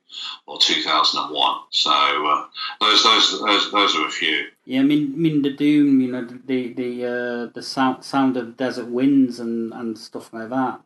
or 0.46 0.58
2001. 0.60 1.60
So 1.70 1.90
uh, 1.90 2.46
those, 2.80 3.02
those 3.02 3.40
those 3.40 3.72
those 3.72 3.96
are 3.96 4.06
a 4.06 4.10
few. 4.10 4.46
Yeah, 4.64 4.80
I 4.80 4.84
mean, 4.84 5.12
I 5.12 5.16
mean 5.16 5.42
the 5.42 5.50
Dune, 5.50 6.00
you 6.00 6.12
know, 6.12 6.24
the 6.24 6.72
the 6.72 7.04
uh, 7.04 7.52
the 7.52 7.62
sound 7.62 8.04
sound 8.04 8.36
of 8.36 8.56
desert 8.56 8.86
winds 8.86 9.40
and, 9.40 9.72
and 9.72 9.98
stuff 9.98 10.32
like 10.32 10.50
that. 10.50 10.80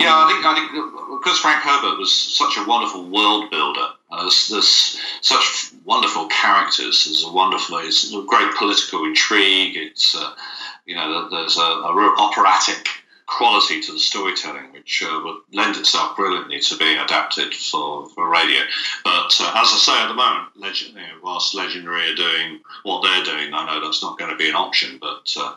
Yeah, 0.00 0.16
I 0.16 0.32
think 0.32 0.44
I 0.44 0.54
think 0.54 1.20
because 1.20 1.38
Frank 1.38 1.62
Herbert 1.62 1.98
was 1.98 2.12
such 2.12 2.56
a 2.56 2.64
wonderful 2.66 3.04
world 3.04 3.50
builder. 3.50 3.88
Uh, 4.10 4.22
there's, 4.22 4.48
there's, 4.48 4.98
such 5.20 5.70
wonderful 5.84 6.26
characters. 6.26 7.04
There's 7.04 7.22
a 7.24 7.30
wonderful, 7.30 7.78
it's 7.78 8.12
a 8.12 8.24
great 8.26 8.52
political 8.56 9.04
intrigue. 9.04 9.76
It's 9.76 10.16
uh, 10.16 10.34
you 10.86 10.96
know, 10.96 11.28
there's 11.28 11.56
a, 11.56 11.60
a, 11.60 11.94
real 11.94 12.14
operatic 12.18 12.88
quality 13.26 13.80
to 13.80 13.92
the 13.92 13.98
storytelling, 13.98 14.72
which 14.72 15.04
uh, 15.06 15.20
would 15.22 15.36
lend 15.52 15.76
itself 15.76 16.16
brilliantly 16.16 16.58
to 16.58 16.76
being 16.76 16.98
adapted 16.98 17.54
for, 17.54 18.08
for 18.08 18.28
radio. 18.28 18.60
But 19.04 19.36
uh, 19.40 19.52
as 19.54 19.70
I 19.70 19.78
say, 19.78 20.02
at 20.02 20.08
the 20.08 20.14
moment, 20.14 20.48
legend, 20.56 20.94
you 20.94 21.00
know, 21.00 21.20
whilst 21.22 21.54
Legendary 21.54 22.10
are 22.10 22.16
doing 22.16 22.60
what 22.82 23.02
they're 23.02 23.24
doing, 23.24 23.54
I 23.54 23.66
know 23.66 23.84
that's 23.84 24.02
not 24.02 24.18
going 24.18 24.32
to 24.32 24.36
be 24.36 24.48
an 24.48 24.56
option. 24.56 24.98
But 25.00 25.32
uh, 25.38 25.54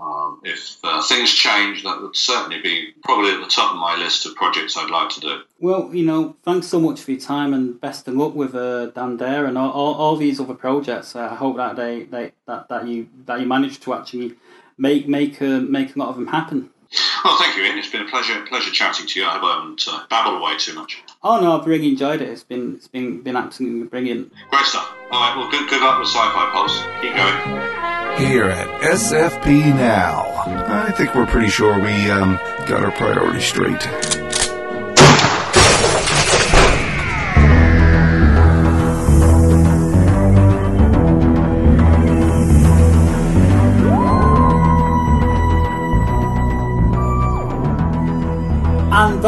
um, 0.00 0.40
if 0.44 0.78
uh, 0.84 1.02
things 1.02 1.32
change, 1.32 1.82
that 1.82 2.00
would 2.00 2.14
certainly 2.14 2.60
be 2.60 2.92
probably 3.02 3.32
at 3.32 3.40
the 3.40 3.48
top 3.48 3.72
of 3.72 3.78
my 3.78 3.96
list 3.96 4.26
of 4.26 4.34
projects 4.36 4.76
I'd 4.76 4.90
like 4.90 5.08
to 5.10 5.20
do. 5.20 5.40
Well, 5.60 5.90
you 5.92 6.04
know, 6.04 6.36
thanks 6.44 6.68
so 6.68 6.80
much 6.80 7.00
for 7.00 7.12
your 7.12 7.20
time 7.20 7.52
and 7.52 7.80
best 7.80 8.06
of 8.06 8.14
luck 8.14 8.34
with 8.34 8.54
uh, 8.54 8.86
Dan 8.86 9.16
Dare 9.16 9.46
and 9.46 9.58
all, 9.58 9.70
all, 9.70 9.94
all, 9.94 10.16
these 10.16 10.38
other 10.40 10.54
projects. 10.54 11.16
I 11.16 11.34
hope 11.34 11.56
that 11.56 11.76
they, 11.76 12.04
they 12.04 12.32
that, 12.46 12.68
that 12.68 12.86
you 12.86 13.08
that 13.26 13.40
you 13.40 13.46
manage 13.46 13.80
to 13.80 13.94
actually 13.94 14.34
make 14.76 15.08
make 15.08 15.42
uh, 15.42 15.60
make 15.60 15.96
a 15.96 15.98
lot 15.98 16.08
of 16.08 16.16
them 16.16 16.28
happen. 16.28 16.70
Well, 17.24 17.36
thank 17.38 17.56
you, 17.56 17.64
Ian. 17.64 17.78
It's 17.78 17.90
been 17.90 18.02
a 18.02 18.08
pleasure 18.08 18.44
pleasure 18.46 18.70
chatting 18.70 19.06
to 19.06 19.20
you. 19.20 19.26
I 19.26 19.30
hope 19.34 19.42
I 19.44 19.60
haven't 19.60 19.84
uh, 19.88 20.06
babbled 20.08 20.40
away 20.40 20.56
too 20.56 20.74
much. 20.74 21.02
Oh 21.22 21.40
no, 21.40 21.58
I've 21.58 21.66
really 21.66 21.88
enjoyed 21.88 22.22
it. 22.22 22.28
It's 22.28 22.44
been 22.44 22.76
it's 22.76 22.88
been 22.88 23.22
been 23.22 23.36
absolutely 23.36 23.88
brilliant. 23.88 24.32
Great 24.50 24.64
stuff. 24.64 24.90
All 25.10 25.20
right, 25.20 25.36
well, 25.36 25.50
good 25.50 25.68
good 25.68 25.82
luck 25.82 25.98
with 25.98 26.08
Sci-Fi 26.08 26.50
Pulse. 26.52 26.82
Keep 27.02 27.16
going 27.16 27.78
here 28.18 28.44
at 28.44 28.66
SFP 28.80 29.74
Now. 29.76 30.26
I 30.66 30.90
think 30.90 31.14
we're 31.14 31.26
pretty 31.26 31.48
sure 31.48 31.78
we 31.78 32.10
um, 32.10 32.36
got 32.66 32.84
our 32.84 32.90
priorities 32.90 33.44
straight. 33.44 33.80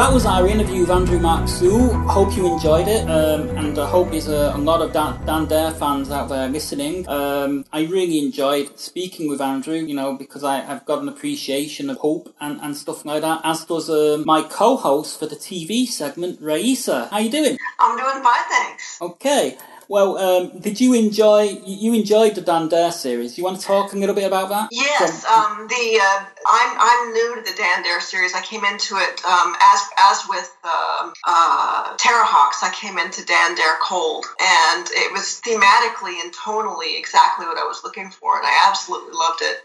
That 0.00 0.14
was 0.14 0.24
our 0.24 0.46
interview 0.48 0.80
with 0.80 0.90
Andrew 0.90 1.18
Mark 1.18 1.46
Sewell. 1.46 1.92
Hope 2.08 2.34
you 2.34 2.50
enjoyed 2.50 2.88
it, 2.88 3.02
um, 3.10 3.50
and 3.58 3.78
I 3.78 3.86
hope 3.86 4.10
there's 4.10 4.28
a, 4.28 4.54
a 4.54 4.56
lot 4.56 4.80
of 4.80 4.94
Dan, 4.94 5.22
Dan, 5.26 5.44
Dare 5.44 5.72
fans 5.72 6.10
out 6.10 6.30
there 6.30 6.48
listening. 6.48 7.06
Um, 7.06 7.66
I 7.70 7.82
really 7.82 8.18
enjoyed 8.18 8.78
speaking 8.78 9.28
with 9.28 9.42
Andrew, 9.42 9.74
you 9.74 9.94
know, 9.94 10.14
because 10.14 10.42
I, 10.42 10.60
have 10.60 10.86
got 10.86 11.02
an 11.02 11.08
appreciation 11.10 11.90
of 11.90 11.98
hope 11.98 12.34
and, 12.40 12.58
and 12.62 12.74
stuff 12.74 13.04
like 13.04 13.20
that, 13.20 13.42
as 13.44 13.66
does 13.66 13.90
um, 13.90 14.24
my 14.24 14.40
co-host 14.40 15.18
for 15.18 15.26
the 15.26 15.36
TV 15.36 15.86
segment, 15.86 16.40
Raisa. 16.40 17.08
How 17.10 17.18
you 17.18 17.30
doing? 17.30 17.58
I'm 17.78 17.98
doing 17.98 18.24
fine, 18.24 18.48
thanks. 18.48 19.02
Okay. 19.02 19.58
Well, 19.90 20.18
um, 20.18 20.60
did 20.60 20.80
you 20.80 20.94
enjoy? 20.94 21.58
You 21.66 21.94
enjoyed 21.94 22.36
the 22.36 22.42
Dan 22.42 22.68
Dare 22.68 22.92
series. 22.92 23.36
You 23.36 23.42
want 23.42 23.58
to 23.58 23.66
talk 23.66 23.92
a 23.92 23.96
little 23.96 24.14
bit 24.14 24.22
about 24.22 24.48
that? 24.50 24.68
Yes. 24.70 25.24
um, 25.24 25.66
the 25.66 25.98
uh, 26.00 26.24
I'm 26.46 26.76
I'm 26.78 27.12
new 27.12 27.34
to 27.34 27.40
the 27.42 27.56
Dan 27.56 27.82
Dare 27.82 28.00
series. 28.00 28.32
I 28.32 28.40
came 28.40 28.64
into 28.64 28.94
it 28.98 29.24
um, 29.24 29.56
as 29.60 29.80
as 29.98 30.22
with 30.28 30.56
uh, 30.62 31.10
uh, 31.26 31.96
Terrahawks. 31.96 32.62
I 32.62 32.70
came 32.72 32.98
into 32.98 33.26
Dan 33.26 33.56
Dare 33.56 33.78
cold, 33.82 34.26
and 34.40 34.86
it 34.92 35.12
was 35.12 35.42
thematically 35.44 36.22
and 36.22 36.32
tonally 36.32 36.96
exactly 36.96 37.46
what 37.46 37.58
I 37.58 37.64
was 37.64 37.82
looking 37.82 38.10
for, 38.10 38.36
and 38.38 38.46
I 38.46 38.68
absolutely 38.68 39.14
loved 39.14 39.42
it 39.42 39.58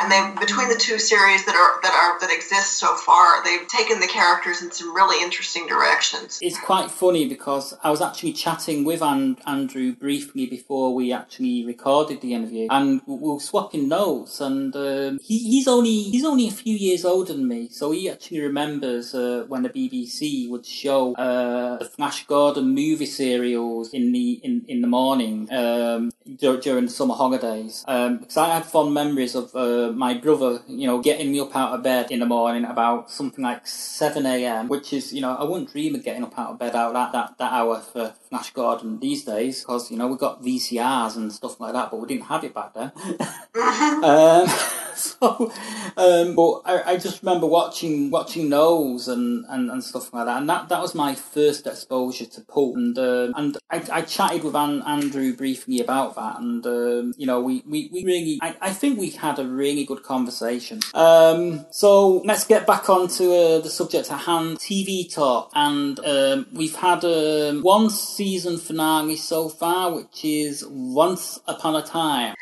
and 0.00 0.10
they 0.10 0.40
between 0.40 0.68
the 0.68 0.76
two 0.76 0.98
series 0.98 1.44
that 1.44 1.54
are 1.54 1.80
that 1.82 1.92
are 1.92 2.18
that 2.20 2.34
exist 2.34 2.74
so 2.74 2.94
far 2.96 3.44
they've 3.44 3.68
taken 3.68 4.00
the 4.00 4.06
characters 4.06 4.62
in 4.62 4.70
some 4.72 4.94
really 4.94 5.22
interesting 5.22 5.66
directions 5.66 6.38
it's 6.42 6.58
quite 6.60 6.90
funny 6.90 7.28
because 7.28 7.76
i 7.84 7.90
was 7.90 8.00
actually 8.00 8.32
chatting 8.32 8.84
with 8.84 9.02
andrew 9.02 9.92
briefly 9.94 10.46
before 10.46 10.94
we 10.94 11.12
actually 11.12 11.64
recorded 11.64 12.20
the 12.20 12.34
interview 12.34 12.66
and 12.70 13.00
we 13.06 13.16
were 13.16 13.40
swapping 13.40 13.88
notes 13.88 14.40
and 14.40 14.74
um, 14.74 15.18
he, 15.22 15.38
he's 15.38 15.68
only 15.68 16.02
he's 16.02 16.24
only 16.24 16.48
a 16.48 16.52
few 16.52 16.76
years 16.76 17.04
older 17.04 17.32
than 17.32 17.46
me 17.46 17.68
so 17.68 17.90
he 17.90 18.08
actually 18.08 18.40
remembers 18.40 19.14
uh, 19.14 19.44
when 19.48 19.62
the 19.62 19.70
bbc 19.70 20.48
would 20.48 20.64
show 20.64 21.14
uh, 21.14 21.76
the 21.78 21.84
flash 21.84 22.26
gordon 22.26 22.74
movie 22.74 23.06
serials 23.06 23.90
in 23.92 24.12
the 24.12 24.40
in, 24.42 24.64
in 24.68 24.80
the 24.80 24.86
morning 24.86 25.52
um, 25.52 26.10
dur- 26.36 26.60
during 26.60 26.86
the 26.86 26.90
summer 26.90 27.14
holidays. 27.14 27.84
Um, 27.86 28.18
because 28.18 28.36
I 28.36 28.54
had 28.54 28.64
fond 28.64 28.94
memories 28.94 29.34
of 29.34 29.54
uh, 29.54 29.89
my 29.92 30.14
brother, 30.14 30.60
you 30.68 30.86
know, 30.86 31.00
getting 31.00 31.32
me 31.32 31.40
up 31.40 31.54
out 31.56 31.74
of 31.74 31.82
bed 31.82 32.10
in 32.10 32.20
the 32.20 32.26
morning 32.26 32.64
about 32.64 33.10
something 33.10 33.44
like 33.44 33.66
7 33.66 34.26
a.m., 34.26 34.68
which 34.68 34.92
is, 34.92 35.12
you 35.12 35.20
know, 35.20 35.34
I 35.36 35.44
wouldn't 35.44 35.72
dream 35.72 35.94
of 35.94 36.04
getting 36.04 36.24
up 36.24 36.38
out 36.38 36.52
of 36.52 36.58
bed 36.58 36.74
out 36.76 36.92
that, 36.94 37.12
that, 37.12 37.38
that 37.38 37.52
hour 37.52 37.80
for 37.80 38.14
Flash 38.30 38.52
Gordon 38.52 39.00
these 39.00 39.24
days 39.24 39.60
because, 39.60 39.90
you 39.90 39.96
know, 39.96 40.06
we 40.06 40.16
got 40.16 40.42
VCRs 40.42 41.16
and 41.16 41.32
stuff 41.32 41.58
like 41.58 41.72
that, 41.72 41.90
but 41.90 41.98
we 41.98 42.06
didn't 42.06 42.26
have 42.26 42.44
it 42.44 42.54
back 42.54 42.72
then. 42.74 42.92
um, 44.04 44.46
so, 44.94 45.52
um, 45.96 46.34
but 46.34 46.60
I, 46.64 46.92
I 46.92 46.96
just 46.96 47.22
remember 47.22 47.46
watching 47.46 48.10
watching 48.10 48.50
those 48.50 49.08
and, 49.08 49.44
and, 49.48 49.70
and 49.70 49.82
stuff 49.82 50.12
like 50.12 50.26
that, 50.26 50.38
and 50.38 50.48
that, 50.48 50.68
that 50.68 50.80
was 50.80 50.94
my 50.94 51.14
first 51.14 51.66
exposure 51.66 52.26
to 52.26 52.40
pulp. 52.42 52.76
And 52.76 52.96
uh, 52.98 53.32
and 53.36 53.56
I, 53.70 53.82
I 53.90 54.02
chatted 54.02 54.44
with 54.44 54.54
An, 54.54 54.82
Andrew 54.82 55.34
briefly 55.34 55.80
about 55.80 56.14
that, 56.16 56.40
and 56.40 56.64
um, 56.66 57.14
you 57.16 57.26
know 57.26 57.40
we, 57.40 57.62
we, 57.66 57.88
we 57.92 58.04
really 58.04 58.38
I, 58.42 58.56
I 58.60 58.72
think 58.72 58.98
we 58.98 59.10
had 59.10 59.38
a 59.38 59.46
really 59.46 59.84
good 59.84 60.02
conversation. 60.02 60.80
Um, 60.94 61.66
so 61.70 62.18
let's 62.24 62.46
get 62.46 62.66
back 62.66 62.88
onto 62.88 63.32
uh, 63.32 63.60
the 63.60 63.70
subject 63.70 64.10
at 64.10 64.20
hand, 64.20 64.58
TV 64.58 65.12
talk, 65.12 65.50
and 65.54 65.98
um, 66.00 66.46
we've 66.52 66.76
had 66.76 67.04
um, 67.04 67.62
one 67.62 67.90
season 68.20 68.58
finale 68.58 69.16
so 69.16 69.48
far, 69.48 69.94
which 69.94 70.26
is 70.26 70.62
Once 70.68 71.40
Upon 71.48 71.74
a 71.74 71.80
Time. 71.80 72.34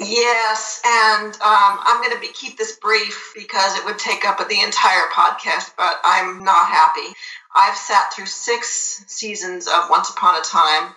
Yes, 0.00 0.82
and 0.84 1.32
um, 1.34 1.78
I'm 1.86 2.02
going 2.02 2.20
to 2.20 2.32
keep 2.32 2.58
this 2.58 2.74
brief 2.80 3.32
because 3.36 3.78
it 3.78 3.84
would 3.84 4.00
take 4.00 4.24
up 4.26 4.38
the 4.38 4.60
entire 4.60 5.06
podcast, 5.12 5.70
but 5.76 6.00
I'm 6.02 6.42
not 6.42 6.66
happy. 6.66 7.14
I've 7.54 7.76
sat 7.76 8.12
through 8.12 8.26
six 8.26 9.04
seasons 9.06 9.68
of 9.68 9.88
Once 9.88 10.10
Upon 10.10 10.34
a 10.34 10.42
Time. 10.42 10.92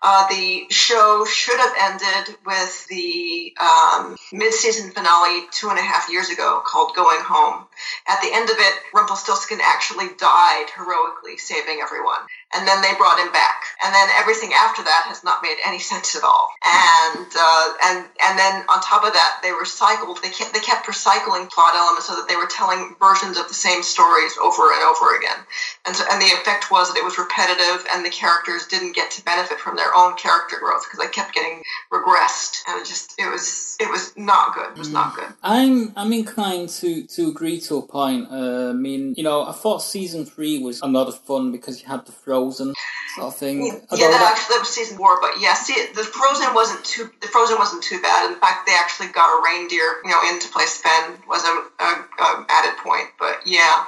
Uh, 0.00 0.28
the 0.28 0.64
show 0.70 1.24
should 1.24 1.58
have 1.58 1.74
ended 1.80 2.36
with 2.46 2.86
the 2.86 3.52
um, 3.60 4.16
mid-season 4.32 4.92
finale 4.92 5.46
two 5.50 5.68
and 5.70 5.78
a 5.78 5.82
half 5.82 6.08
years 6.08 6.30
ago 6.30 6.62
called 6.64 6.94
Going 6.94 7.20
Home. 7.20 7.66
At 8.06 8.20
the 8.22 8.30
end 8.32 8.48
of 8.48 8.56
it, 8.58 8.74
Rumpelstiltskin 8.94 9.58
actually 9.62 10.08
died 10.18 10.66
heroically, 10.76 11.36
saving 11.36 11.80
everyone 11.82 12.20
and 12.54 12.66
then 12.66 12.80
they 12.80 12.94
brought 12.96 13.20
him 13.20 13.30
back, 13.30 13.60
and 13.84 13.92
then 13.92 14.08
everything 14.16 14.52
after 14.54 14.82
that 14.82 15.04
has 15.06 15.22
not 15.22 15.42
made 15.42 15.56
any 15.66 15.78
sense 15.90 16.16
at 16.16 16.24
all. 16.24 16.48
And 16.64 17.28
uh, 17.28 17.66
and 17.84 17.98
and 18.24 18.38
then 18.38 18.64
on 18.68 18.80
top 18.80 19.04
of 19.04 19.12
that, 19.12 19.40
they 19.42 19.50
recycled. 19.50 20.20
They 20.22 20.30
kept 20.30 20.54
they 20.54 20.60
kept 20.60 20.86
recycling 20.86 21.50
plot 21.50 21.74
elements 21.76 22.06
so 22.06 22.16
that 22.16 22.28
they 22.28 22.36
were 22.36 22.48
telling 22.48 22.96
versions 22.98 23.36
of 23.36 23.48
the 23.48 23.54
same 23.54 23.82
stories 23.82 24.36
over 24.40 24.72
and 24.72 24.82
over 24.82 25.16
again. 25.16 25.38
And 25.86 25.94
so, 25.96 26.04
and 26.10 26.20
the 26.20 26.32
effect 26.40 26.70
was 26.70 26.88
that 26.88 26.98
it 26.98 27.04
was 27.04 27.18
repetitive, 27.18 27.86
and 27.92 28.04
the 28.04 28.10
characters 28.10 28.66
didn't 28.66 28.96
get 28.96 29.10
to 29.12 29.24
benefit 29.24 29.60
from 29.60 29.76
their 29.76 29.87
own 29.94 30.16
character 30.16 30.56
growth 30.58 30.84
because 30.84 31.04
I 31.04 31.10
kept 31.10 31.34
getting 31.34 31.62
regressed, 31.92 32.62
and 32.68 32.80
it 32.80 32.86
just 32.86 33.14
it 33.18 33.30
was 33.30 33.76
it 33.80 33.90
was 33.90 34.16
not 34.16 34.54
good. 34.54 34.72
It 34.72 34.78
was 34.78 34.90
not 34.90 35.14
good. 35.14 35.28
I'm 35.42 35.92
I'm 35.96 36.12
inclined 36.12 36.68
to 36.80 37.04
to 37.04 37.28
agree 37.28 37.60
to 37.62 37.76
a 37.78 37.82
point. 37.82 38.28
Uh, 38.30 38.70
I 38.70 38.72
mean, 38.72 39.14
you 39.16 39.22
know, 39.22 39.44
I 39.44 39.52
thought 39.52 39.78
season 39.78 40.24
three 40.24 40.62
was 40.62 40.80
a 40.80 40.86
lot 40.86 41.08
of 41.08 41.18
fun 41.20 41.52
because 41.52 41.82
you 41.82 41.88
had 41.88 42.06
the 42.06 42.12
Frozen 42.12 42.74
sort 43.14 43.26
of 43.28 43.36
thing. 43.36 43.66
Yeah, 43.66 43.72
Although 43.90 44.10
that 44.10 44.32
actually 44.32 44.54
that 44.54 44.60
was 44.60 44.68
season 44.68 44.96
four, 44.96 45.20
but 45.20 45.40
yeah, 45.40 45.54
see, 45.54 45.74
the 45.94 46.04
Frozen 46.04 46.54
wasn't 46.54 46.84
too 46.84 47.10
the 47.20 47.28
Frozen 47.28 47.58
wasn't 47.58 47.82
too 47.82 48.00
bad. 48.00 48.30
In 48.30 48.38
fact, 48.38 48.66
they 48.66 48.74
actually 48.74 49.08
got 49.08 49.28
a 49.28 49.42
reindeer, 49.44 49.96
you 50.04 50.10
know, 50.10 50.20
into 50.30 50.48
play 50.48 50.66
Sven 50.66 51.18
was 51.28 51.44
a, 51.44 51.82
a, 51.82 51.88
a 52.18 52.46
added 52.48 52.76
point. 52.78 53.08
But 53.18 53.40
yeah, 53.46 53.86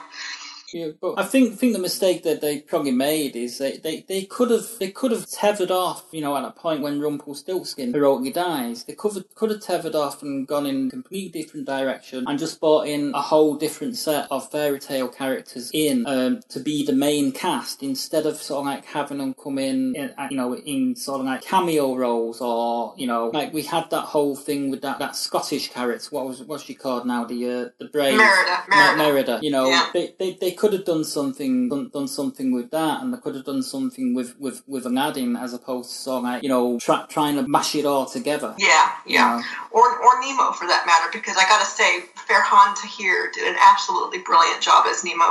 Yeah, 0.72 0.88
but 1.00 1.18
I 1.18 1.24
think 1.24 1.58
think 1.58 1.72
the 1.72 1.78
mistake 1.78 2.22
that 2.22 2.40
they 2.40 2.60
probably 2.60 2.92
made 2.92 3.36
is 3.36 3.58
they, 3.58 3.78
they, 3.78 4.04
they 4.08 4.24
could 4.24 4.50
have 4.50 4.66
they 4.78 4.90
could 4.90 5.10
have 5.10 5.28
tethered 5.30 5.70
off, 5.70 6.04
you 6.12 6.20
know, 6.20 6.36
at 6.36 6.44
a 6.44 6.50
point 6.50 6.82
when 6.82 7.00
Rumpelstiltskin 7.00 7.92
heroically 7.92 8.30
dies. 8.32 8.84
They 8.84 8.94
could 8.94 9.14
have, 9.14 9.34
could 9.34 9.50
have 9.50 9.60
tethered 9.62 9.94
off 9.94 10.22
and 10.22 10.46
gone 10.46 10.66
in 10.66 10.86
a 10.86 10.90
completely 10.90 11.42
different 11.42 11.66
direction 11.66 12.24
and 12.28 12.38
just 12.38 12.60
brought 12.60 12.86
in 12.86 13.12
a 13.14 13.20
whole 13.20 13.54
different 13.56 13.96
set 13.96 14.26
of 14.30 14.50
fairy 14.50 14.78
tale 14.78 15.08
characters 15.08 15.70
in 15.74 16.06
um, 16.06 16.40
to 16.48 16.60
be 16.60 16.84
the 16.84 16.92
main 16.92 17.32
cast 17.32 17.82
instead 17.82 18.26
of 18.26 18.36
sort 18.36 18.60
of 18.60 18.66
like 18.66 18.84
having 18.84 19.18
them 19.18 19.34
come 19.34 19.58
in, 19.58 19.94
in 19.96 20.14
you 20.30 20.36
know, 20.36 20.54
in 20.56 20.94
sort 20.96 21.20
of 21.20 21.26
like 21.26 21.42
cameo 21.42 21.96
roles 21.96 22.40
or 22.40 22.94
you 22.96 23.06
know, 23.06 23.30
like 23.32 23.52
we 23.52 23.62
had 23.62 23.88
that 23.90 24.02
whole 24.02 24.36
thing 24.36 24.70
with 24.70 24.82
that, 24.82 24.98
that 24.98 25.16
Scottish 25.16 25.70
character. 25.70 26.08
What 26.10 26.26
was 26.26 26.42
what's 26.42 26.64
she 26.64 26.74
called 26.74 27.06
now? 27.06 27.24
The 27.24 27.50
uh, 27.50 27.68
the 27.78 27.86
brave 27.86 28.16
Merida, 28.16 28.62
Merida. 28.68 28.96
Merida. 28.96 29.38
You 29.42 29.50
know, 29.50 29.68
Yeah. 29.68 29.90
they, 29.92 30.14
they 30.18 30.32
they 30.40 30.52
could 30.61 30.72
have 30.76 30.84
done 30.84 31.04
something 31.04 31.68
done, 31.72 31.88
done 31.98 32.06
something 32.20 32.48
with 32.52 32.68
that, 32.70 32.96
and 33.02 33.12
they 33.12 33.18
could 33.24 33.34
have 33.34 33.46
done 33.52 33.62
something 33.62 34.06
with 34.18 34.30
with 34.44 34.62
with 34.72 34.84
Aladdin 34.90 35.34
as 35.44 35.54
opposed 35.58 35.90
to 36.04 36.18
like 36.18 36.42
you 36.44 36.48
know 36.54 36.78
try, 36.86 36.98
trying 37.08 37.36
to 37.38 37.44
mash 37.56 37.74
it 37.80 37.86
all 37.92 38.04
together. 38.16 38.50
yeah, 38.58 38.92
yeah, 39.06 39.38
Yeah. 39.38 39.42
or 39.78 39.86
or 40.04 40.12
Nemo 40.20 40.52
for 40.58 40.66
that 40.72 40.82
matter. 40.90 41.08
Because 41.18 41.36
I 41.42 41.44
gotta 41.52 41.64
say, 41.78 41.90
Faran 42.28 42.70
Tahir 42.80 43.30
did 43.34 43.44
an 43.52 43.56
absolutely 43.70 44.18
brilliant 44.18 44.61
job 44.68 44.84
as 44.92 45.02
Nemo. 45.02 45.28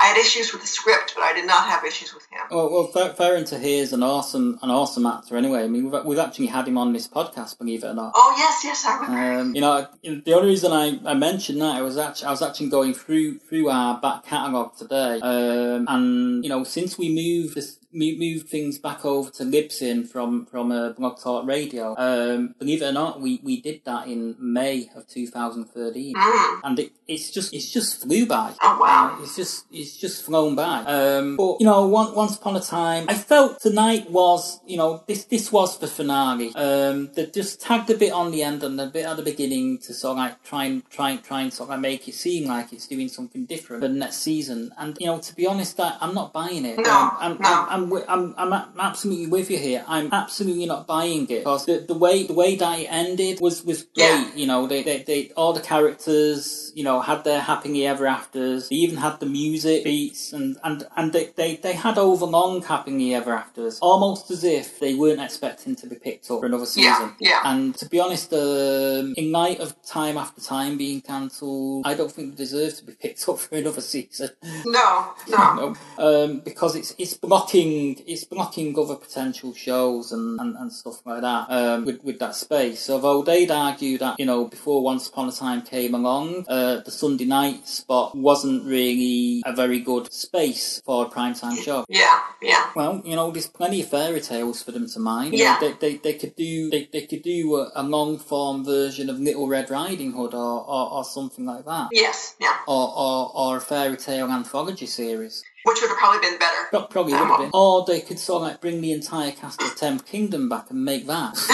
I 0.00 0.04
had 0.10 0.16
issues 0.16 0.52
with 0.52 0.62
the 0.62 0.68
script, 0.78 1.08
but 1.16 1.24
I 1.24 1.32
did 1.32 1.46
not 1.46 1.64
have 1.72 1.84
issues 1.84 2.14
with 2.14 2.24
him. 2.30 2.40
Well, 2.50 2.70
well, 2.72 2.86
Fer- 2.94 3.14
Faran 3.18 3.48
Tahir 3.48 3.82
is 3.82 3.92
an 3.92 4.02
awesome, 4.04 4.58
an 4.62 4.70
awesome 4.70 5.06
actor. 5.06 5.36
Anyway, 5.36 5.62
I 5.64 5.68
mean, 5.68 5.90
we've, 5.90 6.04
we've 6.04 6.18
actually 6.26 6.46
had 6.46 6.68
him 6.68 6.78
on 6.78 6.92
this 6.92 7.08
podcast, 7.08 7.58
believe 7.58 7.82
it 7.84 7.88
or 7.88 7.94
not. 7.94 8.12
Oh 8.14 8.34
yes, 8.38 8.62
yes, 8.64 8.84
I 8.86 8.94
remember. 9.00 9.40
Um, 9.40 9.54
you 9.56 9.60
know, 9.60 9.86
the 10.28 10.34
only 10.34 10.48
reason 10.54 10.70
I, 10.72 10.86
I 11.04 11.14
mentioned 11.14 11.60
that 11.62 11.74
I 11.76 11.82
was 11.82 11.96
actually 11.98 12.28
I 12.28 12.30
was 12.30 12.42
actually 12.42 12.68
going 12.68 12.94
through 12.94 13.38
through 13.48 13.68
our 13.70 14.00
back 14.00 14.24
catalogue 14.24 14.67
today, 14.76 15.20
um, 15.22 15.86
and 15.88 16.44
you 16.44 16.50
know, 16.50 16.64
since 16.64 16.98
we 16.98 17.08
moved 17.14 17.54
this 17.54 17.77
mo- 17.92 18.16
moved 18.18 18.48
things 18.48 18.78
back 18.78 19.04
over 19.04 19.30
to 19.30 19.44
Libsyn 19.44 20.08
from 20.08 20.46
from 20.46 20.70
uh, 20.72 20.90
Blog 20.90 21.20
Talk 21.20 21.46
Radio, 21.46 21.94
um, 21.98 22.54
believe 22.58 22.82
it 22.82 22.86
or 22.86 22.92
not, 22.92 23.20
we, 23.20 23.40
we 23.42 23.60
did 23.60 23.82
that 23.84 24.08
in 24.08 24.36
May 24.38 24.88
of 24.94 25.06
2013, 25.08 26.14
Mm. 26.14 26.60
and 26.64 26.78
it, 26.78 26.92
it's 27.06 27.30
just 27.30 27.54
it's 27.54 27.70
just 27.70 28.02
flew 28.02 28.26
by. 28.26 28.52
Oh 28.62 28.78
wow. 28.80 29.16
Uh, 29.18 29.22
it's 29.22 29.36
just 29.36 29.64
it's 29.72 29.96
just 29.96 30.24
flown 30.24 30.54
by. 30.54 30.80
Um, 30.84 31.36
but 31.36 31.56
you 31.60 31.66
know, 31.66 31.86
once 31.86 32.14
once 32.14 32.36
upon 32.36 32.56
a 32.56 32.60
time, 32.60 33.06
I 33.08 33.14
felt 33.14 33.60
tonight 33.60 34.10
was 34.10 34.60
you 34.66 34.76
know 34.76 35.02
this 35.06 35.24
this 35.24 35.50
was 35.52 35.78
the 35.78 35.86
finale. 35.86 36.52
Um, 36.54 37.10
they 37.14 37.26
just 37.26 37.60
tagged 37.60 37.90
a 37.90 37.96
bit 37.96 38.12
on 38.12 38.30
the 38.30 38.42
end 38.42 38.62
and 38.62 38.80
a 38.80 38.86
bit 38.86 39.06
at 39.06 39.16
the 39.16 39.22
beginning 39.22 39.78
to 39.78 39.94
sort 39.94 40.12
of 40.12 40.16
like 40.18 40.42
try 40.44 40.64
and 40.64 40.88
try 40.90 41.10
and 41.10 41.22
try 41.22 41.40
and 41.42 41.52
sort 41.52 41.68
of 41.68 41.70
like 41.74 41.80
make 41.80 42.08
it 42.08 42.14
seem 42.14 42.46
like 42.48 42.72
it's 42.72 42.86
doing 42.86 43.08
something 43.08 43.44
different 43.46 43.82
for 43.82 43.88
the 43.88 43.94
next 43.94 44.16
season. 44.18 44.70
And 44.78 44.96
you 45.00 45.06
know, 45.06 45.18
to 45.18 45.34
be 45.34 45.46
honest, 45.46 45.78
I, 45.80 45.96
I'm 46.00 46.14
not 46.14 46.32
buying 46.32 46.64
it. 46.64 46.78
No, 46.78 46.90
Um, 46.90 47.16
I'm, 47.20 47.32
no. 47.38 47.38
I'm, 47.48 47.68
I'm, 47.70 47.77
I'm, 48.08 48.34
I'm 48.36 48.52
a- 48.52 48.68
absolutely 48.78 49.26
with 49.26 49.50
you 49.50 49.58
here. 49.58 49.84
I'm 49.86 50.08
absolutely 50.12 50.66
not 50.66 50.86
buying 50.86 51.22
it 51.24 51.40
because 51.40 51.66
the, 51.66 51.78
the 51.86 51.94
way 52.04 52.24
the 52.26 52.32
way 52.34 52.56
that 52.56 52.78
it 52.80 52.86
ended 52.90 53.40
was 53.40 53.64
was 53.64 53.82
great. 53.82 54.06
Yeah. 54.06 54.34
You 54.34 54.46
know, 54.46 54.66
they, 54.66 54.82
they, 54.82 55.02
they 55.02 55.30
all 55.36 55.52
the 55.52 55.60
characters, 55.60 56.72
you 56.74 56.84
know, 56.84 57.00
had 57.00 57.24
their 57.24 57.40
happily 57.40 57.86
ever 57.86 58.06
afters. 58.06 58.68
They 58.68 58.76
even 58.76 58.96
had 58.96 59.20
the 59.20 59.26
music 59.26 59.84
beats 59.84 60.32
and 60.32 60.56
and 60.64 60.86
and 60.96 61.12
they 61.12 61.26
they, 61.36 61.56
they 61.56 61.72
had 61.74 61.98
overlong 61.98 62.62
happily 62.62 63.14
ever 63.14 63.32
afters, 63.32 63.78
almost 63.80 64.30
as 64.30 64.44
if 64.44 64.78
they 64.80 64.94
weren't 64.94 65.20
expecting 65.20 65.76
to 65.76 65.86
be 65.86 65.96
picked 65.96 66.30
up 66.30 66.40
for 66.40 66.46
another 66.46 66.66
Yeah, 66.76 66.94
season. 66.98 67.14
yeah. 67.20 67.40
And 67.44 67.74
to 67.76 67.86
be 67.88 68.00
honest, 68.00 68.32
um, 68.32 69.14
in 69.16 69.32
light 69.32 69.60
of 69.60 69.74
time 69.82 70.16
after 70.16 70.40
time 70.40 70.76
being 70.78 71.00
cancelled, 71.00 71.86
I 71.86 71.94
don't 71.94 72.10
think 72.12 72.36
they 72.36 72.44
deserve 72.44 72.76
to 72.78 72.84
be 72.84 72.92
picked 73.02 73.28
up 73.28 73.38
for 73.38 73.56
another 73.56 73.80
season. 73.80 74.30
No, 74.64 75.12
no. 75.28 75.44
No, 75.58 75.74
um, 75.98 76.40
because 76.40 76.76
it's 76.76 76.94
it's 76.98 77.14
blocking 77.14 77.67
it's 78.06 78.24
blocking 78.24 78.78
other 78.78 78.96
potential 78.96 79.54
shows 79.54 80.12
and, 80.12 80.38
and, 80.40 80.56
and 80.56 80.72
stuff 80.72 81.04
like 81.06 81.22
that 81.22 81.46
um, 81.50 81.84
with 81.84 82.02
with 82.04 82.18
that 82.18 82.34
space. 82.34 82.88
Although 82.90 83.22
they'd 83.22 83.50
argue 83.50 83.98
that 83.98 84.18
you 84.18 84.26
know 84.26 84.46
before 84.46 84.82
Once 84.82 85.08
Upon 85.08 85.28
a 85.28 85.32
Time 85.32 85.62
came 85.62 85.94
along, 85.94 86.44
uh, 86.48 86.80
the 86.84 86.90
Sunday 86.90 87.24
night 87.24 87.66
spot 87.66 88.14
wasn't 88.16 88.64
really 88.66 89.42
a 89.46 89.54
very 89.54 89.80
good 89.80 90.12
space 90.12 90.80
for 90.84 91.06
a 91.06 91.08
primetime 91.08 91.56
show. 91.62 91.84
Yeah, 91.88 92.20
yeah. 92.42 92.70
Well, 92.74 93.02
you 93.04 93.16
know, 93.16 93.30
there's 93.30 93.48
plenty 93.48 93.82
of 93.82 93.88
fairy 93.88 94.20
tales 94.20 94.62
for 94.62 94.72
them 94.72 94.88
to 94.88 94.98
mine. 95.00 95.32
You 95.32 95.40
Yeah. 95.44 95.58
know, 95.60 95.74
they, 95.80 95.92
they, 95.92 95.96
they 95.98 96.12
could 96.14 96.34
do 96.36 96.70
they, 96.70 96.88
they 96.92 97.06
could 97.06 97.22
do 97.22 97.56
a, 97.56 97.70
a 97.74 97.82
long 97.82 98.18
form 98.18 98.64
version 98.64 99.08
of 99.10 99.18
Little 99.18 99.48
Red 99.48 99.70
Riding 99.70 100.12
Hood 100.12 100.34
or, 100.34 100.64
or, 100.64 100.92
or 100.92 101.04
something 101.04 101.44
like 101.46 101.64
that. 101.64 101.88
Yes, 101.92 102.34
yeah. 102.40 102.56
Or, 102.66 102.92
or, 102.96 103.32
or 103.34 103.56
a 103.56 103.60
fairy 103.60 103.96
tale 103.96 104.30
anthology 104.30 104.86
series. 104.86 105.42
Which 105.68 105.80
would 105.82 105.88
have 105.90 105.98
probably 105.98 106.20
been 106.28 106.38
better. 106.38 106.62
Pro- 106.70 106.86
Probably 106.86 107.12
would 107.12 107.26
have 107.26 107.38
been. 107.40 107.50
Or 107.54 107.84
they 107.86 108.00
could 108.00 108.18
sort 108.18 108.42
of 108.42 108.48
like 108.48 108.60
bring 108.60 108.80
the 108.80 108.92
entire 108.92 109.32
cast 109.32 109.62
of 109.62 109.76
Tenth 109.76 110.06
Kingdom 110.06 110.48
back 110.48 110.70
and 110.70 110.84
make 110.84 111.06
that. 111.06 111.34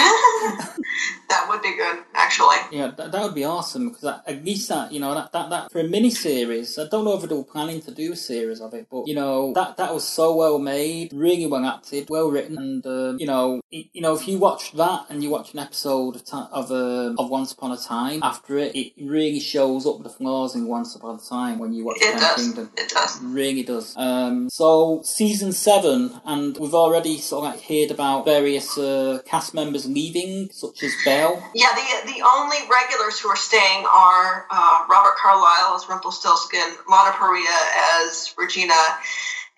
that 1.29 1.45
would 1.49 1.61
be 1.61 1.75
good, 1.75 1.99
actually. 2.13 2.57
Yeah, 2.71 2.91
that, 2.97 3.11
that 3.11 3.23
would 3.23 3.35
be 3.35 3.43
awesome 3.43 3.89
because 3.89 4.21
at 4.25 4.43
least 4.45 4.69
that 4.69 4.91
you 4.91 4.99
know 4.99 5.13
that, 5.15 5.31
that 5.31 5.49
that 5.49 5.71
for 5.71 5.79
a 5.79 5.83
mini 5.83 6.09
series. 6.11 6.77
I 6.77 6.87
don't 6.87 7.05
know 7.05 7.17
if 7.17 7.27
they 7.27 7.35
were 7.35 7.43
planning 7.43 7.81
to 7.81 7.91
do 7.91 8.13
a 8.13 8.15
series 8.15 8.61
of 8.61 8.73
it, 8.73 8.87
but 8.89 9.07
you 9.07 9.15
know 9.15 9.53
that 9.53 9.77
that 9.77 9.93
was 9.93 10.03
so 10.03 10.35
well 10.35 10.59
made, 10.59 11.13
really 11.13 11.45
well 11.47 11.65
acted, 11.65 12.07
well 12.09 12.29
written, 12.29 12.57
and 12.57 12.85
uh, 12.85 13.13
you 13.17 13.25
know 13.25 13.61
it, 13.71 13.87
you 13.93 14.01
know 14.01 14.13
if 14.15 14.27
you 14.27 14.37
watch 14.37 14.71
that 14.73 15.05
and 15.09 15.23
you 15.23 15.29
watch 15.29 15.53
an 15.53 15.59
episode 15.59 16.15
of 16.15 16.25
ti 16.25 16.37
of 16.51 16.71
um 16.71 17.15
of 17.19 17.29
Once 17.29 17.51
Upon 17.51 17.71
a 17.71 17.77
Time 17.77 18.21
after 18.23 18.57
it, 18.57 18.75
it 18.75 18.93
really 19.01 19.39
shows 19.39 19.85
up 19.85 20.03
the 20.03 20.09
flaws 20.09 20.55
in 20.55 20.67
Once 20.67 20.95
Upon 20.95 21.15
a 21.15 21.19
Time 21.19 21.59
when 21.59 21.73
you 21.73 21.85
watch 21.85 21.97
It 22.01 22.19
does. 22.19 22.35
Kingdom. 22.35 22.71
It 22.77 22.89
does. 22.89 23.19
really 23.21 23.63
does. 23.63 23.95
Um, 23.97 24.04
so 24.49 25.01
season 25.03 25.51
seven, 25.51 26.11
and 26.25 26.57
we've 26.57 26.73
already 26.73 27.17
sort 27.17 27.45
of 27.45 27.53
like 27.53 27.63
heard 27.63 27.91
about 27.91 28.25
various 28.25 28.77
uh, 28.77 29.19
cast 29.25 29.53
members 29.53 29.85
leaving 29.85 30.49
such 30.51 30.83
as 30.83 30.93
Belle. 31.03 31.43
Yeah, 31.53 31.73
the 31.75 32.11
the 32.13 32.21
only 32.21 32.57
regulars 32.69 33.19
who 33.19 33.29
are 33.29 33.35
staying 33.35 33.85
are 33.85 34.47
uh, 34.51 34.85
Robert 34.89 35.15
Carlyle 35.17 35.75
as 35.75 35.87
Rumpelstiltskin, 35.87 36.75
Lana 36.89 37.11
Parrilla 37.11 38.03
as 38.03 38.33
Regina, 38.37 38.73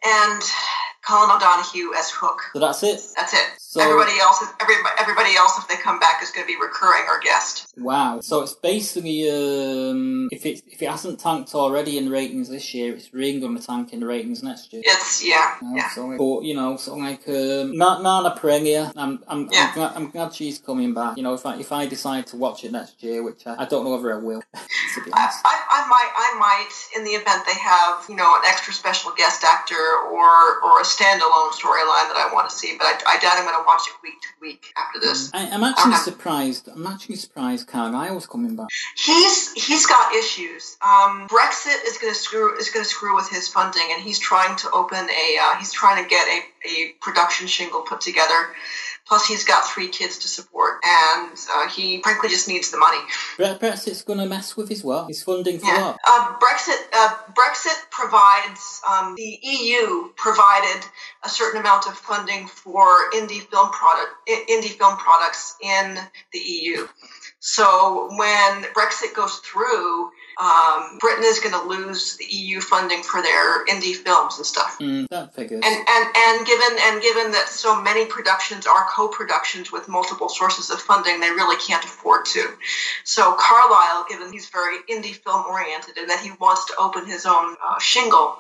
and 0.06 0.42
Colin 1.08 1.32
O'Donoghue 1.32 1.94
as 1.98 2.10
Hook. 2.12 2.42
So 2.54 2.60
that's 2.60 2.84
it. 2.84 3.02
That's 3.16 3.34
it. 3.34 3.57
So- 3.70 3.82
everybody 3.82 4.18
else, 4.18 4.42
is, 4.42 4.48
everybody, 4.62 4.96
everybody 4.98 5.36
else, 5.36 5.58
if 5.58 5.68
they 5.68 5.76
come 5.76 6.00
back, 6.00 6.24
is 6.24 6.32
going 6.32 6.48
to 6.48 6.54
be 6.54 6.58
recurring 6.58 7.04
or 7.10 7.20
guest. 7.20 7.68
Wow. 7.76 8.22
So 8.22 8.42
it's 8.42 8.54
basically 8.54 9.30
um, 9.30 10.30
if 10.32 10.46
it 10.46 10.64
if 10.68 10.82
it 10.82 10.90
hasn't 10.90 11.20
tanked 11.20 11.54
already 11.54 11.98
in 11.98 12.10
ratings 12.10 12.48
this 12.48 12.74
year, 12.74 12.96
it's 12.96 13.14
really 13.14 13.42
going 13.42 13.58
to 13.60 13.66
tank 13.66 13.92
in 13.92 14.00
the 14.00 14.06
ratings 14.06 14.42
next 14.42 14.72
year. 14.72 14.84
It's 14.86 15.22
yeah, 15.24 15.58
yeah. 15.76 15.90
so, 15.90 16.08
but 16.18 16.46
you 16.48 16.56
know, 16.56 16.76
of 16.76 16.88
like 16.88 17.28
um, 17.28 17.78
Na- 17.78 18.02
Nana 18.02 18.36
Premier, 18.40 18.90
I'm 18.96 19.22
I'm, 19.28 19.50
Yeah. 19.52 19.68
I'm, 19.68 19.74
glad, 19.74 19.92
I'm 19.98 20.10
glad 20.12 20.34
she's 20.34 20.60
coming 20.60 20.94
back. 20.94 21.18
You 21.18 21.24
know, 21.24 21.34
if 21.34 21.46
I 21.46 21.58
if 21.58 21.74
I 21.74 21.86
decide 21.88 22.26
to 22.28 22.38
watch 22.38 22.64
it 22.64 22.72
next 22.72 23.04
year, 23.04 23.22
which 23.22 23.46
I, 23.46 23.64
I 23.64 23.66
don't 23.66 23.84
know 23.84 23.92
whether 23.92 24.14
I 24.14 24.18
will, 24.18 24.42
to 24.96 25.04
be 25.04 25.12
I, 25.12 25.24
honest. 25.24 25.40
I, 25.44 25.56
I 25.78 25.88
might, 25.90 26.12
I 26.16 26.30
might, 26.40 26.74
in 26.96 27.04
the 27.04 27.12
event 27.20 27.44
they 27.46 27.60
have, 27.60 28.06
you 28.08 28.16
know, 28.16 28.34
an 28.34 28.44
extra 28.48 28.74
special 28.74 29.12
guest 29.12 29.44
actor 29.44 29.76
or 29.76 30.24
or 30.64 30.80
a 30.80 30.88
standalone 30.88 31.52
storyline 31.52 32.08
that 32.08 32.18
I 32.18 32.30
want 32.34 32.50
to 32.50 32.56
see, 32.56 32.76
but 32.80 32.88
I, 32.88 33.18
I 33.18 33.20
doubt 33.20 33.36
I'm 33.36 33.44
going 33.44 33.57
to 33.58 33.64
watch 33.66 33.82
it 33.88 33.96
week 34.04 34.20
to 34.22 34.28
week 34.42 34.74
after 34.78 35.00
this. 35.00 35.32
I, 35.34 35.48
I'm 35.50 35.64
actually 35.64 35.94
Okay. 35.94 36.02
surprised. 36.04 36.68
I'm 36.70 36.88
actually 36.88 37.16
surprised 37.18 37.68
Carlyle's 37.68 38.26
coming 38.28 38.56
back. 38.56 38.68
He's 38.96 39.54
he's 39.54 39.86
got 39.86 40.14
issues. 40.14 40.78
Um, 40.82 41.28
Brexit 41.28 41.80
is 41.86 41.98
going 41.98 42.14
to 42.14 42.20
screw 42.20 42.58
is 42.58 42.70
going 42.70 42.84
to 42.84 42.90
screw 42.90 43.16
with 43.16 43.30
his 43.30 43.48
funding, 43.48 43.88
and 43.92 44.02
he's 44.02 44.20
trying 44.20 44.56
to 44.58 44.72
open 44.72 44.98
a 45.10 45.38
uh, 45.44 45.56
he's 45.60 45.74
trying 45.74 46.04
to 46.04 46.10
get 46.10 46.26
a, 46.28 46.40
a 46.70 46.94
production 47.02 47.48
shingle 47.48 47.82
put 47.82 48.02
together. 48.02 48.48
Plus, 49.08 49.26
he's 49.26 49.44
got 49.46 49.66
three 49.66 49.88
kids 49.88 50.18
to 50.20 50.28
support, 50.28 50.80
and 50.86 51.38
uh, 51.56 51.70
he 51.70 52.02
frankly 52.02 52.30
just 52.30 52.48
needs 52.48 52.72
the 52.72 52.78
money. 52.78 53.00
Brexit's 53.38 54.02
going 54.04 54.20
to 54.20 54.26
mess 54.26 54.58
with 54.58 54.68
his 54.70 54.84
what? 54.84 55.08
His 55.08 55.24
funding 55.24 55.60
for 55.60 55.68
Yeah. 55.68 55.82
what? 55.92 56.00
Uh, 56.06 56.34
Brexit 56.40 56.78
uh, 56.94 57.16
Brexit 57.34 57.90
provides 57.90 58.82
um, 58.90 59.16
the 59.16 59.40
EU 59.42 60.10
provided 60.16 60.86
a 61.24 61.30
certain 61.30 61.62
amount 61.62 61.88
of 61.88 61.94
funding 61.94 62.48
for 62.48 63.10
indie 63.14 63.42
film 63.50 63.70
product 63.72 64.10
indie 64.28 64.78
film 64.78 64.98
products 64.98 65.56
in 65.62 65.98
the 66.34 66.40
EU. 66.40 66.88
So 67.40 68.10
when 68.18 68.64
Brexit 68.74 69.16
goes 69.16 69.36
through, 69.38 70.10
um, 70.40 70.98
Britain 71.00 71.24
is 71.26 71.40
going 71.40 71.54
to 71.54 71.68
lose 71.68 72.16
the 72.18 72.26
EU 72.26 72.62
funding 72.62 73.02
for 73.02 73.22
their 73.22 73.66
indie 73.66 73.96
films 73.96 74.38
and 74.38 74.46
stuff. 74.46 74.78
Mm, 74.80 75.08
that 75.10 75.34
figures. 75.34 75.64
And, 75.66 75.76
and 75.76 76.16
and 76.16 76.46
given 76.46 76.78
and 76.80 77.02
given 77.02 77.32
that 77.32 77.48
so 77.50 77.82
many 77.82 78.06
productions 78.06 78.68
are 78.68 78.86
co-productions 78.90 79.72
with 79.72 79.88
multiple 79.88 80.30
sources 80.30 80.70
of 80.70 80.80
funding, 80.80 81.20
they 81.20 81.32
really 81.32 81.58
can't 81.58 81.84
afford 81.84 82.26
to. 82.26 82.54
So 83.04 83.36
Carlyle, 83.40 84.06
given 84.10 84.32
he's 84.32 84.50
very 84.50 84.78
indie 84.90 85.16
film 85.16 85.46
oriented 85.50 85.98
and 85.98 86.10
that 86.10 86.20
he 86.20 86.32
wants 86.40 86.66
to 86.66 86.74
open 86.80 87.06
his 87.06 87.26
own 87.26 87.56
uh, 87.68 87.80
shingle, 87.80 88.38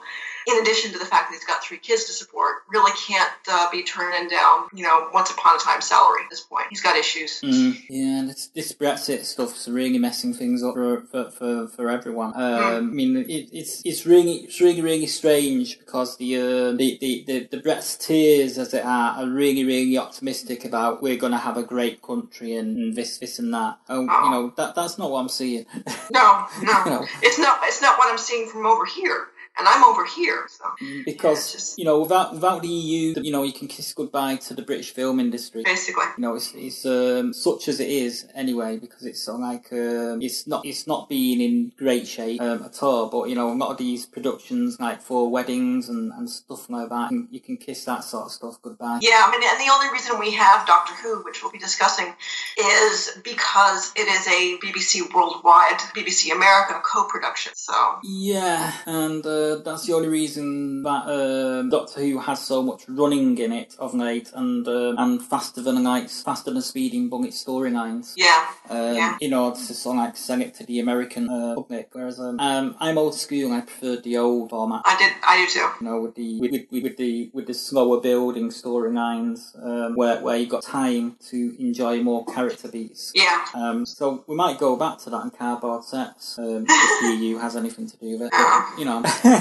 in 0.47 0.61
addition 0.61 0.91
to 0.93 0.99
the 0.99 1.05
fact 1.05 1.29
that 1.29 1.35
he's 1.35 1.45
got 1.45 1.63
three 1.63 1.77
kids 1.77 2.05
to 2.05 2.13
support, 2.13 2.55
really 2.69 2.91
can't 3.07 3.31
uh, 3.51 3.69
be 3.69 3.83
turning 3.83 4.29
down, 4.29 4.67
you 4.73 4.83
know, 4.83 5.09
once 5.13 5.29
upon 5.29 5.57
a 5.57 5.59
time 5.59 5.81
salary 5.81 6.21
at 6.23 6.29
this 6.29 6.41
point. 6.41 6.65
He's 6.69 6.81
got 6.81 6.95
issues. 6.95 7.41
Mm, 7.41 7.83
yeah, 7.89 8.23
this, 8.27 8.47
this 8.47 8.71
Brexit 8.71 9.23
stuff's 9.25 9.67
really 9.67 9.99
messing 9.99 10.33
things 10.33 10.63
up 10.63 10.75
for 10.75 11.01
for, 11.11 11.31
for, 11.31 11.67
for 11.67 11.89
everyone. 11.89 12.33
Um, 12.35 12.63
I 12.63 12.79
mean, 12.79 13.17
it, 13.17 13.49
it's 13.51 13.81
it's 13.85 14.05
really 14.05 14.35
it's 14.45 14.61
really 14.61 14.81
really 14.81 15.07
strange 15.07 15.79
because 15.79 16.17
the 16.17 16.35
uh, 16.37 16.71
the, 16.71 16.97
the 17.01 17.23
the 17.27 17.47
the 17.51 17.57
Brexiteers, 17.57 18.57
as 18.57 18.73
it 18.73 18.85
are, 18.85 19.19
are 19.19 19.27
really 19.29 19.65
really 19.65 19.97
optimistic 19.97 20.63
about 20.65 21.01
we're 21.01 21.17
going 21.17 21.33
to 21.33 21.37
have 21.37 21.57
a 21.57 21.63
great 21.63 22.01
country 22.01 22.55
and, 22.55 22.77
and 22.77 22.95
this 22.95 23.17
this 23.17 23.37
and 23.39 23.53
that. 23.53 23.79
Oh, 23.89 24.01
you 24.01 24.31
know 24.31 24.53
that 24.55 24.75
that's 24.75 24.97
not 24.97 25.11
what 25.11 25.19
I'm 25.19 25.29
seeing. 25.29 25.65
No, 26.11 26.45
no, 26.61 26.83
No. 26.85 27.05
it's 27.21 27.37
not. 27.37 27.59
It's 27.63 27.81
not 27.81 27.97
what 27.97 28.09
I'm 28.11 28.17
seeing 28.17 28.47
from 28.47 28.65
over 28.65 28.85
here, 28.85 29.27
and 29.58 29.68
I'm 29.68 29.84
over 29.84 30.05
here. 30.05 30.45
So 30.49 30.66
because 31.05 31.38
it's 31.39 31.51
just- 31.51 31.80
you 31.80 31.86
know 31.86 31.99
without 32.01 32.34
without 32.34 32.62
the 32.62 32.68
EU, 32.68 33.14
you 33.22 33.32
know 33.32 33.43
you 33.43 33.53
can 33.53 33.68
kiss 33.68 33.93
goodbye 33.93 34.36
to 34.38 34.53
the 34.53 34.62
British 34.62 34.91
film 34.91 35.20
industry. 35.20 35.64
basically. 35.64 36.05
you 36.18 36.22
know, 36.24 36.36
it's, 36.36 36.53
it's 36.55 36.86
um, 36.86 37.34
such 37.34 37.68
as 37.68 37.80
it 37.80 37.89
is 37.89 38.26
anyway, 38.36 38.78
because 38.78 39.03
it's 39.05 39.22
sort 39.22 39.41
of 39.41 39.41
like 39.41 39.68
um, 39.74 40.22
it's 40.22 40.47
not 40.47 40.66
it's 40.66 40.88
not 40.88 41.10
being 41.10 41.41
in 41.41 41.72
great 41.78 42.08
shape 42.08 42.41
um, 42.41 42.64
at 42.64 42.82
all. 42.84 43.10
But 43.10 43.30
you 43.30 43.36
know, 43.36 43.51
a 43.51 43.53
lot 43.53 43.72
of 43.72 43.78
these 43.78 44.05
productions, 44.05 44.80
like 44.80 45.01
for 45.01 45.30
weddings 45.30 45.89
and, 45.89 46.12
and 46.14 46.30
stuff 46.30 46.70
like 46.70 46.89
that, 46.89 47.12
you 47.12 47.18
can, 47.18 47.28
you 47.32 47.39
can 47.39 47.58
kiss 47.58 47.86
that 47.86 48.03
sort 48.03 48.26
of 48.26 48.32
stuff 48.32 48.62
goodbye. 48.62 48.99
Yeah, 49.01 49.24
I 49.26 49.32
mean, 49.32 49.41
and 49.49 49.60
the 49.60 49.72
only 49.72 49.89
reason 49.93 50.20
we 50.20 50.32
have 50.34 50.68
Doctor 50.68 50.93
Who, 50.95 51.24
which 51.24 51.41
we'll 51.41 51.51
be 51.51 51.60
discussing, 51.60 52.14
is 52.60 53.18
because 53.24 53.91
it 53.95 54.08
is 54.08 54.28
a 54.28 54.58
BBC 54.64 55.14
Worldwide, 55.14 55.80
BBC 55.95 56.32
America 56.36 56.82
co-production. 56.84 57.53
So 57.55 57.74
Yeah, 58.03 58.72
and 58.86 59.26
uh, 59.26 59.46
that's 59.55 59.85
the 59.87 59.93
only 59.93 60.07
reason 60.09 60.83
that 60.83 61.03
um, 61.07 61.69
Doctor 61.69 62.01
Who 62.01 62.19
has 62.19 62.39
so 62.43 62.61
much 62.61 62.83
running 62.87 63.37
in 63.37 63.51
it 63.51 63.75
of 63.79 63.93
late, 63.95 64.31
and 64.33 64.67
uh, 64.67 64.93
and 64.97 65.21
faster 65.21 65.61
than 65.61 65.83
lights, 65.83 66.21
faster 66.21 66.51
than 66.51 66.61
speeding 66.61 67.09
bullet 67.09 67.31
storylines. 67.31 68.13
yeah, 68.15 68.47
um, 68.69 68.95
Yeah. 68.95 69.17
in 69.21 69.33
order 69.33 69.57
to 69.57 69.73
sort 69.73 69.95
of 69.97 70.03
like 70.03 70.17
sell 70.17 70.41
it 70.41 70.53
to 70.55 70.65
the 70.65 70.79
American 70.79 71.29
uh, 71.29 71.55
public. 71.55 71.89
Whereas 71.93 72.19
um, 72.19 72.39
um, 72.39 72.75
I'm 72.79 72.97
old 72.97 73.15
school. 73.15 73.51
I 73.53 73.61
preferred 73.61 74.03
the 74.03 74.17
old 74.17 74.49
format. 74.49 74.81
I 74.85 74.95
did, 74.97 75.13
I 75.23 75.45
do 75.45 75.51
too. 75.51 75.67
You 75.81 75.85
know, 75.91 76.01
with 76.01 76.15
the 76.15 76.39
with, 76.39 76.51
with, 76.51 76.83
with 76.83 76.97
the 76.97 77.29
with 77.33 77.47
the 77.47 77.53
slower 77.53 77.99
building 78.01 78.49
storylines, 78.49 79.39
um, 79.63 79.95
where 79.95 80.21
where 80.21 80.37
you 80.37 80.47
got 80.47 80.63
time 80.63 81.15
to 81.29 81.55
enjoy 81.59 82.01
more 82.03 82.25
character 82.25 82.67
beats. 82.67 83.11
Yeah, 83.15 83.45
Um, 83.53 83.85
so 83.85 84.23
we 84.27 84.35
might 84.35 84.57
go 84.59 84.75
back 84.75 84.97
to 84.99 85.09
that 85.09 85.23
in 85.23 85.31
cardboard 85.31 85.83
sets 85.83 86.37
um, 86.39 86.65
if 86.69 87.01
the 87.01 87.25
EU 87.25 87.37
has 87.37 87.55
anything 87.55 87.87
to 87.87 87.97
do 87.97 88.11
with 88.13 88.21
it. 88.23 88.31
But, 88.31 88.79
you 88.79 88.85
know. 88.85 89.01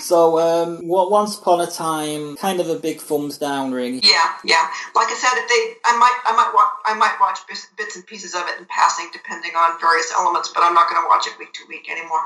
so 0.00 0.38
um, 0.38 0.86
what 0.88 1.10
once 1.10 1.38
upon 1.38 1.60
a 1.60 1.66
time, 1.66 2.36
kind 2.36 2.60
of 2.60 2.68
a 2.68 2.76
big 2.76 3.00
thumbs 3.00 3.38
down, 3.38 3.72
really. 3.72 4.00
yeah, 4.02 4.34
yeah. 4.44 4.68
Like 4.94 5.08
I 5.08 5.14
said, 5.14 5.38
if 5.38 5.48
they, 5.48 5.74
I 5.84 5.96
might, 5.98 6.18
I 6.26 6.32
might 6.36 6.52
watch, 6.54 6.70
I 6.86 6.94
might 6.94 7.16
watch 7.20 7.38
bits, 7.48 7.96
and 7.96 8.06
pieces 8.06 8.34
of 8.34 8.42
it 8.48 8.58
in 8.58 8.66
passing, 8.66 9.08
depending 9.12 9.52
on 9.52 9.80
various 9.80 10.12
elements. 10.18 10.50
But 10.54 10.62
I'm 10.62 10.74
not 10.74 10.88
going 10.88 11.02
to 11.02 11.08
watch 11.08 11.26
it 11.26 11.38
week 11.38 11.52
to 11.54 11.60
week 11.68 11.90
anymore. 11.90 12.22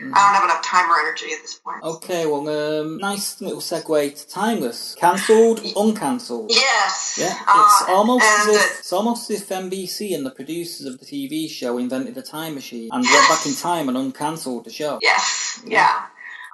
I 0.00 0.04
don't 0.04 0.14
have 0.14 0.44
enough 0.44 0.62
time 0.62 0.88
or 0.88 1.00
energy 1.00 1.32
at 1.32 1.42
this 1.42 1.54
point. 1.56 1.82
Okay, 1.82 2.24
well, 2.24 2.48
um, 2.48 2.98
nice 2.98 3.40
little 3.40 3.60
segue 3.60 4.14
to 4.14 4.28
Timeless. 4.28 4.94
Cancelled, 4.94 5.58
uncancelled. 5.74 6.50
Yes. 6.50 7.16
Yeah, 7.20 7.32
it's 7.34 7.82
Uh, 7.82 7.94
almost 7.94 8.24
as 8.24 8.46
if 8.46 8.78
it's 8.78 8.92
almost 8.92 9.28
as 9.28 9.42
if 9.42 9.48
NBC 9.48 10.14
and 10.14 10.24
the 10.24 10.30
producers 10.30 10.86
of 10.86 11.00
the 11.00 11.04
TV 11.04 11.50
show 11.50 11.78
invented 11.78 12.16
a 12.16 12.22
time 12.22 12.54
machine 12.54 12.88
and 12.92 13.04
went 13.04 13.28
back 13.28 13.44
in 13.44 13.54
time 13.56 13.88
and 13.88 13.98
uncancelled 13.98 14.64
the 14.64 14.70
show. 14.70 15.00
Yes, 15.02 15.60
yeah. 15.66 16.06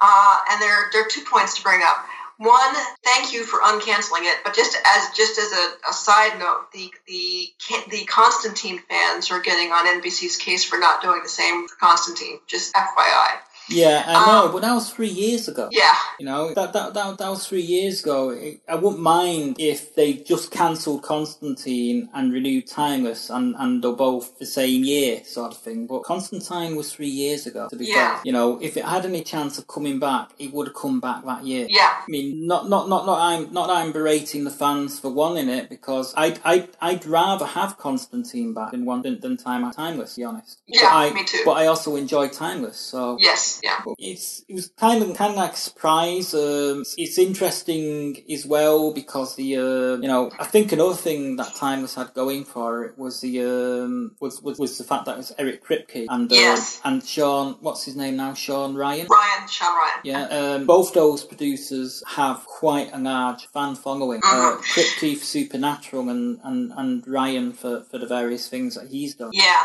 Uh, 0.07 0.39
and 0.51 0.61
there, 0.61 0.91
there 0.93 1.03
are 1.03 1.09
two 1.09 1.23
points 1.23 1.57
to 1.57 1.63
bring 1.63 1.81
up. 1.83 1.97
One, 2.37 2.75
thank 3.05 3.33
you 3.33 3.45
for 3.45 3.61
uncanceling 3.61 4.25
it, 4.25 4.39
but 4.45 4.55
just 4.55 4.77
as 4.85 5.17
just 5.17 5.39
as 5.39 5.53
a, 5.53 5.89
a 5.89 5.93
side 5.93 6.39
note, 6.39 6.73
the 6.73 6.93
the 7.07 7.49
the 7.91 8.05
Constantine 8.07 8.81
fans 8.89 9.31
are 9.31 9.41
getting 9.41 9.73
on 9.73 9.87
NBC's 9.87 10.37
case 10.37 10.65
for 10.65 10.79
not 10.79 11.01
doing 11.01 11.23
the 11.23 11.29
same 11.29 11.69
for 11.69 11.77
Constantine. 11.77 12.41
Just 12.49 12.75
FYI. 12.75 13.39
Yeah, 13.71 14.05
I 14.07 14.27
know, 14.27 14.47
Um, 14.47 14.53
but 14.53 14.63
that 14.63 14.75
was 14.75 14.91
three 14.91 15.09
years 15.09 15.49
ago. 15.49 15.69
Yeah, 15.73 15.95
You 16.19 16.27
know, 16.27 16.53
that 16.55 16.73
that 16.75 16.95
that, 16.95 17.19
that 17.19 17.29
was 17.31 17.47
three 17.47 17.63
years 17.63 18.03
ago. 18.03 18.31
I 18.69 18.75
wouldn't 18.75 19.01
mind 19.01 19.57
if 19.59 19.95
they 19.95 20.15
just 20.15 20.51
cancelled 20.51 21.03
Constantine 21.03 22.09
and 22.15 22.33
renewed 22.33 22.67
Timeless 22.67 23.31
and, 23.31 23.55
and 23.59 23.83
they're 23.83 23.93
both 23.93 24.39
the 24.39 24.47
same 24.47 24.85
year 24.85 25.25
sort 25.25 25.53
of 25.53 25.59
thing. 25.59 25.87
But 25.87 26.03
Constantine 26.05 26.77
was 26.77 26.93
three 26.93 27.09
years 27.09 27.47
ago, 27.47 27.69
to 27.71 27.77
be 27.77 27.87
Yeah. 27.87 28.17
fair. 28.17 28.21
You 28.25 28.33
know, 28.33 28.59
if 28.61 28.77
it 28.77 28.85
had 28.85 29.05
any 29.07 29.23
chance 29.23 29.59
of 29.59 29.67
coming 29.67 29.99
back, 29.99 30.31
it 30.39 30.53
would 30.53 30.69
have 30.69 30.77
come 30.77 31.01
back 31.01 31.25
that 31.25 31.45
year. 31.45 31.67
yeah, 31.71 31.97
I 32.07 32.11
mean, 32.11 32.47
not 32.47 32.69
not 32.69 32.89
not 32.89 33.07
not 33.07 33.19
I'm 33.21 33.53
not 33.53 33.71
I'm 33.71 33.93
berating 33.93 34.45
the 34.45 34.51
fans 34.51 34.99
for 34.99 35.11
wanting 35.11 35.49
it 35.49 35.69
because 35.69 36.13
I'd, 36.17 36.39
I'd, 36.45 36.69
I'd 36.81 37.07
rather 37.07 37.47
have 37.47 37.79
Constantine 37.79 38.53
back 38.55 38.71
than 38.73 38.85
one 38.85 39.03
than, 39.03 39.21
than 39.21 39.37
Time 39.37 39.71
Timeless. 39.73 40.15
To 40.15 40.21
be 40.21 40.25
honest. 40.25 40.59
Yeah, 40.67 40.89
I, 40.93 41.13
me 41.13 41.25
too. 41.25 41.43
But 41.45 41.53
I 41.53 41.67
also 41.67 41.97
enjoy 41.97 42.29
Timeless, 42.29 42.77
so 42.79 43.17
yes, 43.21 43.54
yeah. 43.63 43.81
It's 43.99 44.45
it 44.49 44.55
was 44.55 44.69
kind 44.77 45.03
of 45.03 45.17
kind 45.17 45.31
of 45.31 45.37
like 45.37 45.53
a 45.53 45.57
surprise. 45.57 46.35
Um, 46.35 46.83
it's- 46.99 47.19
interesting 47.19 48.23
as 48.31 48.45
well 48.47 48.93
because 48.93 49.37
the 49.37 49.57
uh, 49.57 49.97
you 50.03 50.09
know 50.09 50.31
I 50.39 50.45
think 50.45 50.73
another 50.73 50.95
thing 50.95 51.37
that 51.37 51.55
Timeless 51.55 51.95
had 51.95 52.13
going 52.15 52.45
for 52.45 52.85
it 52.85 52.99
was 52.99 53.21
the 53.21 53.41
um, 53.43 54.17
was, 54.21 54.43
was 54.43 54.59
was 54.59 54.79
the 54.79 54.85
fact 54.85 55.07
that 55.07 55.13
it 55.15 55.19
was 55.19 55.33
Eric 55.39 55.65
Kripke 55.65 56.07
and 56.09 56.31
uh, 56.31 56.35
Yes. 56.35 56.81
and 56.85 57.05
Shawn 57.05 57.57
what's 57.61 57.85
his 57.85 57.97
name 57.97 58.17
now 58.17 58.35
Shawn 58.35 58.75
Ryan. 58.75 59.07
Ryan, 59.09 59.49
Shawn 59.49 59.75
Ryan. 59.77 60.01
Yeah, 60.05 60.25
um, 60.39 60.67
both 60.67 60.93
those 60.95 61.25
producers 61.25 62.03
have 62.07 62.45
quite 62.47 62.91
a 62.93 62.99
large 62.99 63.47
fan 63.49 63.75
following. 63.75 64.21
Uh, 64.25 64.57
Kripke 64.63 65.17
for 65.17 65.25
Supernatural 65.25 66.09
and, 66.09 66.39
and, 66.45 66.73
and 66.77 67.07
Ryan 67.07 67.53
for, 67.53 67.83
for 67.85 67.99
the 67.99 68.07
various 68.07 68.49
things 68.49 68.75
that 68.77 68.89
he's 68.89 69.15
done. 69.15 69.31
Yeah, 69.33 69.63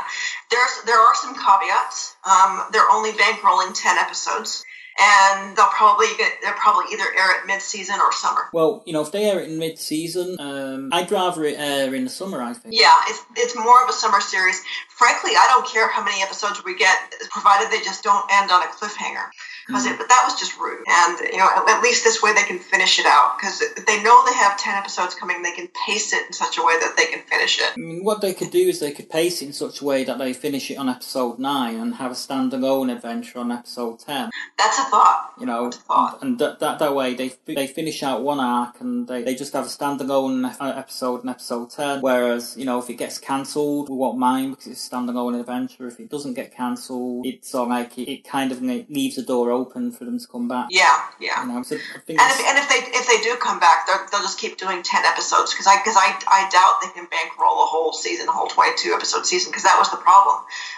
there's 0.52 0.82
there 0.86 1.00
are 1.00 1.16
some 1.16 1.34
caveats. 1.36 2.16
Um, 2.30 2.64
they're 2.72 2.90
only 2.92 3.12
bankrolling 3.12 3.74
ten 3.80 3.98
episodes, 3.98 4.64
and 5.02 5.56
they'll 5.56 5.68
probably 5.68 6.08
get 6.18 6.34
they'll 6.44 6.54
probably 6.54 6.94
either 6.94 7.06
air 7.06 7.40
it 7.40 7.48
mid-season 7.48 7.96
or 8.00 8.12
summer. 8.12 8.42
Well, 8.54 8.84
you 8.86 8.94
know, 8.94 9.02
if 9.02 9.12
they 9.12 9.26
air 9.26 9.40
it 9.40 9.50
in 9.50 9.58
mid-season, 9.58 10.36
um, 10.40 10.90
I'd 10.92 11.12
rather 11.12 11.44
it 11.46 11.58
air 11.58 11.94
in 11.96 12.04
the 12.04 12.10
summer. 12.10 12.42
I 12.42 12.54
think. 12.54 12.76
Yeah, 12.78 12.92
it's 13.08 13.24
it's 13.36 13.56
more 13.56 13.82
of 13.84 13.90
a 13.90 13.94
summer 13.94 14.22
series. 14.22 14.62
Frankly, 14.90 15.32
I 15.32 15.48
don't 15.50 15.68
care 15.68 15.88
how 15.90 16.04
many 16.04 16.22
episodes 16.22 16.62
we 16.66 16.76
get, 16.76 16.98
provided 17.32 17.72
they 17.72 17.84
just 17.84 18.04
don't 18.04 18.26
end 18.32 18.52
on 18.52 18.62
a 18.62 18.68
cliffhanger. 18.68 19.30
Because 19.70 19.86
Mm-hmm. 19.86 20.02
that 20.10 20.24
was 20.26 20.40
just 20.40 20.60
rude. 20.60 20.84
And 20.88 21.20
you 21.32 21.38
know, 21.38 21.48
at, 21.68 21.82
least 21.84 22.04
this 22.04 22.22
way 22.24 22.34
they 22.34 22.44
can 22.44 22.58
finish 22.58 23.00
it 23.00 23.06
out. 23.06 23.38
Because 23.38 23.60
they 23.86 24.02
know 24.04 24.26
they 24.26 24.34
have 24.34 24.58
ten 24.60 24.76
episodes 24.76 25.14
coming, 25.14 25.44
they 25.44 25.52
can 25.52 25.70
pace 25.86 26.12
it 26.12 26.26
in 26.26 26.34
such 26.34 26.58
a 26.58 26.64
way 26.66 26.74
that 26.80 26.96
they 26.98 27.06
can 27.06 27.22
finish 27.22 27.60
it. 27.60 27.72
I 27.78 27.80
mean, 27.80 28.04
what 28.04 28.22
they 28.22 28.34
could 28.34 28.50
do 28.50 28.58
is 28.68 28.80
they 28.80 28.92
could 28.92 29.10
pace 29.10 29.42
it 29.44 29.46
in 29.46 29.54
such 29.54 29.82
a 29.82 29.86
way 29.86 30.04
that 30.04 30.18
they 30.18 30.34
finish 30.34 30.72
it 30.72 30.76
on 30.76 30.90
episode 30.90 31.38
nine 31.38 31.76
and 31.76 31.96
have 31.96 32.12
a 32.12 32.16
standalone 32.16 32.92
adventure 32.92 33.40
on 33.40 33.52
episode 33.52 34.00
ten. 34.00 34.32
That's 34.58 34.80
a 34.80 34.86
thought. 34.86 35.34
You 35.40 35.46
know, 35.46 35.70
thought. 35.72 36.22
and 36.24 36.40
that, 36.40 36.60
that 36.60 36.80
that 36.80 36.96
way 36.96 37.14
they 37.14 37.32
they 37.46 37.68
finish 37.68 38.02
out 38.02 38.24
one 38.24 38.40
arc 38.40 38.82
and 38.82 39.08
they, 39.08 39.22
they 39.24 39.36
just 39.36 39.54
have 39.54 39.66
a 39.66 39.70
standalone 39.70 40.56
uh, 40.60 40.74
episode 40.76 41.24
in 41.24 41.30
episode 41.30 41.70
ten. 41.70 42.02
Whereas 42.02 42.58
you 42.58 42.66
know 42.66 42.80
if 42.80 42.90
it 42.90 42.96
gets 42.96 43.20
cancelled, 43.20 43.88
we 43.90 43.96
won't 43.96 44.18
mind 44.18 44.52
because 44.52 44.68
it's 44.68 44.88
a 44.88 44.90
standalone 44.92 45.40
adventure. 45.40 45.88
If 45.88 46.00
it 46.00 46.10
doesn't 46.10 46.34
get 46.34 46.54
cancelled, 46.56 47.26
it's 47.28 47.54
all 47.54 47.70
like 47.70 47.98
it, 47.98 48.10
it 48.12 48.24
kind 48.24 48.52
of 48.52 48.62
leaves 48.62 49.16
the 49.16 49.22
door 49.22 49.52
open 49.52 49.59
for 49.66 50.06
them 50.06 50.20
to 50.20 50.28
come 50.28 50.48
back. 50.48 50.68
Yeah, 50.70 50.86
yeah. 51.20 51.42
You 51.44 51.52
know, 51.52 51.64
so 51.64 51.76
I 51.76 52.00
think 52.00 52.20
And 52.22 52.32
if, 52.32 52.40
and 52.48 52.58
if 52.58 52.70
they 52.70 52.98
if 52.98 53.08
they 53.08 53.22
do 53.24 53.36
come 53.38 53.60
back, 53.60 53.88
they'll, 53.88 54.06
they'll 54.12 54.22
just 54.22 54.40
keep 54.40 54.58
doing 54.58 54.84
ten 54.84 55.04
episodes 55.06 55.54
because 55.54 55.68
I 55.68 55.78
because 55.78 55.96
I, 55.98 56.18
I 56.28 56.50
doubt 56.50 56.82
they 56.82 56.90
can 57.00 57.08
bankroll 57.10 57.64
a 57.64 57.66
whole 57.66 57.94
season, 57.94 58.28
a 58.28 58.32
whole 58.32 58.48
twenty 58.48 58.76
two 58.78 58.94
episode 58.94 59.26
season 59.26 59.52
because 59.52 59.64
that 59.64 59.78
was 59.80 59.90
the 59.92 59.98
problem. 59.98 60.38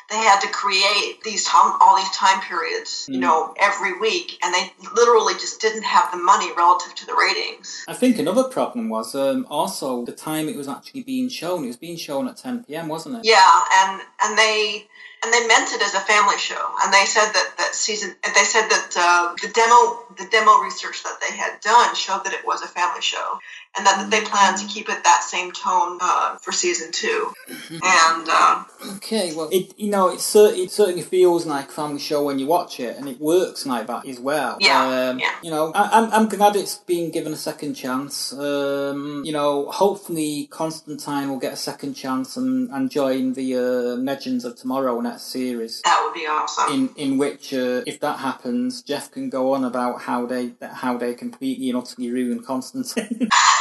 They 0.10 0.18
had 0.18 0.40
to 0.42 0.48
create 0.50 1.22
these 1.24 1.46
time 1.46 1.74
all 1.80 1.96
these 1.96 2.10
time 2.12 2.42
periods, 2.42 3.08
you 3.10 3.18
Mm. 3.18 3.22
know, 3.22 3.54
every 3.58 3.98
week, 4.00 4.38
and 4.44 4.54
they 4.54 4.74
literally 4.94 5.34
just 5.36 5.62
didn't 5.62 5.84
have 5.84 6.12
the 6.12 6.18
money 6.18 6.50
relative 6.58 6.94
to 6.96 7.06
the 7.06 7.14
ratings. 7.16 7.86
I 7.88 7.94
think 7.94 8.20
another 8.20 8.44
problem 8.46 8.90
was 8.90 9.16
um, 9.16 9.46
also 9.50 10.04
the 10.06 10.12
time 10.12 10.50
it 10.50 10.56
was 10.58 10.68
actually 10.68 11.04
being 11.04 11.30
shown. 11.30 11.64
It 11.64 11.68
was 11.68 11.78
being 11.78 11.98
shown 11.98 12.28
at 12.28 12.38
10 12.38 12.66
p.m., 12.66 12.88
wasn't 12.88 13.16
it? 13.18 13.22
Yeah, 13.24 13.62
and 13.78 14.02
and 14.24 14.38
they 14.38 14.88
and 15.24 15.32
they 15.34 15.46
meant 15.48 15.72
it 15.72 15.82
as 15.82 15.94
a 15.94 16.00
family 16.00 16.38
show, 16.38 16.74
and 16.84 16.92
they 16.94 17.06
said 17.06 17.30
that 17.34 17.54
that 17.58 17.76
season 17.76 18.16
they 18.24 18.44
said 18.44 18.68
that 18.70 18.90
uh, 18.98 19.36
the 19.42 19.50
demo 19.54 20.04
the 20.18 20.26
demo 20.32 20.58
research 20.60 21.04
that 21.04 21.20
they 21.22 21.36
had 21.36 21.60
done 21.62 21.94
showed 21.96 22.24
that 22.26 22.34
it 22.34 22.46
was 22.46 22.62
a 22.64 22.68
family 22.68 23.02
show, 23.02 23.40
and 23.78 23.86
that, 23.86 23.98
that 23.98 24.12
they 24.12 24.22
plan 24.22 24.58
to 24.58 24.66
keep 24.68 24.90
it 24.90 25.04
that 25.04 25.24
same 25.24 25.52
tone 25.52 25.98
uh, 26.02 26.38
for 26.38 26.52
season 26.52 26.92
two, 26.92 27.34
and. 27.72 28.28
Uh, 28.30 28.64
Okay, 28.98 29.34
well, 29.36 29.50
it 29.52 29.78
you 29.78 29.90
know 29.90 30.10
it, 30.10 30.20
cer- 30.20 30.54
it 30.54 30.72
certainly 30.72 31.04
feels 31.04 31.46
like 31.46 31.70
a 31.70 31.72
family 31.72 32.00
show 32.00 32.24
when 32.24 32.40
you 32.40 32.48
watch 32.48 32.80
it, 32.80 32.98
and 32.98 33.08
it 33.08 33.20
works 33.20 33.66
like 33.66 33.88
that 33.88 34.08
as 34.08 34.20
well. 34.20 34.58
Yeah, 34.60 35.10
um, 35.10 35.20
yeah. 35.20 35.36
You 35.44 35.52
know, 35.52 35.72
I, 35.74 35.90
I'm 35.92 36.12
I'm 36.12 36.30
glad 36.30 36.56
it's 36.56 36.78
being 36.78 37.12
given 37.12 37.32
a 37.34 37.38
second 37.38 37.76
chance. 37.76 38.34
Um, 38.34 39.22
you 39.24 39.34
know, 39.34 39.70
hopefully 39.70 40.48
Constantine 40.50 41.30
will 41.30 41.40
get 41.40 41.54
a 41.54 41.58
second 41.58 41.94
chance 41.94 42.38
and, 42.38 42.70
and 42.72 42.90
join 42.90 43.34
the 43.34 43.56
uh, 43.56 43.62
Legends 43.98 44.46
of 44.46 44.56
Tomorrow 44.56 45.00
next 45.00 45.24
series. 45.24 45.82
That 45.84 46.02
would 46.04 46.20
be 46.20 46.26
awesome. 46.26 46.74
In 46.74 46.90
in 46.96 47.18
which, 47.18 47.54
uh, 47.54 47.84
if 47.86 48.00
that 48.00 48.20
happens, 48.20 48.82
Jeff 48.82 49.12
can 49.12 49.30
go 49.30 49.54
on 49.54 49.64
about 49.64 50.02
how 50.02 50.26
they 50.26 50.54
how 50.62 50.98
they 50.98 51.14
completely 51.14 51.70
and 51.70 51.78
utterly 51.78 52.10
ruin 52.10 52.42
Constantine. 52.44 53.30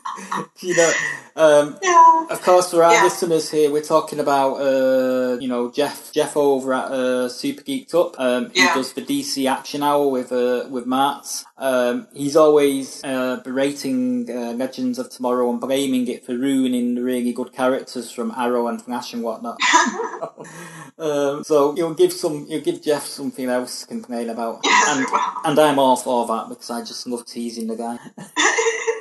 you 0.61 0.75
know, 0.75 0.91
um, 1.35 1.77
yeah. 1.81 2.25
of 2.29 2.41
course, 2.41 2.71
for 2.71 2.83
our 2.83 2.93
Yeah. 2.93 3.03
listeners 3.03 3.49
here, 3.49 3.71
we're 3.71 3.81
talking 3.83 4.19
about 4.19 4.55
uh, 4.55 5.37
you 5.39 5.47
know 5.47 5.71
Jeff 5.71 6.11
Jeff 6.11 6.35
over 6.37 6.73
at 6.73 6.85
uh, 6.91 7.29
Super 7.29 7.61
Geeked 7.63 7.93
Up. 7.95 8.15
Um, 8.19 8.51
he 8.53 8.59
Yeah. 8.61 8.73
does 8.73 8.93
the 8.93 9.01
DC 9.01 9.47
Action 9.49 9.83
Hour 9.83 10.07
with 10.09 10.31
uh, 10.31 10.65
with 10.69 10.85
Martz. 10.85 11.43
Um, 11.57 12.07
he's 12.13 12.35
always 12.35 13.03
uh, 13.03 13.37
berating 13.43 14.29
uh, 14.29 14.53
Legends 14.53 14.97
of 14.99 15.09
Tomorrow 15.09 15.49
and 15.49 15.59
blaming 15.61 16.07
it 16.07 16.25
for 16.25 16.33
ruining 16.35 16.95
the 16.95 17.03
really 17.03 17.33
good 17.33 17.53
characters 17.53 18.11
from 18.11 18.33
Arrow 18.35 18.67
and 18.67 18.81
Flash 18.81 19.13
and 19.13 19.21
whatnot. 19.23 19.57
um, 20.99 21.43
so 21.43 21.75
you'll 21.75 21.93
give 21.93 22.13
some 22.13 22.45
you'll 22.49 22.61
give 22.61 22.81
Jeff 22.81 23.05
something 23.05 23.47
else 23.49 23.81
to 23.81 23.87
complain 23.87 24.29
about, 24.29 24.59
and 24.65 25.05
and 25.45 25.59
I'm 25.59 25.79
all 25.79 25.95
for 25.95 26.25
that 26.27 26.49
because 26.49 26.69
I 26.69 26.81
just 26.83 27.07
love 27.07 27.25
teasing 27.25 27.67
the 27.67 27.75
guy. 27.75 27.99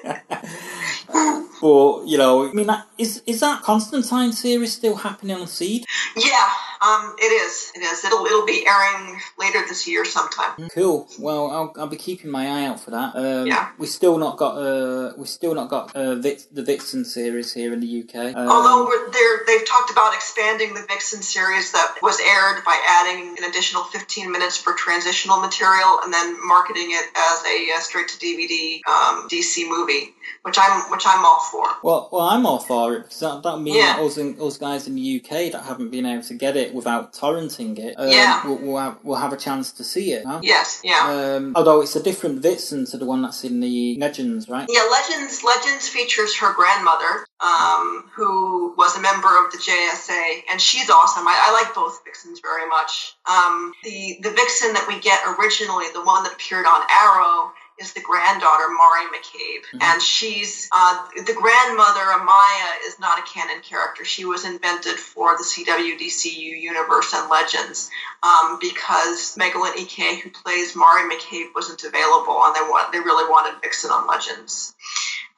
But 1.60 2.06
you 2.06 2.16
know, 2.16 2.48
I 2.48 2.52
mean, 2.52 2.70
is 2.96 3.22
is 3.26 3.40
that 3.40 3.60
Constantine 3.60 4.32
series 4.32 4.72
still 4.72 4.96
happening 4.96 5.36
on 5.36 5.46
Seed? 5.46 5.84
Yeah, 6.16 6.48
um, 6.80 7.14
it 7.18 7.30
is. 7.30 7.70
It 7.74 7.80
is. 7.80 8.02
It'll 8.02 8.24
it'll 8.24 8.46
be 8.46 8.66
airing 8.66 9.20
later 9.38 9.60
this 9.68 9.86
year 9.86 10.06
sometime. 10.06 10.70
Cool. 10.74 11.06
Well, 11.18 11.50
I'll, 11.50 11.74
I'll 11.76 11.86
be 11.86 11.96
keeping 11.96 12.30
my 12.30 12.48
eye 12.48 12.64
out 12.64 12.80
for 12.80 12.90
that. 12.92 13.14
Um, 13.14 13.46
Yeah. 13.46 13.68
We 13.76 13.86
still 13.86 14.16
not 14.16 14.38
got 14.38 14.56
uh, 14.56 15.12
we 15.18 15.26
still 15.26 15.54
not 15.54 15.68
got 15.68 15.94
uh, 15.94 16.14
the 16.14 16.62
Vixen 16.64 17.04
series 17.04 17.52
here 17.52 17.74
in 17.74 17.80
the 17.80 18.04
UK. 18.04 18.34
Um, 18.34 18.48
Although 18.48 18.86
we're, 18.86 19.10
they're, 19.10 19.40
they've 19.46 19.66
talked 19.66 19.90
about 19.90 20.14
expanding 20.14 20.72
the 20.72 20.82
Vixen 20.88 21.20
series 21.20 21.72
that 21.72 21.96
was 22.00 22.18
aired 22.20 22.64
by 22.64 22.80
adding 22.88 23.36
an 23.36 23.44
additional 23.44 23.84
15 23.84 24.32
minutes 24.32 24.56
for 24.56 24.72
transitional 24.72 25.40
material 25.40 26.00
and 26.02 26.12
then 26.12 26.38
marketing 26.46 26.88
it 26.90 27.04
as 27.14 27.44
a 27.44 27.76
uh, 27.76 27.80
straight 27.80 28.08
to 28.08 28.18
DVD 28.18 28.80
um, 28.88 29.28
DC 29.28 29.68
movie, 29.68 30.14
which 30.42 30.56
I'm 30.58 30.90
which 30.90 31.04
I'm 31.06 31.24
all 31.24 31.40
for. 31.40 31.66
Well, 31.82 32.08
well, 32.12 32.22
I'm 32.22 32.46
all 32.46 32.58
for 32.58 32.94
it 32.96 33.02
because 33.04 33.20
that 33.20 33.42
that 33.42 33.58
means 33.58 33.76
Yeah. 33.76 33.96
that 33.96 34.02
us, 34.04 34.16
in, 34.18 34.36
us 34.40 34.58
guys 34.58 34.86
in 34.86 34.94
the 34.94 35.16
UK 35.20 35.52
that 35.52 35.64
haven't 35.64 35.90
been 35.90 36.06
able 36.06 36.22
to 36.24 36.34
get 36.34 36.56
it 36.56 36.74
without 36.74 37.12
torrenting 37.12 37.78
it, 37.78 37.94
um, 37.98 38.08
Yeah. 38.08 38.46
we'll, 38.46 38.56
we'll, 38.56 38.76
have, 38.78 38.98
we'll 39.02 39.18
have 39.18 39.32
a 39.32 39.36
chance 39.36 39.72
to 39.72 39.84
see 39.84 40.12
it. 40.12 40.24
Huh? 40.26 40.40
Yes, 40.42 40.80
yeah. 40.84 41.08
Um, 41.36 41.52
although 41.56 41.80
it's 41.82 41.96
a 41.96 42.02
different 42.02 42.40
Vixen 42.42 42.86
to 42.86 42.96
the 42.98 43.04
one 43.06 43.22
that's 43.22 43.44
in 43.44 43.60
the 43.60 43.96
Legends, 43.98 44.48
right? 44.48 44.66
Yeah, 44.68 44.82
Legends 44.90 45.42
Legends 45.44 45.88
features 45.88 46.36
her 46.36 46.52
grandmother, 46.54 47.26
um, 47.40 48.04
who 48.14 48.74
was 48.76 48.96
a 48.96 49.00
member 49.00 49.28
of 49.28 49.50
the 49.52 49.58
JSA, 49.58 50.42
and 50.50 50.60
she's 50.60 50.88
awesome. 50.90 51.26
I, 51.26 51.36
I 51.48 51.52
like 51.52 51.74
both 51.74 52.00
Vixens 52.04 52.40
very 52.40 52.68
much. 52.68 53.14
Um, 53.28 53.72
the 53.84 54.18
the 54.22 54.30
Vixen 54.30 54.72
that 54.74 54.86
we 54.88 54.98
get 55.00 55.20
originally, 55.38 55.86
the 55.92 56.02
one 56.04 56.22
that 56.24 56.32
appeared 56.32 56.66
on 56.66 56.82
Arrow, 56.90 57.52
is 57.80 57.92
the 57.94 58.00
granddaughter 58.00 58.68
Mari 58.68 59.06
McCabe, 59.08 59.80
and 59.80 60.02
she's 60.02 60.68
uh, 60.72 61.06
the 61.16 61.34
grandmother 61.34 62.00
Amaya 62.00 62.86
is 62.86 62.98
not 63.00 63.18
a 63.18 63.22
canon 63.22 63.62
character. 63.62 64.04
She 64.04 64.24
was 64.24 64.44
invented 64.44 64.96
for 64.96 65.36
the 65.36 65.44
CW 65.44 65.98
DCU 65.98 66.60
universe 66.60 67.12
and 67.14 67.30
Legends 67.30 67.90
um, 68.22 68.58
because 68.60 69.36
Megalyn 69.36 69.76
Ek, 69.80 70.20
who 70.22 70.30
plays 70.30 70.76
Mari 70.76 71.10
McCabe, 71.10 71.48
wasn't 71.54 71.82
available, 71.82 72.40
and 72.44 72.54
they 72.54 72.60
want 72.60 72.92
they 72.92 73.00
really 73.00 73.28
wanted 73.28 73.60
Vixen 73.62 73.90
on 73.90 74.06
Legends. 74.06 74.74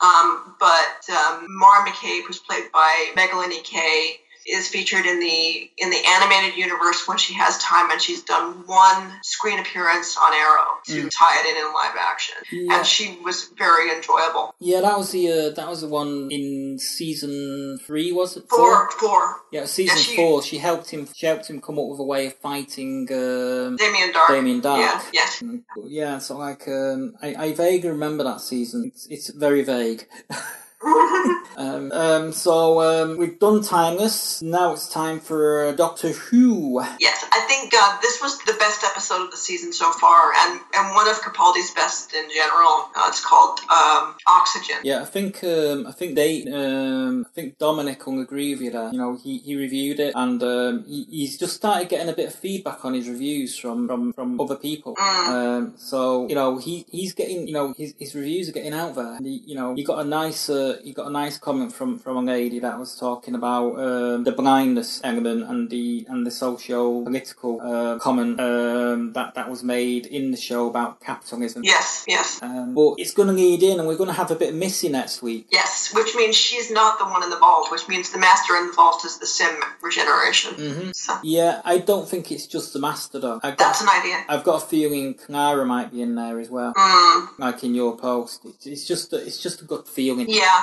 Um, 0.01 0.57
but 0.59 1.09
um, 1.11 1.47
Mara 1.49 1.89
McCabe, 1.89 2.27
was 2.27 2.39
played 2.39 2.73
by 2.73 3.13
Megalyn 3.17 3.53
Ek, 3.53 4.21
is 4.47 4.69
featured 4.69 5.07
in 5.07 5.21
the 5.21 5.71
in 5.79 5.91
the 5.91 6.03
animated 6.07 6.57
universe 6.59 7.07
when 7.07 7.19
she 7.19 7.35
has 7.35 7.59
time, 7.59 7.91
and 7.91 8.01
she's 8.01 8.23
done 8.23 8.65
one 8.67 9.13
screen 9.23 9.59
appearance 9.59 10.17
on 10.17 10.33
Arrow 10.35 10.67
to 10.87 11.09
tie 11.11 11.41
it 11.41 11.47
in 11.57 11.65
in 11.67 11.73
live 11.73 11.95
action, 11.99 12.35
Yeah. 12.51 12.79
and 12.79 12.87
she 12.87 13.19
was 13.25 13.51
very 13.57 13.91
enjoyable. 13.95 14.55
Yeah, 14.59 14.81
that 14.81 14.97
was 14.99 15.11
the 15.13 15.29
uh, 15.31 15.51
that 15.55 15.69
was 15.69 15.81
the 15.83 15.89
one 15.89 16.29
in 16.31 16.79
season 16.79 17.79
three, 17.87 18.13
was 18.13 18.37
it? 18.37 18.49
Four, 18.49 18.91
four, 18.93 19.43
Yeah, 19.53 19.65
season 19.67 19.97
Yeah, 19.97 20.03
she- 20.03 20.17
four. 20.17 20.43
She 20.43 20.59
helped 20.59 20.91
him. 20.91 21.07
She 21.15 21.27
helped 21.27 21.49
him 21.49 21.61
come 21.61 21.79
up 21.79 21.87
with 21.89 22.01
a 22.01 22.05
way 22.05 22.27
of 22.27 22.35
fighting 22.37 23.07
um, 23.13 23.77
Damien 23.77 24.13
Darhk. 24.13 24.29
Damien 24.29 24.61
Darhk. 24.61 24.79
Yeah, 24.79 25.03
yes. 25.13 25.41
Mm, 25.43 25.63
Yeah, 25.87 26.19
so 26.19 26.37
like 26.39 26.67
um, 26.69 27.15
I, 27.23 27.35
I 27.45 27.53
vaguely 27.55 27.91
remember 27.91 28.25
that 28.25 28.41
season. 28.41 28.85
It's, 28.93 29.07
it's 29.07 29.29
very 29.31 29.63
vague. 29.63 30.07
um, 31.57 31.93
um, 31.93 32.33
so 32.33 32.81
um, 32.81 33.17
we've 33.17 33.39
done 33.39 33.63
Timeless. 33.63 34.43
Now 34.43 34.73
it's 34.73 34.89
time 34.89 35.21
for 35.21 35.67
uh, 35.67 35.73
Doctor 35.73 36.11
Who. 36.11 36.81
Yes, 36.99 37.25
I 37.33 37.41
think 37.49 37.73
uh, 37.75 37.99
this 38.01 38.21
was 38.21 38.39
the 38.41 38.55
best 38.55 38.83
episode 38.85 39.23
of 39.25 39.31
the 39.31 39.37
season 39.37 39.73
so 39.73 39.93
far, 39.93 40.33
and, 40.35 40.61
and 40.75 40.95
one 40.95 41.09
of 41.09 41.21
Capaldi's 41.21 41.71
best 41.73 42.13
in 42.15 42.29
general. 42.31 42.89
Uh, 42.97 43.07
it's 43.09 43.25
called 43.25 43.61
um, 43.71 44.17
Oxygen. 44.27 44.77
Yeah, 44.83 45.03
I 45.03 45.05
think 45.05 45.45
um, 45.45 45.87
I 45.87 45.93
think 45.93 46.17
they 46.17 46.45
um, 46.47 47.27
I 47.29 47.31
think 47.35 47.59
Dominic 47.59 48.05
will 48.07 48.21
agree 48.21 48.53
with 48.55 48.63
you 48.63 48.71
there. 48.71 48.91
You 48.91 48.99
know, 48.99 49.17
he, 49.23 49.39
he 49.39 49.55
reviewed 49.55 50.01
it 50.01 50.15
and 50.17 50.43
um, 50.43 50.85
he, 50.85 51.05
he's 51.05 51.39
just 51.39 51.55
started 51.55 51.89
getting 51.89 52.09
a 52.09 52.13
bit 52.13 52.29
of 52.29 52.35
feedback 52.35 52.85
on 52.85 52.95
his 52.95 53.09
reviews 53.09 53.57
from 53.57 53.87
from, 53.87 54.13
from 54.13 54.41
other 54.41 54.57
people. 54.57 54.95
Um, 54.99 55.75
so 55.77 56.29
you 56.29 56.35
know 56.35 56.59
he 56.59 56.87
he's 56.91 57.15
getting 57.15 57.47
you 57.47 57.55
know 57.55 57.73
his, 57.77 57.95
his 57.99 58.15
reviews 58.15 58.49
are 58.49 58.53
getting 58.53 58.75
out 58.75 58.95
there. 58.95 59.15
And 59.15 59.27
he, 59.27 59.43
you 59.47 59.55
know 59.55 59.75
he 59.75 59.85
got 59.85 60.05
a 60.05 60.09
nice 60.09 60.51
uh, 60.51 60.72
you 60.85 60.93
got 60.95 61.07
a 61.07 61.11
nice 61.11 61.39
comment 61.39 61.73
from 61.73 61.99
from 61.99 62.17
a 62.17 62.23
lady 62.23 62.59
that 62.61 62.79
was 62.79 62.97
talking 62.99 63.35
about 63.35 63.79
um, 63.79 64.25
the 64.25 64.33
blindness 64.33 65.01
element 65.05 65.45
and 65.49 65.71
the 65.71 66.05
and 66.09 66.27
the 66.27 66.31
socio 66.31 67.03
political 67.05 67.61
uh, 67.61 67.99
comment 67.99 68.41
um, 68.41 69.13
that 69.13 69.35
that 69.35 69.49
was 69.51 69.63
made 69.63 70.07
in 70.07 70.31
the 70.31 70.37
show 70.37 70.69
about 70.69 71.01
capitalism. 71.01 71.63
Yes, 71.65 72.05
yes, 72.09 72.41
Um, 72.43 72.75
but 72.75 72.95
it's 72.99 73.13
going 73.13 73.29
to 73.29 73.35
lead 73.35 73.63
in, 73.63 73.79
and 73.79 73.87
we're 73.89 73.97
going 73.97 74.09
to 74.11 74.15
have 74.23 74.31
a 74.31 74.37
bit 74.37 74.51
of 74.51 74.55
Missy 74.57 74.89
next 74.89 75.23
week. 75.23 75.47
yes. 75.51 75.93
Which 75.95 76.15
means 76.15 76.35
she's 76.37 76.71
not 76.71 76.99
the 76.99 77.05
one 77.05 77.23
in 77.23 77.31
the 77.31 77.39
vault. 77.39 77.71
Which 77.71 77.87
means 77.89 78.11
the 78.11 78.19
master 78.19 78.55
in 78.57 78.69
the 78.69 78.73
vault 78.73 79.05
is 79.05 79.19
the 79.19 79.27
Simm 79.27 79.55
regeneration. 79.83 80.55
hmm 80.55 80.91
So 80.93 81.19
Yeah, 81.23 81.61
I 81.65 81.79
don't 81.79 82.09
think 82.09 82.31
it's 82.33 82.47
just 82.47 82.73
the 82.73 82.79
master 82.79 83.19
though. 83.19 83.37
I've 83.43 83.57
got, 83.57 83.59
that's 83.59 83.83
an 83.83 83.89
idea. 83.89 84.25
I've 84.29 84.45
got 84.45 84.63
a 84.63 84.67
feeling 84.67 85.15
Clara 85.15 85.65
might 85.67 85.91
be 85.93 86.01
in 86.03 86.15
there 86.15 86.39
as 86.41 86.49
well, 86.51 86.73
Mm, 86.75 87.29
like 87.39 87.63
in 87.65 87.75
your 87.75 87.97
post. 87.97 88.41
It's, 88.45 88.67
it's 88.67 88.87
just 88.87 89.13
a, 89.13 89.17
it's 89.17 89.39
just 89.43 89.61
a 89.61 89.65
good 89.65 89.87
feeling. 89.87 90.27
yeah, 90.29 90.62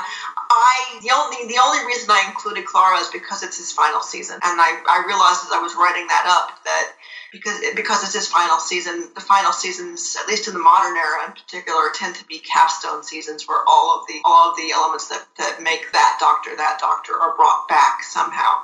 I 0.49 0.99
the 1.01 1.11
only 1.11 1.47
the 1.47 1.59
only 1.61 1.85
reason 1.85 2.09
I 2.09 2.25
included 2.27 2.65
Clara 2.65 2.97
is 2.99 3.09
because 3.09 3.43
it's 3.43 3.57
his 3.57 3.71
final 3.71 4.01
season, 4.01 4.39
and 4.43 4.59
I 4.59 4.81
I 4.89 5.03
realized 5.07 5.45
as 5.45 5.51
I 5.53 5.59
was 5.61 5.75
writing 5.75 6.07
that 6.07 6.25
up 6.27 6.63
that 6.65 6.93
because 7.31 7.59
because 7.75 8.03
it's 8.03 8.13
his 8.13 8.27
final 8.27 8.59
season, 8.59 9.09
the 9.13 9.21
final 9.21 9.51
seasons, 9.51 10.17
at 10.19 10.27
least 10.27 10.47
in 10.47 10.53
the 10.53 10.59
modern 10.59 10.97
era 10.97 11.27
in 11.27 11.33
particular, 11.33 11.91
tend 11.93 12.15
to 12.15 12.25
be 12.25 12.39
capstone 12.39 13.03
seasons 13.03 13.47
where 13.47 13.61
all 13.67 13.99
of 13.99 14.07
the 14.07 14.19
all 14.25 14.51
of 14.51 14.57
the 14.57 14.71
elements 14.71 15.07
that 15.09 15.25
that 15.37 15.61
make 15.61 15.91
that 15.91 16.17
doctor 16.19 16.55
that 16.55 16.77
doctor 16.79 17.13
are 17.13 17.35
brought 17.35 17.67
back 17.67 18.03
somehow. 18.03 18.61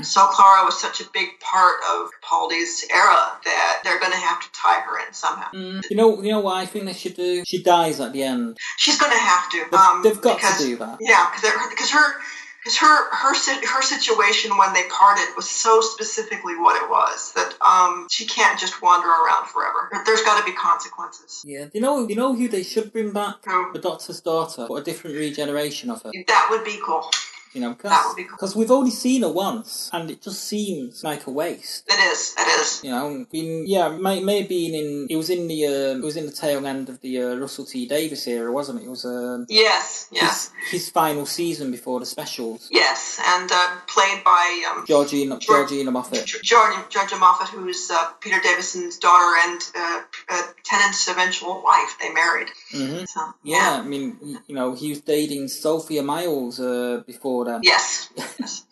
So 0.00 0.26
Clara 0.28 0.64
was 0.64 0.80
such 0.80 1.00
a 1.00 1.04
big 1.12 1.38
part 1.40 1.76
of 1.92 2.10
Capaldi's 2.22 2.84
era 2.94 3.32
that 3.44 3.80
they're 3.84 4.00
going 4.00 4.12
to 4.12 4.18
have 4.18 4.40
to 4.40 4.48
tie 4.52 4.80
her 4.80 5.06
in 5.06 5.12
somehow. 5.12 5.50
Mm, 5.52 5.82
you 5.90 5.96
know, 5.96 6.22
you 6.22 6.30
know 6.30 6.40
what 6.40 6.56
I 6.56 6.66
think 6.66 6.86
they 6.86 6.94
should 6.94 7.14
do. 7.14 7.44
She 7.46 7.62
dies 7.62 8.00
at 8.00 8.12
the 8.14 8.22
end. 8.22 8.56
She's 8.78 8.98
going 8.98 9.12
to 9.12 9.18
have 9.18 9.50
to. 9.50 9.58
They've, 9.70 9.72
um, 9.74 10.02
they've 10.02 10.20
got 10.20 10.38
because, 10.38 10.58
to 10.58 10.64
do 10.64 10.76
that. 10.78 10.96
Yeah, 11.00 11.30
because 11.68 11.90
her 11.90 12.14
because 12.62 12.78
her 12.78 13.10
her 13.14 13.34
her 13.66 13.82
situation 13.82 14.56
when 14.56 14.72
they 14.72 14.84
parted 14.88 15.26
was 15.36 15.48
so 15.50 15.80
specifically 15.80 16.56
what 16.56 16.80
it 16.82 16.88
was 16.88 17.32
that 17.34 17.54
um 17.60 18.06
she 18.10 18.26
can't 18.26 18.58
just 18.58 18.80
wander 18.82 19.08
around 19.08 19.48
forever. 19.48 19.88
There- 19.90 20.02
There's 20.04 20.22
got 20.22 20.38
to 20.38 20.44
be 20.44 20.52
consequences. 20.56 21.42
Yeah. 21.44 21.66
You 21.72 21.80
know, 21.80 22.06
you 22.08 22.14
know 22.16 22.34
who 22.34 22.48
they 22.48 22.62
should 22.62 22.92
bring 22.92 23.12
back? 23.12 23.36
Who? 23.46 23.72
The 23.72 23.78
Doctor's 23.80 24.20
daughter, 24.20 24.66
but 24.68 24.74
a 24.74 24.82
different 24.82 25.16
regeneration 25.16 25.90
of 25.90 26.02
her. 26.02 26.10
That 26.26 26.48
would 26.50 26.64
be 26.64 26.78
cool. 26.84 27.10
You 27.54 27.60
know, 27.60 27.76
That 27.82 28.04
would 28.08 28.16
be 28.16 28.24
cool. 28.24 28.36
because 28.36 28.56
we've 28.56 28.70
only 28.70 28.90
seen 28.90 29.22
her 29.22 29.30
once, 29.32 29.90
and 29.92 30.10
it 30.10 30.22
just 30.22 30.44
seems 30.44 31.04
like 31.04 31.26
a 31.26 31.30
waste. 31.30 31.84
It 31.86 32.00
is. 32.12 32.34
It 32.38 32.48
is. 32.60 32.80
You 32.84 32.90
know, 32.90 33.26
in, 33.32 33.64
yeah, 33.66 33.88
may, 33.88 34.22
maybe 34.22 34.66
in 34.74 35.06
it 35.10 35.16
was 35.16 35.28
in 35.28 35.48
the 35.48 35.66
uh, 35.66 35.98
it 35.98 36.02
was 36.02 36.16
in 36.16 36.26
the 36.26 36.32
tail 36.32 36.66
end 36.66 36.88
of 36.88 37.00
the 37.02 37.20
uh, 37.22 37.34
Russell 37.36 37.66
T 37.66 37.86
Davies 37.86 38.26
era, 38.26 38.50
wasn't 38.50 38.80
it? 38.80 38.84
It 38.86 38.90
was 38.90 39.04
um, 39.04 39.46
Yes. 39.50 40.08
Yes. 40.10 40.50
his, 40.70 40.70
his 40.84 40.88
final 40.90 41.26
season 41.26 41.70
before 41.70 42.00
the 42.00 42.06
specials. 42.06 42.68
Yes. 42.70 43.20
And 43.24 43.50
uh, 43.52 43.76
played 43.86 44.24
by 44.24 44.64
um, 44.70 44.84
Georgina 44.86 45.38
Georgina 45.38 45.90
Moffat. 45.90 46.26
Georgia 46.42 47.16
Moffat, 47.18 47.48
who's 47.48 47.90
uh, 47.90 48.12
Peter 48.20 48.40
Davison's 48.42 48.98
daughter 48.98 49.36
and 49.44 49.60
uh, 49.76 50.00
uh, 50.30 50.42
Tennant's 50.64 51.06
eventual 51.08 51.62
wife. 51.62 51.96
They 52.00 52.10
married. 52.12 52.48
hmm 52.72 53.04
So, 53.04 53.20
Yeah, 53.42 53.80
I 53.80 53.86
mean, 53.86 54.38
you 54.46 54.54
know, 54.54 54.74
he 54.74 54.88
was 54.90 55.00
dating 55.02 55.48
Sophia 55.48 56.02
Myles 56.02 56.58
uh, 56.60 57.02
before 57.06 57.41
Yes, 57.62 58.10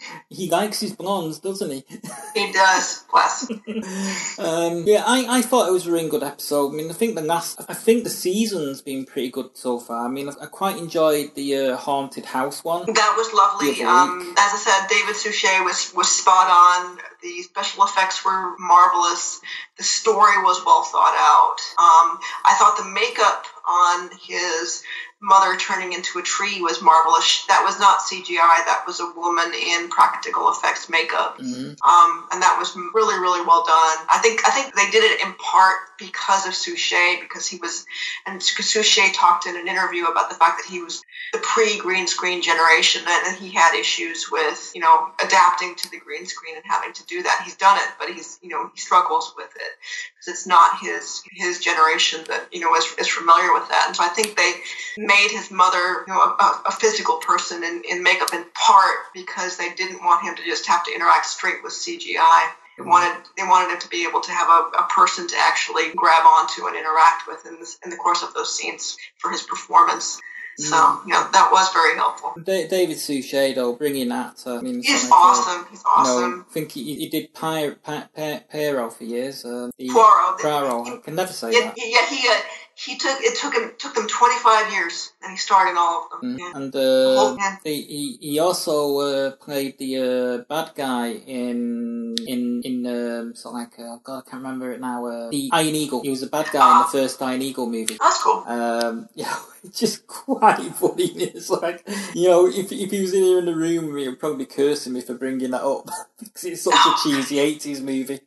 he 0.28 0.50
likes 0.50 0.80
his 0.80 0.92
blondes, 0.92 1.38
doesn't 1.38 1.70
he? 1.70 1.84
he 2.34 2.52
does. 2.52 3.04
Bless. 3.10 3.50
um, 4.38 4.84
yeah, 4.86 5.04
I, 5.06 5.26
I 5.38 5.42
thought 5.42 5.68
it 5.68 5.72
was 5.72 5.86
a 5.86 5.92
really 5.92 6.08
good 6.08 6.22
episode. 6.22 6.72
I 6.72 6.76
mean, 6.76 6.90
I 6.90 6.94
think 6.94 7.16
the 7.16 7.22
last, 7.22 7.60
I 7.68 7.74
think 7.74 8.04
the 8.04 8.10
season's 8.10 8.82
been 8.82 9.04
pretty 9.04 9.30
good 9.30 9.50
so 9.54 9.78
far. 9.78 10.06
I 10.06 10.08
mean, 10.08 10.28
I, 10.28 10.32
I 10.42 10.46
quite 10.46 10.76
enjoyed 10.78 11.34
the 11.34 11.56
uh, 11.56 11.76
haunted 11.76 12.26
house 12.26 12.64
one. 12.64 12.86
That 12.86 13.14
was 13.16 13.32
lovely. 13.32 13.82
Um, 13.84 14.34
as 14.38 14.52
I 14.54 14.56
said, 14.56 14.88
David 14.88 15.16
Suchet 15.16 15.64
was 15.64 15.92
was 15.94 16.10
spot 16.10 16.48
on. 16.48 16.98
The 17.22 17.42
special 17.42 17.84
effects 17.84 18.24
were 18.24 18.56
marvelous. 18.58 19.40
The 19.76 19.84
story 19.84 20.42
was 20.42 20.62
well 20.64 20.82
thought 20.82 21.16
out. 21.16 21.58
Um, 21.78 22.18
I 22.44 22.54
thought 22.58 22.76
the 22.78 22.88
makeup 22.88 23.44
on 23.68 24.10
his 24.22 24.82
mother 25.22 25.56
turning 25.58 25.92
into 25.92 26.18
a 26.18 26.22
tree 26.22 26.60
was 26.62 26.80
marvelous. 26.80 27.44
That 27.48 27.62
was 27.64 27.78
not 27.78 28.00
CGI. 28.00 28.64
That 28.64 28.84
was 28.86 29.00
a 29.00 29.12
woman 29.14 29.52
in 29.54 29.90
practical 29.90 30.50
effects 30.50 30.88
makeup. 30.88 31.36
hmm 31.38 31.72
um, 31.80 32.26
and 32.32 32.42
that 32.42 32.56
was 32.58 32.76
really 32.94 33.18
really 33.18 33.44
well 33.46 33.64
done. 33.64 34.06
I 34.12 34.18
think 34.22 34.40
I 34.46 34.50
think 34.50 34.74
they 34.74 34.90
did 34.90 35.04
it 35.04 35.24
in 35.24 35.32
part 35.34 35.76
because 35.98 36.46
of 36.46 36.54
Suchet 36.54 37.20
because 37.20 37.46
he 37.46 37.58
was 37.58 37.86
and 38.26 38.42
Suchet 38.42 39.14
talked 39.14 39.46
in 39.46 39.56
an 39.56 39.68
interview 39.68 40.06
about 40.06 40.28
the 40.30 40.36
fact 40.36 40.60
that 40.62 40.70
he 40.70 40.82
was 40.82 41.02
the 41.32 41.38
pre 41.38 41.78
green 41.78 42.06
screen 42.06 42.42
generation 42.42 43.02
and, 43.06 43.26
and 43.28 43.36
he 43.36 43.50
had 43.50 43.78
issues 43.78 44.30
with 44.30 44.72
you 44.74 44.80
know 44.80 45.08
adapting 45.22 45.74
to 45.76 45.90
the 45.90 45.98
green 45.98 46.26
screen 46.26 46.56
and 46.56 46.64
having 46.66 46.92
to 46.94 47.06
do 47.06 47.22
that. 47.22 47.42
He's 47.44 47.56
done 47.56 47.76
it, 47.76 47.88
but 47.98 48.08
he's 48.10 48.38
you 48.42 48.48
know 48.48 48.70
he 48.72 48.80
struggles 48.80 49.32
with 49.36 49.50
it 49.56 49.72
because 50.20 50.38
it's 50.38 50.46
not 50.46 50.78
his 50.80 51.22
his 51.32 51.60
generation 51.60 52.20
that 52.28 52.48
you 52.52 52.60
know 52.60 52.74
is, 52.74 52.84
is 52.98 53.08
familiar 53.08 53.52
with 53.52 53.68
that. 53.68 53.84
And 53.86 53.96
so 53.96 54.04
I 54.04 54.08
think 54.08 54.36
they 54.36 54.52
made 54.98 55.30
his 55.30 55.50
mother 55.50 56.04
you 56.06 56.12
know 56.12 56.20
a, 56.20 56.62
a 56.66 56.72
physical 56.72 57.16
person 57.16 57.64
in, 57.64 57.82
in 57.88 58.02
makeup 58.02 58.32
in 58.32 58.44
part 58.54 59.12
because 59.14 59.56
they 59.56 59.72
didn't 59.74 60.04
want 60.04 60.24
him 60.24 60.36
to 60.36 60.44
just 60.44 60.66
have 60.66 60.84
to 60.84 60.94
interact 60.94 61.26
straight 61.26 61.62
with 61.62 61.72
CGI. 61.72 62.50
They 62.78 62.84
wanted 62.84 63.16
they 63.36 63.44
wanted 63.44 63.72
him 63.72 63.80
to 63.80 63.88
be 63.88 64.06
able 64.06 64.20
to 64.20 64.30
have 64.30 64.48
a, 64.48 64.78
a 64.78 64.88
person 64.88 65.26
to 65.28 65.36
actually 65.38 65.92
grab 65.94 66.26
onto 66.26 66.66
and 66.66 66.76
interact 66.76 67.26
with 67.26 67.46
in, 67.46 67.58
this, 67.60 67.78
in 67.84 67.90
the 67.90 67.96
course 67.96 68.22
of 68.22 68.34
those 68.34 68.54
scenes 68.54 68.96
for 69.18 69.30
his 69.30 69.42
performance. 69.42 70.20
So 70.58 71.00
yeah, 71.06 71.28
that 71.32 71.48
was 71.52 71.72
very 71.72 71.96
helpful. 71.96 72.34
Da- 72.42 72.68
David 72.68 72.98
Suchet, 72.98 73.54
though, 73.54 73.72
bringing 73.74 74.08
that. 74.10 74.42
I 74.46 74.60
mean, 74.60 74.82
He's 74.82 75.04
like, 75.04 75.12
awesome. 75.12 75.66
He's 75.70 75.82
awesome. 75.86 76.22
You 76.30 76.36
know, 76.36 76.44
I 76.48 76.52
think 76.52 76.72
he, 76.72 76.94
he 76.96 77.08
did 77.08 77.32
Pyro, 77.32 77.76
Pi- 77.76 78.08
Pi- 78.14 78.44
Pyro 78.50 78.90
for 78.90 79.04
years. 79.04 79.44
Um, 79.44 79.70
he, 79.78 79.90
Poirot. 79.90 80.38
Poirot, 80.40 80.88
I 80.88 80.96
can 81.02 81.14
never 81.14 81.32
say 81.32 81.52
Yeah, 81.52 81.60
that. 81.66 81.74
yeah, 81.78 82.06
he 82.08 82.28
uh, 82.28 82.40
he 82.84 82.96
took 82.96 83.20
it 83.20 83.36
took 83.36 83.54
him 83.54 83.72
took 83.78 83.94
them 83.94 84.08
25 84.08 84.72
years 84.72 85.12
and 85.22 85.30
he 85.32 85.36
starred 85.36 85.68
in 85.68 85.76
all 85.76 86.04
of 86.04 86.10
them. 86.10 86.20
Mm. 86.22 86.38
Yeah. 86.38 86.52
And 86.54 86.72
Oh, 86.76 87.32
uh, 87.32 87.36
yeah. 87.38 87.56
he, 87.64 87.82
he 87.82 88.18
he 88.20 88.38
also 88.38 88.98
uh, 88.98 89.30
played 89.32 89.76
the 89.78 89.90
uh, 89.98 90.38
bad 90.48 90.72
guy 90.74 91.08
in 91.12 92.14
in 92.26 92.62
in 92.64 92.86
um, 92.86 93.34
sort 93.34 93.54
of 93.54 93.60
like 93.60 93.78
uh, 93.78 93.96
God 94.02 94.22
I 94.26 94.30
can't 94.30 94.42
remember 94.42 94.72
it 94.72 94.80
now. 94.80 95.04
Uh, 95.06 95.30
the 95.30 95.50
Iron 95.52 95.74
Eagle. 95.74 96.02
He 96.02 96.10
was 96.10 96.20
the 96.22 96.28
bad 96.28 96.48
guy 96.52 96.72
in 96.72 96.78
the 96.78 96.98
first 96.98 97.20
Iron 97.22 97.42
Eagle 97.42 97.66
movie. 97.66 97.98
That's 98.00 98.22
cool. 98.22 98.44
Um, 98.46 99.08
you 99.14 99.24
know, 99.24 99.36
it's 99.64 99.78
just 99.80 100.06
quite 100.06 100.60
funny. 100.74 101.08
It's 101.40 101.50
like, 101.50 101.86
you 102.14 102.28
know, 102.28 102.46
if, 102.46 102.72
if 102.72 102.90
he 102.90 103.00
was 103.00 103.12
in 103.14 103.22
here 103.22 103.38
in 103.40 103.44
the 103.46 103.54
room, 103.54 103.96
he 103.96 104.08
would 104.08 104.18
probably 104.18 104.46
curse 104.46 104.86
me 104.86 105.00
for 105.02 105.14
bringing 105.14 105.50
that 105.50 105.62
up 105.62 105.88
because 106.18 106.44
it's 106.44 106.62
such 106.62 106.74
a 106.74 106.94
cheesy 107.02 107.38
eighties 107.38 107.80
movie. 107.82 108.20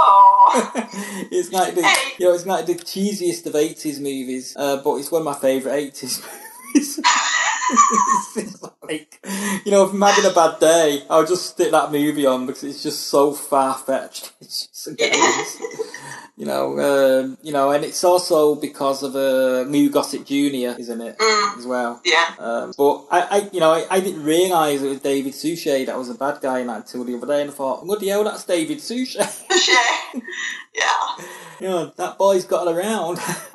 Oh, 0.00 0.88
it's 1.30 1.52
like 1.52 1.74
the, 1.74 1.82
Hey. 1.82 2.12
you 2.18 2.26
know, 2.26 2.34
it's 2.34 2.46
like 2.46 2.66
the 2.66 2.74
cheesiest 2.74 3.46
of 3.46 3.56
eighties 3.56 3.98
movies, 4.00 4.54
uh, 4.56 4.76
but 4.82 4.96
it's 4.96 5.10
one 5.10 5.22
of 5.22 5.26
my 5.26 5.34
favourite 5.34 5.76
eighties 5.76 6.22
movies. 6.74 7.00
it's 8.36 8.62
like, 8.82 9.18
you 9.64 9.70
know, 9.72 9.84
if 9.86 9.92
I'm 9.92 10.00
having 10.00 10.30
a 10.30 10.34
bad 10.34 10.58
day, 10.60 11.02
I'll 11.10 11.26
just 11.26 11.46
stick 11.46 11.70
that 11.72 11.92
movie 11.92 12.26
on 12.26 12.46
because 12.46 12.64
it's 12.64 12.82
just 12.82 13.06
so 13.08 13.32
far 13.32 13.74
fetched. 13.74 14.32
It's 14.40 14.66
just 14.66 14.98
hilarious. 14.98 15.58
You 16.36 16.46
know, 16.46 16.78
um, 16.78 17.36
you 17.42 17.52
know, 17.52 17.70
and 17.72 17.84
it's 17.84 18.04
also 18.04 18.54
because 18.54 19.02
of 19.02 19.16
uh, 19.16 19.62
Lou 19.68 19.90
Gossett 19.90 20.24
Jr. 20.24 20.78
isn't 20.80 21.00
it 21.00 21.18
Mm. 21.18 21.58
as 21.58 21.66
well? 21.66 22.00
yeah. 22.04 22.34
Um, 22.38 22.72
but 22.78 23.06
I, 23.10 23.20
I, 23.38 23.50
you 23.52 23.58
know, 23.58 23.72
I, 23.72 23.86
I 23.90 24.00
didn't 24.00 24.22
realise 24.22 24.80
it 24.80 24.88
was 24.88 25.00
David 25.00 25.34
Suchet 25.34 25.86
that 25.86 25.98
was 25.98 26.08
a 26.10 26.14
bad 26.14 26.40
guy 26.40 26.60
in 26.60 26.68
that 26.68 26.76
until 26.86 27.02
the 27.04 27.16
other 27.16 27.26
day, 27.26 27.40
and 27.42 27.50
I 27.50 27.54
thought, 27.54 27.84
bloody 27.84 28.08
hell, 28.08 28.22
that's 28.24 28.44
David 28.44 28.78
Suchet. 28.78 29.28
Shay. 29.60 30.20
yeah. 30.78 31.24
you 31.60 31.68
know, 31.68 31.92
that 31.96 32.18
boy's 32.18 32.44
got 32.44 32.66
it 32.66 32.76
around. 32.76 33.18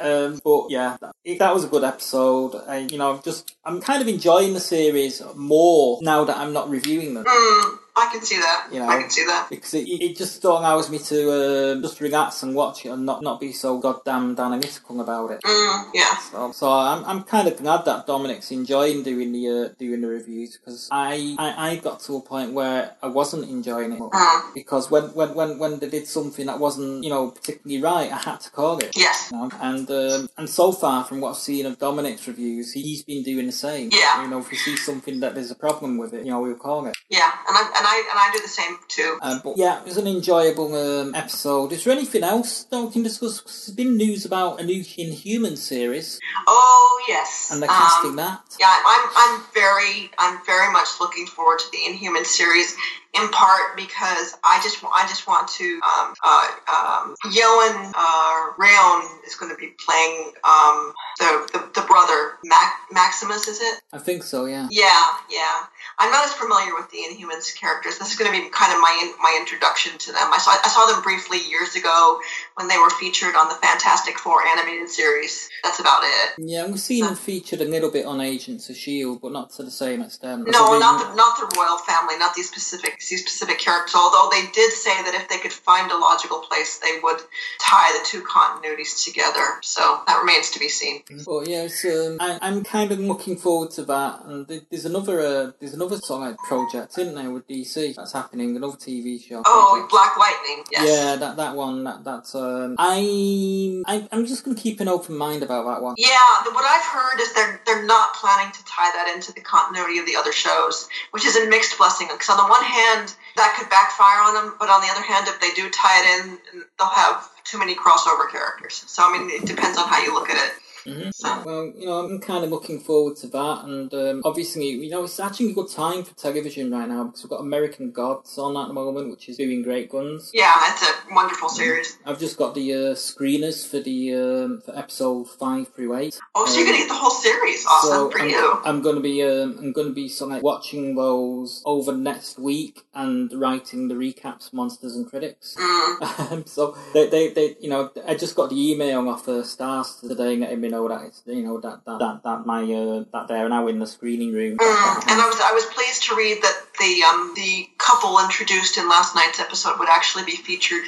um, 0.00 0.40
but 0.44 0.66
yeah, 0.70 0.96
that, 1.00 1.14
it, 1.24 1.38
that 1.38 1.54
was 1.54 1.64
a 1.64 1.68
good 1.68 1.84
episode. 1.84 2.54
I, 2.66 2.78
you 2.78 2.98
know, 2.98 3.20
just 3.24 3.54
I'm 3.64 3.80
kind 3.80 4.02
of 4.02 4.08
enjoying 4.08 4.54
the 4.54 4.60
series 4.60 5.22
more 5.34 5.98
now 6.02 6.24
that 6.24 6.36
I'm 6.36 6.52
not 6.52 6.70
reviewing 6.70 7.14
them. 7.14 7.24
Mm, 7.24 7.78
I 7.94 8.08
can 8.12 8.22
see 8.22 8.36
that. 8.38 8.68
You 8.72 8.78
know. 8.80 8.88
I 8.88 9.00
can 9.00 9.10
see 9.10 9.24
that. 9.26 9.48
Because 9.50 9.74
it, 9.74 9.86
it 9.88 10.16
just 10.16 10.42
allows 10.44 10.90
me 10.90 10.98
to 10.98 11.72
um 11.74 11.82
just 11.82 12.00
relax 12.00 12.42
and 12.42 12.54
watch 12.54 12.84
it 12.86 12.90
and 12.90 13.04
not, 13.04 13.22
not 13.22 13.40
be 13.40 13.52
so 13.52 13.78
goddamn 13.78 14.38
analytical 14.38 15.00
about 15.00 15.30
it. 15.30 15.40
Mm, 15.42 15.90
yeah. 15.94 16.16
So, 16.30 16.52
so 16.52 16.70
I'm, 16.70 17.04
I'm 17.04 17.22
kind 17.24 17.48
of 17.48 17.56
glad 17.58 17.84
that 17.84 18.06
Dominic's 18.06 18.50
enjoying 18.50 19.02
doing 19.02 19.32
the 19.32 19.48
uh, 19.48 19.74
doing 19.78 20.00
the 20.00 20.08
reviews 20.08 20.56
because 20.56 20.88
I, 20.90 21.36
I 21.38 21.70
I 21.70 21.76
got 21.76 22.00
to 22.00 22.16
a 22.16 22.20
point 22.20 22.52
where 22.52 22.92
I 23.02 23.08
wasn't 23.08 23.48
enjoying 23.48 23.92
it 23.92 23.98
Mm, 24.00 24.54
because 24.54 24.90
when, 24.90 25.04
when, 25.14 25.34
when, 25.34 25.58
when 25.58 25.78
they 25.78 25.88
did 25.88 26.06
something 26.06 26.46
that 26.46 26.58
wasn't 26.58 27.04
you 27.04 27.10
know 27.10 27.30
particularly 27.30 27.82
right, 27.82 28.10
I 28.12 28.16
had 28.18 28.40
to 28.40 28.50
call 28.50 28.78
it. 28.78 28.90
yes. 28.96 29.30
you 29.30 29.38
know. 29.38 29.50
And 29.60 29.90
um, 29.90 30.28
and 30.38 30.48
so 30.48 30.72
far 30.72 31.04
from 31.04 31.20
what 31.20 31.30
I've 31.30 31.36
seen 31.36 31.66
of 31.66 31.78
Dominic's 31.78 32.26
reviews, 32.26 32.72
he's 32.72 33.02
been 33.02 33.22
doing 33.22 33.46
the 33.46 33.52
same. 33.52 33.90
Yeah. 33.92 34.22
You 34.22 34.28
know, 34.30 34.38
if 34.38 34.50
we 34.50 34.56
see 34.56 34.76
something 34.76 35.20
that 35.20 35.34
there's 35.34 35.50
a 35.50 35.54
problem 35.54 35.98
with 35.98 36.14
it, 36.14 36.24
you 36.24 36.30
know, 36.30 36.40
we'll 36.40 36.56
call 36.56 36.86
it. 36.86 36.94
Yeah. 37.08 37.30
And 37.48 37.56
I, 37.56 37.70
and 37.82 37.88
I 37.94 37.96
and 38.10 38.18
I 38.24 38.30
do 38.32 38.40
the 38.40 38.54
same 38.60 38.74
too. 38.88 39.18
Um, 39.22 39.40
but 39.44 39.54
yeah, 39.58 39.80
it 39.80 39.86
was 39.86 39.96
an 39.96 40.06
enjoyable 40.06 40.70
um, 40.86 41.14
episode. 41.14 41.72
Is 41.72 41.82
there 41.84 41.92
anything 41.92 42.22
else 42.22 42.64
that 42.70 42.80
we 42.80 42.90
can 42.94 43.02
discuss? 43.02 43.40
'Cause 43.40 43.66
There's 43.66 43.76
been 43.82 43.96
news 43.96 44.24
about 44.24 44.60
a 44.60 44.64
new 44.64 44.82
Inhuman 44.96 45.56
series, 45.56 46.20
Oh 46.46 46.90
yes, 47.08 47.48
and 47.50 47.60
they're 47.60 47.68
casting 47.82 48.10
Um, 48.10 48.16
that. 48.22 48.40
Yeah, 48.60 48.74
I'm 48.92 49.04
I'm 49.22 49.34
very 49.62 50.10
I'm 50.18 50.36
very 50.46 50.70
much 50.72 50.88
looking 51.02 51.26
forward 51.26 51.58
to 51.64 51.68
the 51.74 51.82
Inhuman 51.90 52.24
series. 52.24 52.76
In 53.14 53.28
part 53.28 53.76
because 53.76 54.28
I 54.42 54.58
just 54.62 54.78
I 55.00 55.02
just 55.06 55.26
want 55.26 55.46
to 55.60 55.66
um, 55.90 56.14
uh, 56.24 56.48
um, 56.76 57.14
Iwan 57.26 57.92
uh, 57.94 58.40
Rheon 58.62 59.00
is 59.26 59.34
going 59.34 59.52
to 59.52 59.58
be 59.58 59.74
playing 59.84 60.32
um, 60.44 60.94
the, 61.20 61.30
the 61.52 61.58
the 61.80 61.86
brother 61.86 62.20
Mac, 62.42 62.72
Maximus 62.90 63.46
is 63.48 63.60
it? 63.60 63.74
I 63.92 63.98
think 63.98 64.22
so. 64.22 64.46
Yeah. 64.46 64.66
Yeah, 64.70 65.04
yeah. 65.28 65.66
I'm 65.98 66.10
not 66.10 66.24
as 66.24 66.32
familiar 66.32 66.74
with 66.74 66.90
the 66.90 66.98
Inhumans 66.98 67.54
characters. 67.54 67.98
This 67.98 68.12
is 68.12 68.18
going 68.18 68.32
to 68.32 68.36
be 68.36 68.48
kind 68.50 68.72
of 68.72 68.80
my 68.80 69.12
my 69.20 69.36
introduction 69.38 69.98
to 69.98 70.12
them. 70.12 70.32
I 70.32 70.38
saw 70.38 70.50
I 70.52 70.68
saw 70.68 70.86
them 70.92 71.02
briefly 71.02 71.38
years 71.48 71.76
ago 71.76 72.20
when 72.56 72.68
they 72.68 72.78
were 72.78 72.90
featured 72.90 73.34
on 73.34 73.48
the 73.48 73.54
Fantastic 73.56 74.18
Four 74.18 74.44
animated 74.46 74.88
series. 74.88 75.48
That's 75.62 75.80
about 75.80 76.02
it. 76.02 76.34
Yeah, 76.38 76.66
we've 76.66 76.80
seen 76.80 77.04
them 77.04 77.14
featured 77.16 77.60
a 77.60 77.64
little 77.64 77.90
bit 77.90 78.06
on 78.06 78.20
Agents 78.20 78.68
of 78.70 78.76
Shield, 78.76 79.20
but 79.20 79.32
not 79.32 79.50
to 79.54 79.62
the 79.62 79.70
same 79.70 80.02
extent. 80.02 80.48
No, 80.48 80.78
not 80.78 81.10
the, 81.10 81.14
not 81.14 81.38
the 81.38 81.56
royal 81.56 81.78
family, 81.78 82.18
not 82.18 82.34
these 82.34 82.48
specific 82.48 82.98
these 82.98 83.20
specific 83.20 83.58
characters. 83.58 83.94
Although 83.94 84.30
they 84.30 84.46
did 84.52 84.72
say 84.72 85.02
that 85.02 85.14
if 85.14 85.28
they 85.28 85.38
could 85.38 85.52
find 85.52 85.90
a 85.90 85.96
logical 85.96 86.40
place, 86.40 86.78
they 86.78 86.98
would 87.02 87.20
tie 87.60 87.98
the 87.98 88.06
two 88.06 88.22
continuities 88.22 89.04
together. 89.04 89.58
So 89.62 90.00
that 90.06 90.18
remains 90.18 90.50
to 90.50 90.58
be 90.58 90.68
seen. 90.68 91.02
But 91.08 91.48
it's, 91.48 91.84
um, 91.84 92.16
I, 92.20 92.38
I'm 92.40 92.64
kind 92.64 92.92
of 92.92 92.98
looking 92.98 93.36
forward 93.36 93.70
to 93.72 93.84
that. 93.84 94.24
And 94.24 94.62
there's 94.70 94.84
another, 94.84 95.20
uh, 95.20 95.52
there's 95.60 95.74
another 95.74 95.81
sort 95.90 96.22
of 96.22 96.28
like 96.28 96.36
project, 96.38 96.98
isn't 96.98 97.14
there, 97.14 97.30
with 97.30 97.46
DC 97.48 97.94
that's 97.94 98.12
happening, 98.12 98.56
another 98.56 98.76
TV 98.76 99.22
show. 99.22 99.42
Oh, 99.46 99.70
project. 99.72 99.90
Black 99.90 100.16
Lightning. 100.18 100.64
Yes. 100.70 100.88
Yeah, 100.88 101.16
that 101.16 101.36
that 101.36 101.54
one, 101.54 101.84
that 101.84 102.04
that's. 102.04 102.34
Um, 102.34 102.76
I, 102.78 103.82
I 103.86 104.08
I'm 104.12 104.26
just 104.26 104.44
gonna 104.44 104.56
keep 104.56 104.80
an 104.80 104.88
open 104.88 105.16
mind 105.16 105.42
about 105.42 105.64
that 105.66 105.82
one. 105.82 105.94
Yeah, 105.98 106.42
what 106.52 106.64
I've 106.64 106.84
heard 106.84 107.20
is 107.20 107.32
they're 107.34 107.60
they're 107.66 107.86
not 107.86 108.14
planning 108.14 108.52
to 108.52 108.64
tie 108.64 108.90
that 108.94 109.12
into 109.14 109.32
the 109.32 109.40
continuity 109.40 109.98
of 109.98 110.06
the 110.06 110.16
other 110.16 110.32
shows, 110.32 110.88
which 111.10 111.24
is 111.24 111.36
a 111.36 111.48
mixed 111.48 111.78
blessing. 111.78 112.08
Because 112.10 112.30
on 112.30 112.36
the 112.36 112.48
one 112.48 112.64
hand, 112.64 113.14
that 113.36 113.54
could 113.58 113.68
backfire 113.70 114.22
on 114.22 114.34
them, 114.34 114.54
but 114.58 114.68
on 114.68 114.80
the 114.80 114.88
other 114.88 115.02
hand, 115.02 115.26
if 115.28 115.40
they 115.40 115.50
do 115.54 115.68
tie 115.70 116.00
it 116.02 116.26
in, 116.26 116.38
they'll 116.78 116.88
have 116.88 117.28
too 117.44 117.58
many 117.58 117.74
crossover 117.74 118.30
characters. 118.30 118.84
So 118.86 119.02
I 119.02 119.16
mean, 119.16 119.30
it 119.30 119.46
depends 119.46 119.78
on 119.78 119.88
how 119.88 120.02
you 120.02 120.14
look 120.14 120.30
at 120.30 120.36
it. 120.36 120.52
Hmm 120.84 121.10
So 121.12 121.42
Well, 121.44 121.72
you 121.76 121.86
know, 121.86 122.04
I'm 122.04 122.20
kind 122.20 122.44
of 122.44 122.50
looking 122.50 122.80
forward 122.80 123.16
to 123.18 123.26
that, 123.28 123.64
and 123.64 123.92
um, 123.94 124.22
obviously, 124.24 124.68
you 124.70 124.90
know, 124.90 125.04
it's 125.04 125.20
actually 125.20 125.50
a 125.50 125.54
good 125.54 125.70
time 125.70 126.04
for 126.04 126.14
television 126.14 126.70
right 126.70 126.88
now 126.88 127.04
because 127.04 127.22
we've 127.22 127.30
got 127.30 127.40
American 127.40 127.90
Gods 127.92 128.38
on 128.38 128.56
at 128.56 128.68
the 128.68 128.74
moment, 128.74 129.10
which 129.10 129.28
is 129.28 129.36
doing 129.36 129.62
great 129.62 129.90
guns. 129.90 130.30
yeah, 130.34 130.72
it's 130.72 130.82
a 130.82 131.14
wonderful 131.14 131.48
series. 131.48 131.98
I've 132.04 132.18
just 132.18 132.36
got 132.36 132.54
the 132.54 132.72
uh, 132.72 132.76
screeners 132.94 133.68
for 133.68 133.80
the 133.80 134.14
um, 134.14 134.60
for 134.64 134.76
episode 134.76 135.28
five 135.28 135.68
through 135.74 135.96
eight. 135.96 136.18
Oh, 136.34 136.46
so 136.46 136.56
you're 136.58 136.66
gonna 136.66 136.78
get 136.78 136.88
the 136.88 136.94
whole 136.94 137.10
series? 137.10 137.64
Awesome 137.66 137.90
So 137.90 138.10
for 138.10 138.20
I'm, 138.20 138.28
you. 138.28 138.60
I'm 138.64 138.82
going 138.82 138.96
to 138.96 139.02
be 139.02 139.22
um, 139.22 139.56
I'm 139.58 139.72
going 139.72 139.88
to 139.88 139.94
be 139.94 140.08
sort 140.08 140.30
of 140.30 140.36
like 140.36 140.42
watching 140.42 140.94
those 140.94 141.62
over 141.64 141.92
next 141.92 142.38
week 142.38 142.82
and 142.94 143.32
writing 143.34 143.88
the 143.88 143.94
recaps, 143.94 144.52
monsters 144.52 144.96
and 144.96 145.08
critics. 145.08 145.56
Mm. 145.58 146.18
Um, 146.32 146.46
so 146.46 146.76
they, 146.94 147.08
they, 147.08 147.32
they, 147.32 147.56
you 147.60 147.68
know, 147.68 147.90
I 148.06 148.14
just 148.14 148.36
got 148.36 148.50
the 148.50 148.70
email 148.72 149.08
off 149.08 149.28
uh, 149.28 149.42
Starz 149.42 150.00
today 150.00 150.36
me 150.62 150.68
know 150.72 150.88
that 150.88 151.02
it's, 151.06 151.22
you 151.26 151.42
know, 151.46 151.60
that 151.60 151.84
that 151.86 151.98
that, 152.02 152.16
that 152.24 152.40
my 152.46 152.62
uh, 152.64 153.04
that 153.12 153.28
they're 153.28 153.48
now 153.48 153.68
in 153.68 153.78
the 153.78 153.86
screening 153.86 154.32
room. 154.32 154.56
Mm. 154.58 155.10
And 155.10 155.16
I 155.22 155.26
was 155.30 155.38
I 155.40 155.52
was 155.52 155.66
pleased 155.66 156.02
to 156.08 156.16
read 156.16 156.42
that 156.42 156.56
the 156.80 156.92
um 157.08 157.32
the 157.36 157.68
couple 157.78 158.18
introduced 158.18 158.76
in 158.78 158.88
last 158.88 159.14
night's 159.14 159.38
episode 159.38 159.78
would 159.78 159.88
actually 159.88 160.24
be 160.24 160.36
featured 160.48 160.84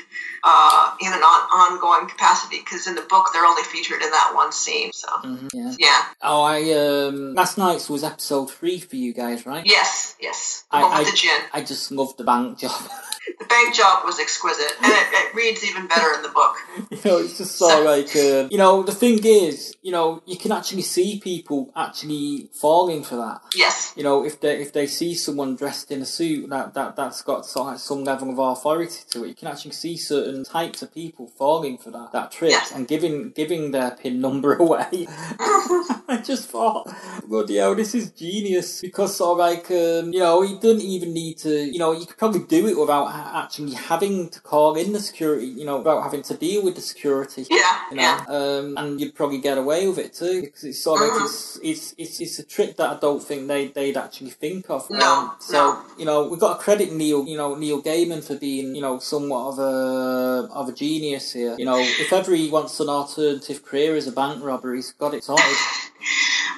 uh, 0.46 0.94
in 1.00 1.12
an 1.12 1.22
on- 1.32 1.48
ongoing 1.62 2.08
capacity 2.08 2.58
because 2.58 2.86
in 2.86 2.94
the 2.94 3.02
book 3.02 3.26
they're 3.32 3.46
only 3.46 3.62
featured 3.62 4.02
in 4.02 4.10
that 4.10 4.32
one 4.34 4.52
scene. 4.52 4.90
So 4.92 5.08
Mhm, 5.24 5.50
yeah. 5.54 5.72
yeah, 5.78 6.02
Oh, 6.22 6.42
I 6.42 6.58
um 6.72 7.34
last 7.34 7.56
night's 7.58 7.88
was 7.88 8.02
episode 8.04 8.50
three 8.50 8.78
for 8.80 8.96
you 8.96 9.12
guys, 9.14 9.46
right? 9.46 9.64
yes, 9.66 10.16
yes, 10.20 10.64
I- 10.70 10.82
I- 10.82 11.04
the 11.04 11.12
gin. 11.16 11.40
I 11.52 11.60
just 11.62 11.90
loved 11.92 12.16
the 12.18 12.24
bank 12.24 12.58
job. 12.58 12.72
The 13.38 13.44
bank 13.46 13.74
job 13.74 14.04
was 14.04 14.18
exquisite, 14.20 14.72
and 14.82 14.92
it, 14.92 15.06
it 15.12 15.34
reads 15.34 15.64
even 15.64 15.86
better 15.86 16.14
in 16.14 16.22
the 16.22 16.28
book. 16.28 16.56
you 16.90 16.98
know, 17.04 17.18
it's 17.18 17.38
just 17.38 17.56
so 17.56 17.82
like, 17.82 18.14
uh, 18.14 18.48
you 18.50 18.58
know, 18.58 18.82
the 18.82 18.92
thing 18.92 19.20
is, 19.24 19.74
you 19.82 19.92
know, 19.92 20.22
you 20.26 20.36
can 20.36 20.52
actually 20.52 20.82
see 20.82 21.20
people 21.20 21.72
actually 21.74 22.48
falling 22.52 23.02
for 23.02 23.16
that. 23.16 23.40
Yes, 23.54 23.92
You 23.96 24.02
know, 24.02 24.24
if 24.24 24.40
they 24.40 24.60
if 24.60 24.72
they 24.72 24.86
see 24.86 25.14
someone 25.14 25.56
dressed 25.56 25.90
in 25.90 26.02
a 26.02 26.06
suit 26.06 26.50
that 26.50 26.74
that 26.74 26.96
that's 26.96 27.22
got 27.22 27.46
sort 27.46 27.74
of 27.74 27.80
some 27.80 28.04
level 28.04 28.30
of 28.30 28.38
authority 28.38 29.00
to 29.10 29.24
it, 29.24 29.28
you 29.28 29.34
can 29.34 29.48
actually 29.48 29.72
see 29.72 29.96
certain 29.96 30.44
types 30.44 30.82
of 30.82 30.92
people 30.92 31.28
falling 31.38 31.78
for 31.78 31.90
that 31.90 32.12
that 32.12 32.30
trick 32.30 32.50
Yes. 32.50 32.72
and 32.72 32.86
giving 32.86 33.30
giving 33.30 33.70
their 33.70 33.92
pin 33.92 34.20
number 34.20 34.54
away. 34.64 35.06
I 36.14 36.22
just 36.22 36.48
thought, 36.48 36.88
bloody 37.28 37.56
hell, 37.56 37.74
this 37.74 37.94
is 37.94 38.10
genius 38.12 38.80
because 38.80 39.16
sort 39.16 39.32
of 39.32 39.38
like 39.38 39.70
um, 39.70 40.12
you 40.12 40.20
know, 40.20 40.42
you 40.42 40.58
don't 40.60 40.80
even 40.80 41.12
need 41.12 41.38
to. 41.38 41.50
You 41.74 41.78
know, 41.78 41.92
you 41.92 42.06
could 42.06 42.18
probably 42.18 42.40
do 42.44 42.66
it 42.68 42.78
without 42.78 43.08
actually 43.42 43.74
having 43.74 44.30
to 44.30 44.40
call 44.40 44.74
in 44.76 44.92
the 44.92 45.00
security. 45.00 45.46
You 45.46 45.64
know, 45.64 45.78
without 45.78 46.02
having 46.02 46.22
to 46.22 46.34
deal 46.36 46.64
with 46.64 46.74
the 46.76 46.80
security 46.82 47.46
yeah, 47.50 47.80
you 47.90 47.96
know, 47.96 48.02
yeah. 48.02 48.24
um, 48.28 48.76
and 48.78 49.00
you'd 49.00 49.14
probably 49.14 49.38
get 49.38 49.58
away 49.58 49.88
with 49.88 49.98
it 49.98 50.12
too 50.14 50.42
because 50.42 50.64
it's 50.64 50.82
sort 50.82 51.00
of 51.02 51.08
like 51.08 51.16
Mhm. 51.22 51.24
it's, 51.24 51.58
it's 51.62 51.94
it's 51.98 52.20
it's 52.20 52.38
a 52.38 52.44
trick 52.44 52.76
that 52.76 52.90
I 52.96 52.98
don't 53.00 53.22
think 53.22 53.48
they 53.48 53.68
they'd 53.68 53.96
actually 53.96 54.30
think 54.30 54.70
of. 54.70 54.88
No, 54.90 55.04
Um, 55.14 55.32
so 55.40 55.54
no. 55.54 55.82
you 55.98 56.04
know, 56.04 56.28
we've 56.28 56.40
got 56.40 56.58
to 56.58 56.62
credit 56.62 56.92
Neil, 56.92 57.26
you 57.26 57.36
know, 57.36 57.54
Neil 57.54 57.82
Gaiman 57.82 58.22
for 58.24 58.36
being 58.36 58.74
you 58.74 58.82
know 58.82 58.98
somewhat 58.98 59.48
of 59.52 59.58
a 59.58 60.48
of 60.52 60.68
a 60.68 60.72
genius 60.72 61.32
here. 61.32 61.56
You 61.58 61.64
know, 61.64 61.78
if 61.78 62.12
ever 62.12 62.34
he 62.34 62.48
wants 62.50 62.78
an 62.80 62.88
alternative 62.88 63.64
career 63.64 63.96
as 63.96 64.06
a 64.06 64.12
bank 64.12 64.42
robber, 64.42 64.74
he's 64.74 64.92
got 64.92 65.14
it 65.14 65.24
sorted. 65.24 65.44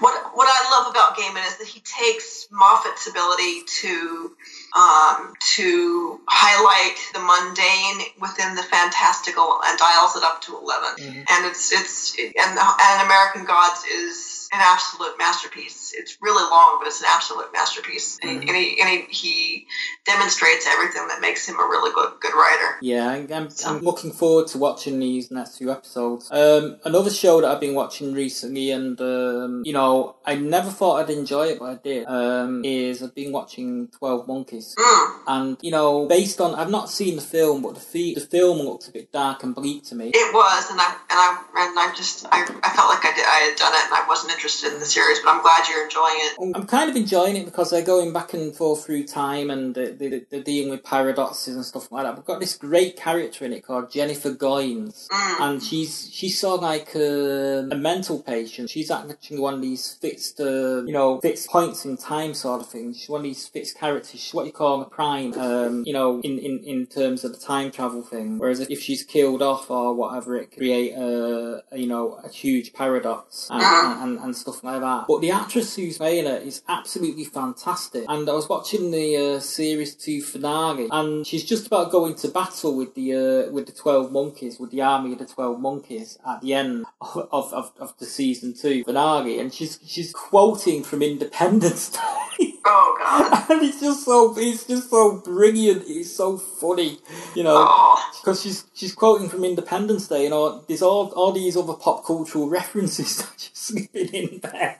What 0.00 0.36
what 0.36 0.48
I 0.50 0.70
love 0.70 0.90
about 0.90 1.16
Gaiman 1.16 1.46
is 1.46 1.56
that 1.58 1.66
he 1.66 1.80
takes 1.80 2.48
Moffat's 2.50 3.06
ability 3.08 3.62
to 3.80 4.36
um, 4.76 5.32
to 5.56 6.20
highlight 6.28 6.98
the 7.14 7.20
mundane 7.20 8.06
within 8.20 8.54
the 8.54 8.62
fantastical 8.62 9.60
and 9.66 9.78
dials 9.78 10.16
it 10.16 10.22
up 10.22 10.42
to 10.42 10.56
11 10.58 10.96
Mhm. 10.98 11.24
And 11.30 11.46
it's 11.46 11.72
it's 11.72 12.16
and 12.18 12.58
and 12.58 13.02
American 13.06 13.44
Gods 13.44 13.84
is 13.84 14.45
an 14.52 14.60
absolute 14.62 15.16
masterpiece. 15.18 15.92
It's 15.96 16.16
really 16.20 16.42
long, 16.50 16.76
but 16.80 16.88
it's 16.88 17.00
an 17.00 17.08
absolute 17.10 17.52
masterpiece. 17.52 18.18
And, 18.22 18.30
he, 18.42 18.48
and, 18.48 18.56
he, 18.56 18.80
and 18.80 18.88
he, 18.88 19.14
he 19.14 19.66
demonstrates 20.04 20.66
everything 20.66 21.08
that 21.08 21.20
makes 21.20 21.48
him 21.48 21.56
a 21.58 21.62
really 21.64 21.92
good 21.94 22.12
good 22.20 22.32
writer. 22.34 22.76
Yeah, 22.80 23.08
I'm, 23.08 23.32
I'm, 23.32 23.48
I'm 23.66 23.78
looking 23.80 24.12
forward 24.12 24.46
to 24.48 24.58
watching 24.58 24.98
these 24.98 25.30
next 25.30 25.58
few 25.58 25.70
episodes. 25.70 26.30
Um, 26.30 26.76
another 26.84 27.10
show 27.10 27.40
that 27.40 27.50
I've 27.50 27.60
been 27.60 27.74
watching 27.74 28.12
recently, 28.14 28.70
and 28.70 29.00
um, 29.00 29.62
you 29.64 29.72
know, 29.72 30.16
I 30.24 30.34
never 30.36 30.70
thought 30.70 30.96
I'd 31.02 31.10
enjoy 31.10 31.48
it, 31.48 31.58
but 31.58 31.64
I 31.66 31.74
did. 31.74 32.06
Um, 32.06 32.64
is 32.64 33.02
I've 33.02 33.14
been 33.14 33.32
watching 33.32 33.88
Twelve 33.88 34.26
Monkeys, 34.28 34.74
Mm. 34.78 35.18
and 35.26 35.56
you 35.62 35.70
know, 35.70 36.06
based 36.06 36.40
on 36.40 36.54
I've 36.54 36.70
not 36.70 36.90
seen 36.90 37.16
the 37.16 37.22
film, 37.22 37.62
but 37.62 37.74
the 37.74 37.80
fi- 37.80 38.14
the 38.14 38.20
film 38.20 38.58
looks 38.58 38.88
a 38.88 38.92
bit 38.92 39.10
dark 39.12 39.42
and 39.42 39.54
bleak 39.54 39.84
to 39.84 39.94
me. 39.94 40.10
It 40.14 40.34
was, 40.34 40.70
and 40.70 40.80
I 40.80 40.86
and 41.10 41.18
I 41.18 41.42
and 41.58 41.78
I 41.78 41.92
just 41.96 42.26
I, 42.30 42.42
I 42.42 42.70
felt 42.70 42.88
like 42.90 43.04
I 43.04 43.12
did 43.14 43.24
I 43.26 43.48
had 43.50 43.56
done 43.56 43.72
it, 43.74 43.84
and 43.86 43.94
I 43.94 44.04
wasn't 44.08 44.32
interested 44.36 44.72
in 44.72 44.78
the 44.80 44.86
series. 44.86 45.18
But 45.24 45.30
I'm 45.34 45.42
glad 45.42 45.66
you're 45.68 45.84
enjoying 45.84 46.18
it. 46.18 46.56
I'm 46.56 46.66
kind 46.66 46.88
of 46.90 46.96
enjoying 46.96 47.36
it 47.36 47.44
because 47.46 47.70
they're 47.70 47.84
going 47.94 48.12
back 48.12 48.34
and 48.34 48.54
forth 48.54 48.84
through 48.86 49.04
time 49.06 49.50
and 49.50 49.74
they, 49.74 49.92
they, 49.92 50.08
they're 50.30 50.42
dealing 50.42 50.70
with 50.70 50.84
paradoxes 50.84 51.56
and 51.56 51.64
stuff 51.64 51.90
like 51.90 52.04
that. 52.04 52.14
We've 52.16 52.24
got 52.24 52.40
this 52.40 52.56
great 52.56 52.96
character 52.96 53.44
in 53.44 53.52
it 53.52 53.62
called 53.66 53.90
Jennifer 53.90 54.30
Goines, 54.32 55.08
Mm. 55.08 55.40
and 55.40 55.62
she's 55.62 56.10
she's 56.12 56.38
sort 56.40 56.58
of 56.58 56.62
like 56.62 56.94
a, 56.94 57.68
a 57.70 57.76
mental 57.76 58.18
patient. 58.22 58.70
She's 58.70 58.90
actually 58.90 59.38
one 59.38 59.54
of 59.54 59.62
these 59.62 59.94
fixed, 60.00 60.40
uh, 60.40 60.82
you 60.84 60.92
know, 60.92 61.20
fixed 61.20 61.48
points 61.48 61.84
in 61.84 61.96
time 61.96 62.34
sort 62.34 62.60
of 62.62 62.68
things. 62.68 62.98
She's 63.00 63.08
one 63.08 63.20
of 63.20 63.24
these 63.24 63.46
fixed 63.48 63.78
characters. 63.78 64.20
She's 64.20 64.34
what 64.34 64.46
you 64.46 64.52
call 64.52 64.82
a 64.82 64.84
prime, 64.84 65.32
um, 65.38 65.84
you 65.86 65.92
know, 65.92 66.20
in, 66.22 66.38
in, 66.38 66.54
in 66.64 66.86
terms 66.86 67.24
of 67.24 67.32
the 67.32 67.38
time 67.38 67.70
travel 67.70 68.02
thing. 68.02 68.38
Whereas 68.38 68.60
if 68.60 68.80
she's 68.80 69.02
killed 69.04 69.42
off 69.42 69.70
or 69.70 69.94
whatever, 69.94 70.36
it 70.36 70.50
could 70.50 70.58
create 70.58 70.92
a, 70.94 71.62
a 71.72 71.78
you 71.78 71.86
know 71.86 72.18
a 72.24 72.28
huge 72.28 72.72
paradox 72.72 73.48
and, 73.50 73.62
and, 73.62 74.18
and 74.18 74.25
stuff 74.34 74.64
like 74.64 74.80
that. 74.80 75.04
But 75.06 75.20
the 75.20 75.30
actress 75.30 75.76
who's 75.76 75.98
playing 75.98 76.26
is 76.26 76.62
absolutely 76.68 77.24
fantastic. 77.24 78.04
And 78.08 78.28
I 78.28 78.32
was 78.32 78.48
watching 78.48 78.90
the 78.90 79.36
uh, 79.36 79.40
series 79.40 79.94
two 79.94 80.22
finale, 80.22 80.88
and 80.90 81.26
she's 81.26 81.44
just 81.44 81.66
about 81.66 81.90
going 81.90 82.14
to 82.16 82.28
battle 82.28 82.76
with 82.76 82.94
the 82.94 83.14
uh, 83.14 83.52
with 83.52 83.66
the 83.66 83.72
twelve 83.72 84.12
monkeys, 84.12 84.58
with 84.58 84.70
the 84.70 84.82
army 84.82 85.12
of 85.12 85.18
the 85.18 85.26
twelve 85.26 85.60
monkeys 85.60 86.18
at 86.26 86.40
the 86.40 86.54
end 86.54 86.86
of, 87.00 87.52
of, 87.52 87.72
of 87.78 87.98
the 87.98 88.06
season 88.06 88.54
two 88.54 88.84
finale, 88.84 89.38
and 89.38 89.52
she's 89.52 89.78
she's 89.86 90.12
quoting 90.12 90.82
from 90.82 91.02
Independence 91.02 91.90
Day. 91.90 92.00
Oh 92.68 92.96
God. 92.98 93.50
and 93.50 93.62
it's 93.62 93.80
just 93.80 94.04
so 94.04 94.34
it's 94.36 94.64
just 94.66 94.90
so 94.90 95.18
brilliant. 95.18 95.84
He's 95.86 96.14
so 96.14 96.36
funny, 96.38 96.98
you 97.34 97.44
know, 97.44 97.66
Oh, 97.68 98.12
because 98.20 98.42
she's 98.42 98.64
she's 98.74 98.94
quoting 98.94 99.28
from 99.28 99.44
Independence 99.44 100.08
Day. 100.08 100.24
You 100.24 100.30
know, 100.30 100.62
there's 100.68 100.82
all 100.82 101.08
all 101.12 101.32
these 101.32 101.56
other 101.56 101.74
pop 101.74 102.04
cultural 102.04 102.48
references 102.60 103.18
that 103.18 103.32
she's 103.36 103.50
slipping 103.54 104.08
in 104.08 104.40
there, 104.42 104.78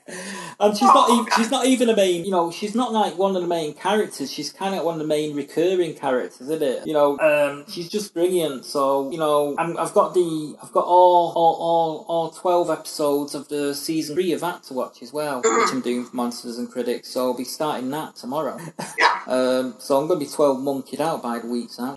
and 0.61 0.77
she's 0.77 0.89
not 0.89 1.11
even 1.11 1.27
she's 1.37 1.51
not 1.51 1.67
even 1.67 1.89
a 1.89 1.97
main. 1.97 2.25
You 2.25 2.31
know, 2.33 2.51
she's 2.51 2.75
not 2.75 2.93
like 2.93 3.17
one 3.19 3.37
of 3.37 3.43
the 3.43 3.49
main 3.49 3.75
characters. 3.75 4.33
She's 4.33 4.53
kind 4.53 4.75
of 4.75 4.85
one 4.85 4.95
of 4.95 5.01
the 5.01 5.07
main 5.07 5.37
recurring 5.37 5.95
characters, 5.95 6.41
isn't 6.43 6.63
it? 6.63 6.87
You 6.87 6.93
know, 6.95 7.19
um, 7.21 7.65
she's 7.71 7.89
just 7.89 8.15
brilliant. 8.15 8.65
So 8.65 9.11
you 9.11 9.19
know, 9.19 9.55
I'm, 9.59 9.77
I've 9.79 9.95
got 9.95 10.15
the 10.15 10.57
I've 10.63 10.73
got 10.73 10.85
all 10.87 11.33
all 11.37 11.55
all 11.61 12.05
all 12.09 12.31
twelve 12.31 12.71
episodes 12.71 13.35
of 13.35 13.49
the 13.49 13.75
season 13.75 14.17
three 14.17 14.33
of 14.33 14.41
that 14.41 14.63
to 14.65 14.75
watch 14.75 15.03
as 15.03 15.13
well, 15.13 15.39
which 15.39 15.71
I'm 15.73 15.83
doing 15.83 16.05
for 16.05 16.17
Monsters 16.17 16.59
and 16.59 16.71
Critics. 16.71 17.09
So 17.11 17.27
I'll 17.27 17.35
be 17.37 17.45
starting 17.45 17.76
that 17.85 18.17
tomorrow. 18.17 18.59
yeah. 18.99 19.21
Um, 19.27 19.75
so 19.79 19.99
I'm 20.01 20.07
going 20.07 20.21
to 20.21 20.27
be 20.27 20.31
12 20.31 20.61
monkeyed 20.61 21.01
out 21.01 21.23
by 21.23 21.39
the 21.41 21.47
week's 21.49 21.79
out. 21.81 21.97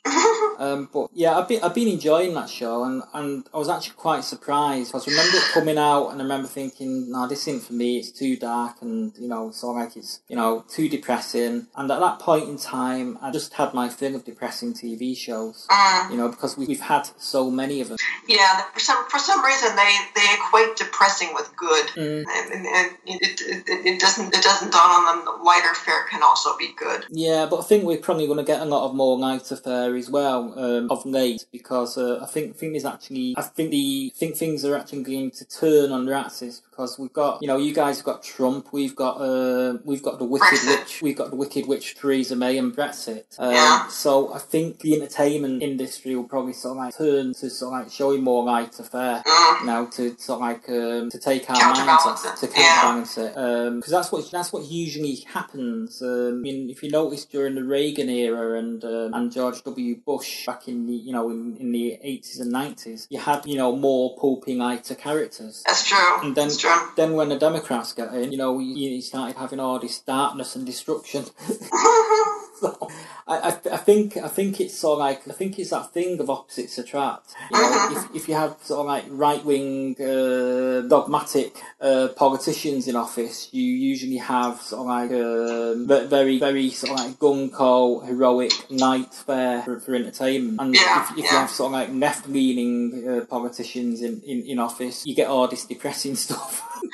Um, 0.57 0.89
but 0.91 1.09
yeah, 1.13 1.37
I've 1.37 1.47
been 1.47 1.63
I've 1.63 1.73
been 1.73 1.87
enjoying 1.87 2.33
that 2.33 2.49
show, 2.49 2.83
and, 2.83 3.01
and 3.13 3.47
I 3.53 3.57
was 3.57 3.69
actually 3.69 3.95
quite 3.95 4.25
surprised 4.25 4.89
because 4.91 5.07
I 5.07 5.11
remember 5.11 5.37
it 5.37 5.43
coming 5.53 5.77
out, 5.77 6.09
and 6.09 6.19
I 6.19 6.23
remember 6.23 6.49
thinking, 6.49 7.09
"No, 7.11 7.27
this 7.29 7.47
isn't 7.47 7.63
for 7.63 7.71
me. 7.71 7.97
It's 7.99 8.11
too 8.11 8.35
dark, 8.35 8.81
and 8.81 9.13
you 9.17 9.29
know, 9.29 9.51
so 9.51 9.67
like 9.71 9.95
it's 9.95 10.19
you 10.27 10.35
know 10.35 10.65
too 10.67 10.89
depressing." 10.89 11.67
And 11.77 11.89
at 11.89 11.99
that 12.01 12.19
point 12.19 12.49
in 12.49 12.57
time, 12.57 13.17
I 13.21 13.31
just 13.31 13.53
had 13.53 13.73
my 13.73 13.87
thing 13.87 14.15
of 14.15 14.25
depressing 14.25 14.73
TV 14.73 15.15
shows, 15.15 15.65
Mm. 15.71 16.11
you 16.11 16.17
know, 16.17 16.27
because 16.27 16.57
we, 16.57 16.65
we've 16.65 16.81
had 16.81 17.07
so 17.17 17.49
many 17.49 17.79
of 17.79 17.87
them. 17.87 17.97
Yeah, 18.27 18.63
for 18.73 18.81
some 18.81 19.07
for 19.09 19.19
some 19.19 19.41
reason 19.45 19.77
they, 19.77 19.95
they 20.15 20.27
equate 20.33 20.75
depressing 20.75 21.29
with 21.33 21.49
good, 21.55 21.85
Mm. 21.95 22.25
and, 22.35 22.51
and, 22.53 22.65
and 22.65 22.91
it, 23.05 23.39
it, 23.41 23.63
it 23.85 23.99
doesn't 24.01 24.35
it 24.35 24.43
doesn't 24.43 24.73
dawn 24.73 24.89
on 24.91 25.05
them 25.05 25.25
that 25.25 25.41
lighter 25.69 25.79
fare 25.79 26.03
can 26.09 26.23
also 26.23 26.57
be 26.57 26.73
good. 26.73 27.05
Yeah, 27.09 27.47
but 27.49 27.59
I 27.59 27.63
think 27.63 27.83
we're 27.83 27.97
probably 27.97 28.25
going 28.25 28.37
to 28.37 28.43
get 28.43 28.61
a 28.61 28.65
lot 28.65 28.87
of 28.87 28.95
more 28.95 29.17
night 29.17 29.49
affair 29.51 29.95
as 29.95 30.09
well 30.09 30.53
um, 30.57 30.91
of 30.91 31.05
late 31.05 31.45
because 31.51 31.97
uh, 31.97 32.19
I 32.21 32.25
think 32.25 32.57
there's 32.57 32.85
actually 32.85 33.35
I 33.37 33.41
think 33.41 33.71
the 33.71 34.11
think 34.15 34.35
things 34.35 34.65
are 34.65 34.75
actually 34.75 35.03
going 35.03 35.31
to 35.31 35.45
turn 35.45 35.91
on 35.91 36.05
their 36.05 36.15
axis 36.15 36.61
because 36.79 36.97
we've 36.97 37.11
got 37.11 37.41
you 37.41 37.47
know 37.47 37.57
you 37.57 37.73
guys 37.73 37.97
have 37.97 38.05
got 38.05 38.23
Trump, 38.23 38.71
we've 38.71 38.95
got 38.95 39.17
uh, 39.17 39.77
we've 39.83 40.01
got 40.01 40.17
the 40.17 40.23
wicked 40.23 40.59
witch, 40.65 41.01
we've 41.01 41.17
got 41.17 41.29
the 41.29 41.35
wicked 41.35 41.67
witch 41.67 41.95
Theresa 41.95 42.37
May 42.37 42.57
and 42.57 42.73
Brexit. 42.73 43.25
Um, 43.37 43.51
Yeah. 43.51 43.87
So 43.89 44.33
I 44.33 44.39
think 44.39 44.79
the 44.79 44.95
entertainment 44.95 45.61
industry 45.61 46.15
will 46.15 46.23
probably 46.23 46.53
sort 46.53 46.77
of 46.77 46.77
like 46.77 46.97
turn 46.97 47.33
to 47.33 47.49
sort 47.49 47.73
of 47.73 47.79
like 47.81 47.91
showing 47.91 48.23
more 48.23 48.45
light 48.45 48.79
affair 48.79 49.21
Mm. 49.25 49.65
now 49.65 49.85
to 49.87 50.15
sort 50.17 50.37
of 50.37 50.41
like 50.41 50.69
um, 50.69 51.09
to 51.09 51.19
take 51.19 51.49
our 51.49 51.57
minds 51.57 52.05
off, 52.05 52.25
it, 52.25 52.47
to 52.47 52.47
yeah. 52.47 52.81
counterbalance 52.81 53.17
it 53.17 53.33
because 53.75 53.91
that's 53.91 54.11
what 54.11 54.31
that's 54.31 54.53
what 54.53 54.63
usually 54.71 55.15
happens. 55.33 56.01
Um, 56.01 56.39
I 56.39 56.41
mean, 56.47 56.69
if 56.69 56.81
you 56.81 56.89
notice 56.89 57.25
during 57.25 57.55
the 57.55 57.63
Reagan 57.63 58.09
era 58.09 58.57
and 58.57 58.83
um, 58.85 59.13
and 59.13 59.31
George 59.31 59.61
W. 59.63 59.97
Bush 59.97 60.45
back 60.45 60.69
in 60.69 60.85
the 60.87 60.93
you 60.93 61.11
know 61.11 61.29
in, 61.29 61.57
in 61.57 61.71
the 61.73 61.99
eighties 62.01 62.39
and 62.39 62.51
nineties, 62.51 63.05
you 63.09 63.19
had 63.19 63.45
you 63.45 63.57
know 63.57 63.75
more 63.75 64.15
pulpy 64.17 64.55
lighter 64.55 64.95
characters. 64.95 65.63
That's 65.65 65.85
true. 65.85 66.21
And 66.21 66.35
then, 66.35 66.47
That's 66.47 66.57
true. 66.57 66.68
Then 66.95 67.13
when 67.13 67.29
the 67.29 67.37
Democrats 67.37 67.93
got 67.93 68.13
in, 68.15 68.31
you 68.31 68.37
know, 68.37 68.59
you 68.59 69.01
started 69.01 69.37
having 69.37 69.59
all 69.59 69.79
this 69.79 69.99
darkness 69.99 70.55
and 70.55 70.65
destruction. 70.65 71.25
I, 73.27 73.37
I, 73.37 73.47
I 73.47 73.77
think 73.77 74.17
I 74.17 74.27
think 74.27 74.59
it's 74.59 74.77
sort 74.77 74.93
of 74.93 74.99
like 74.99 75.27
I 75.27 75.33
think 75.33 75.59
it's 75.59 75.69
that 75.69 75.91
thing 75.93 76.19
of 76.19 76.29
opposites 76.29 76.77
attract. 76.77 77.33
You 77.51 77.57
know, 77.57 77.89
if, 77.91 78.15
if 78.15 78.29
you 78.29 78.35
have 78.35 78.57
sort 78.63 78.81
of 78.81 78.85
like 78.87 79.05
right 79.09 79.43
wing 79.43 79.95
uh, 79.99 80.81
dogmatic 80.87 81.61
uh, 81.79 82.09
politicians 82.15 82.87
in 82.87 82.95
office, 82.95 83.49
you 83.51 83.63
usually 83.63 84.17
have 84.17 84.61
sort 84.61 84.81
of 84.81 84.87
like 84.87 85.11
um, 85.11 86.09
very 86.09 86.39
very 86.39 86.69
sort 86.71 86.99
of 86.99 87.05
like 87.05 87.19
gung 87.19 87.53
ho 87.53 87.99
heroic 87.99 88.51
night 88.71 89.13
fare 89.13 89.61
for, 89.63 89.79
for 89.79 89.95
entertainment. 89.95 90.59
And 90.59 90.75
Yeah, 90.75 91.03
if, 91.03 91.11
if 91.11 91.17
you 91.17 91.29
have 91.29 91.49
sort 91.49 91.67
of 91.67 91.73
like 91.73 91.89
left 91.93 92.27
leaning 92.27 93.07
uh, 93.07 93.25
politicians 93.25 94.01
in, 94.01 94.21
in, 94.25 94.45
in 94.45 94.59
office, 94.59 95.05
you 95.05 95.15
get 95.15 95.27
all 95.27 95.47
this 95.47 95.65
depressing 95.65 96.15
stuff. 96.25 96.63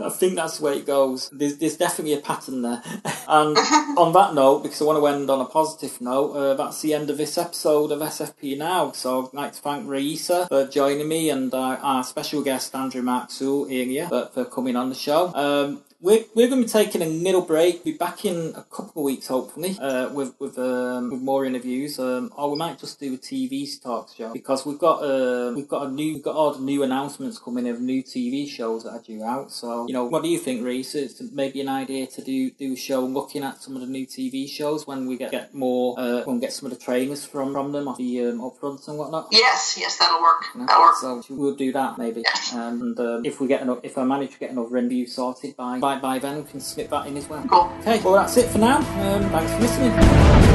I 0.00 0.10
think 0.10 0.34
that's 0.36 0.58
the 0.58 0.64
way 0.64 0.78
it 0.78 0.86
goes. 0.86 1.28
There's, 1.30 1.58
there's 1.58 1.76
definitely 1.76 2.14
a 2.14 2.20
pattern 2.20 2.62
there. 2.62 2.82
And 3.28 3.56
on 3.96 4.12
that 4.14 4.34
note, 4.34 4.64
because 4.64 4.82
I 4.82 4.86
want 4.86 4.98
to 4.98 5.06
end 5.06 5.30
on 5.30 5.40
a 5.40 5.44
positive 5.44 6.00
note, 6.00 6.32
uh, 6.32 6.54
that's 6.54 6.82
the 6.82 6.94
end 6.94 7.10
of 7.10 7.16
this 7.16 7.38
episode 7.38 7.92
of 7.92 8.00
SFP 8.00 8.58
Now. 8.58 8.90
So 8.90 9.28
I'd 9.28 9.34
like 9.34 9.52
to 9.52 9.60
thank 9.60 9.88
Raisa 9.88 10.48
for 10.48 10.66
joining 10.66 11.06
me 11.06 11.30
and 11.30 11.54
uh, 11.54 11.78
our 11.80 12.02
special 12.02 12.42
guest 12.42 12.74
Andrew 12.74 13.02
Mark 13.02 13.30
Sewell 13.30 13.66
earlier 13.66 14.08
for, 14.08 14.26
for 14.34 14.44
coming 14.44 14.74
on 14.74 14.88
the 14.88 14.96
show. 14.96 15.32
Um, 15.32 15.82
we're, 16.00 16.24
we're 16.34 16.48
going 16.48 16.62
to 16.62 16.66
be 16.66 16.72
taking 16.72 17.02
a 17.02 17.06
little 17.06 17.42
break. 17.42 17.84
We'll 17.84 17.94
be 17.94 17.98
back 17.98 18.24
in 18.24 18.54
a 18.56 18.62
couple 18.62 19.02
of 19.02 19.04
weeks, 19.04 19.26
hopefully, 19.26 19.76
uh, 19.80 20.10
with 20.12 20.34
with 20.38 20.58
um, 20.58 21.10
with 21.10 21.20
more 21.20 21.44
interviews. 21.44 21.98
Um, 21.98 22.32
or 22.36 22.50
we 22.50 22.56
might 22.56 22.78
just 22.78 22.98
do 22.98 23.14
a 23.14 23.18
TV 23.18 23.68
talk 23.82 24.10
show 24.16 24.32
because 24.32 24.64
we've 24.64 24.78
got 24.78 25.02
uh, 25.02 25.52
we've 25.54 25.68
got 25.68 25.86
a 25.86 25.90
new 25.90 26.14
we've 26.14 26.22
got 26.22 26.36
all 26.36 26.54
the 26.54 26.60
new 26.60 26.82
announcements 26.82 27.38
coming 27.38 27.68
of 27.68 27.80
new 27.80 28.02
TV 28.02 28.48
shows 28.48 28.84
that 28.84 28.90
are 28.90 29.02
due 29.02 29.22
out. 29.22 29.52
So 29.52 29.86
you 29.86 29.92
know, 29.92 30.04
what 30.04 30.22
do 30.22 30.28
you 30.28 30.38
think, 30.38 30.64
Reese? 30.64 30.94
It's 30.94 31.20
maybe 31.32 31.60
an 31.60 31.68
idea 31.68 32.06
to 32.06 32.22
do 32.22 32.50
do 32.50 32.72
a 32.72 32.76
show 32.76 33.04
looking 33.04 33.44
at 33.44 33.62
some 33.62 33.74
of 33.74 33.82
the 33.82 33.86
new 33.86 34.06
TV 34.06 34.48
shows 34.48 34.86
when 34.86 35.06
we 35.06 35.16
get 35.16 35.30
get 35.30 35.54
more 35.54 35.98
uh, 35.98 36.22
when 36.24 36.36
we 36.36 36.40
get 36.40 36.52
some 36.52 36.70
of 36.70 36.76
the 36.76 36.82
trailers 36.82 37.26
from 37.26 37.52
from 37.52 37.72
them 37.72 37.88
off 37.88 37.98
the 37.98 38.24
um, 38.26 38.40
upfronts 38.40 38.88
and 38.88 38.98
whatnot. 38.98 39.28
yes, 39.32 39.76
yes, 39.78 39.98
that'll 39.98 40.22
work. 40.22 40.44
you 40.54 40.60
know? 40.60 40.66
That'll 40.66 40.82
work. 40.82 41.24
So 41.24 41.34
we'll 41.34 41.56
do 41.56 41.72
that 41.72 41.98
maybe. 41.98 42.22
Yes. 42.24 42.52
And 42.54 42.98
um, 42.98 43.24
if 43.24 43.40
we 43.40 43.48
get 43.48 43.62
enough, 43.62 43.80
if 43.82 43.98
I 43.98 44.04
manage 44.04 44.32
to 44.32 44.38
get 44.38 44.50
another 44.50 44.76
interview 44.76 45.06
sorted 45.06 45.56
by, 45.56 45.78
by 45.78 45.89
by 45.98 46.18
then, 46.18 46.36
we 46.38 46.42
can 46.44 46.60
slip 46.60 46.90
that 46.90 47.06
in 47.06 47.16
as 47.16 47.28
well. 47.28 47.44
Cool. 47.48 47.72
Okay, 47.80 48.00
well 48.02 48.14
that's 48.14 48.36
it 48.36 48.48
for 48.50 48.58
now. 48.58 48.78
Um, 48.78 49.30
thanks 49.30 49.52
for 49.52 49.60
listening. 49.60 50.49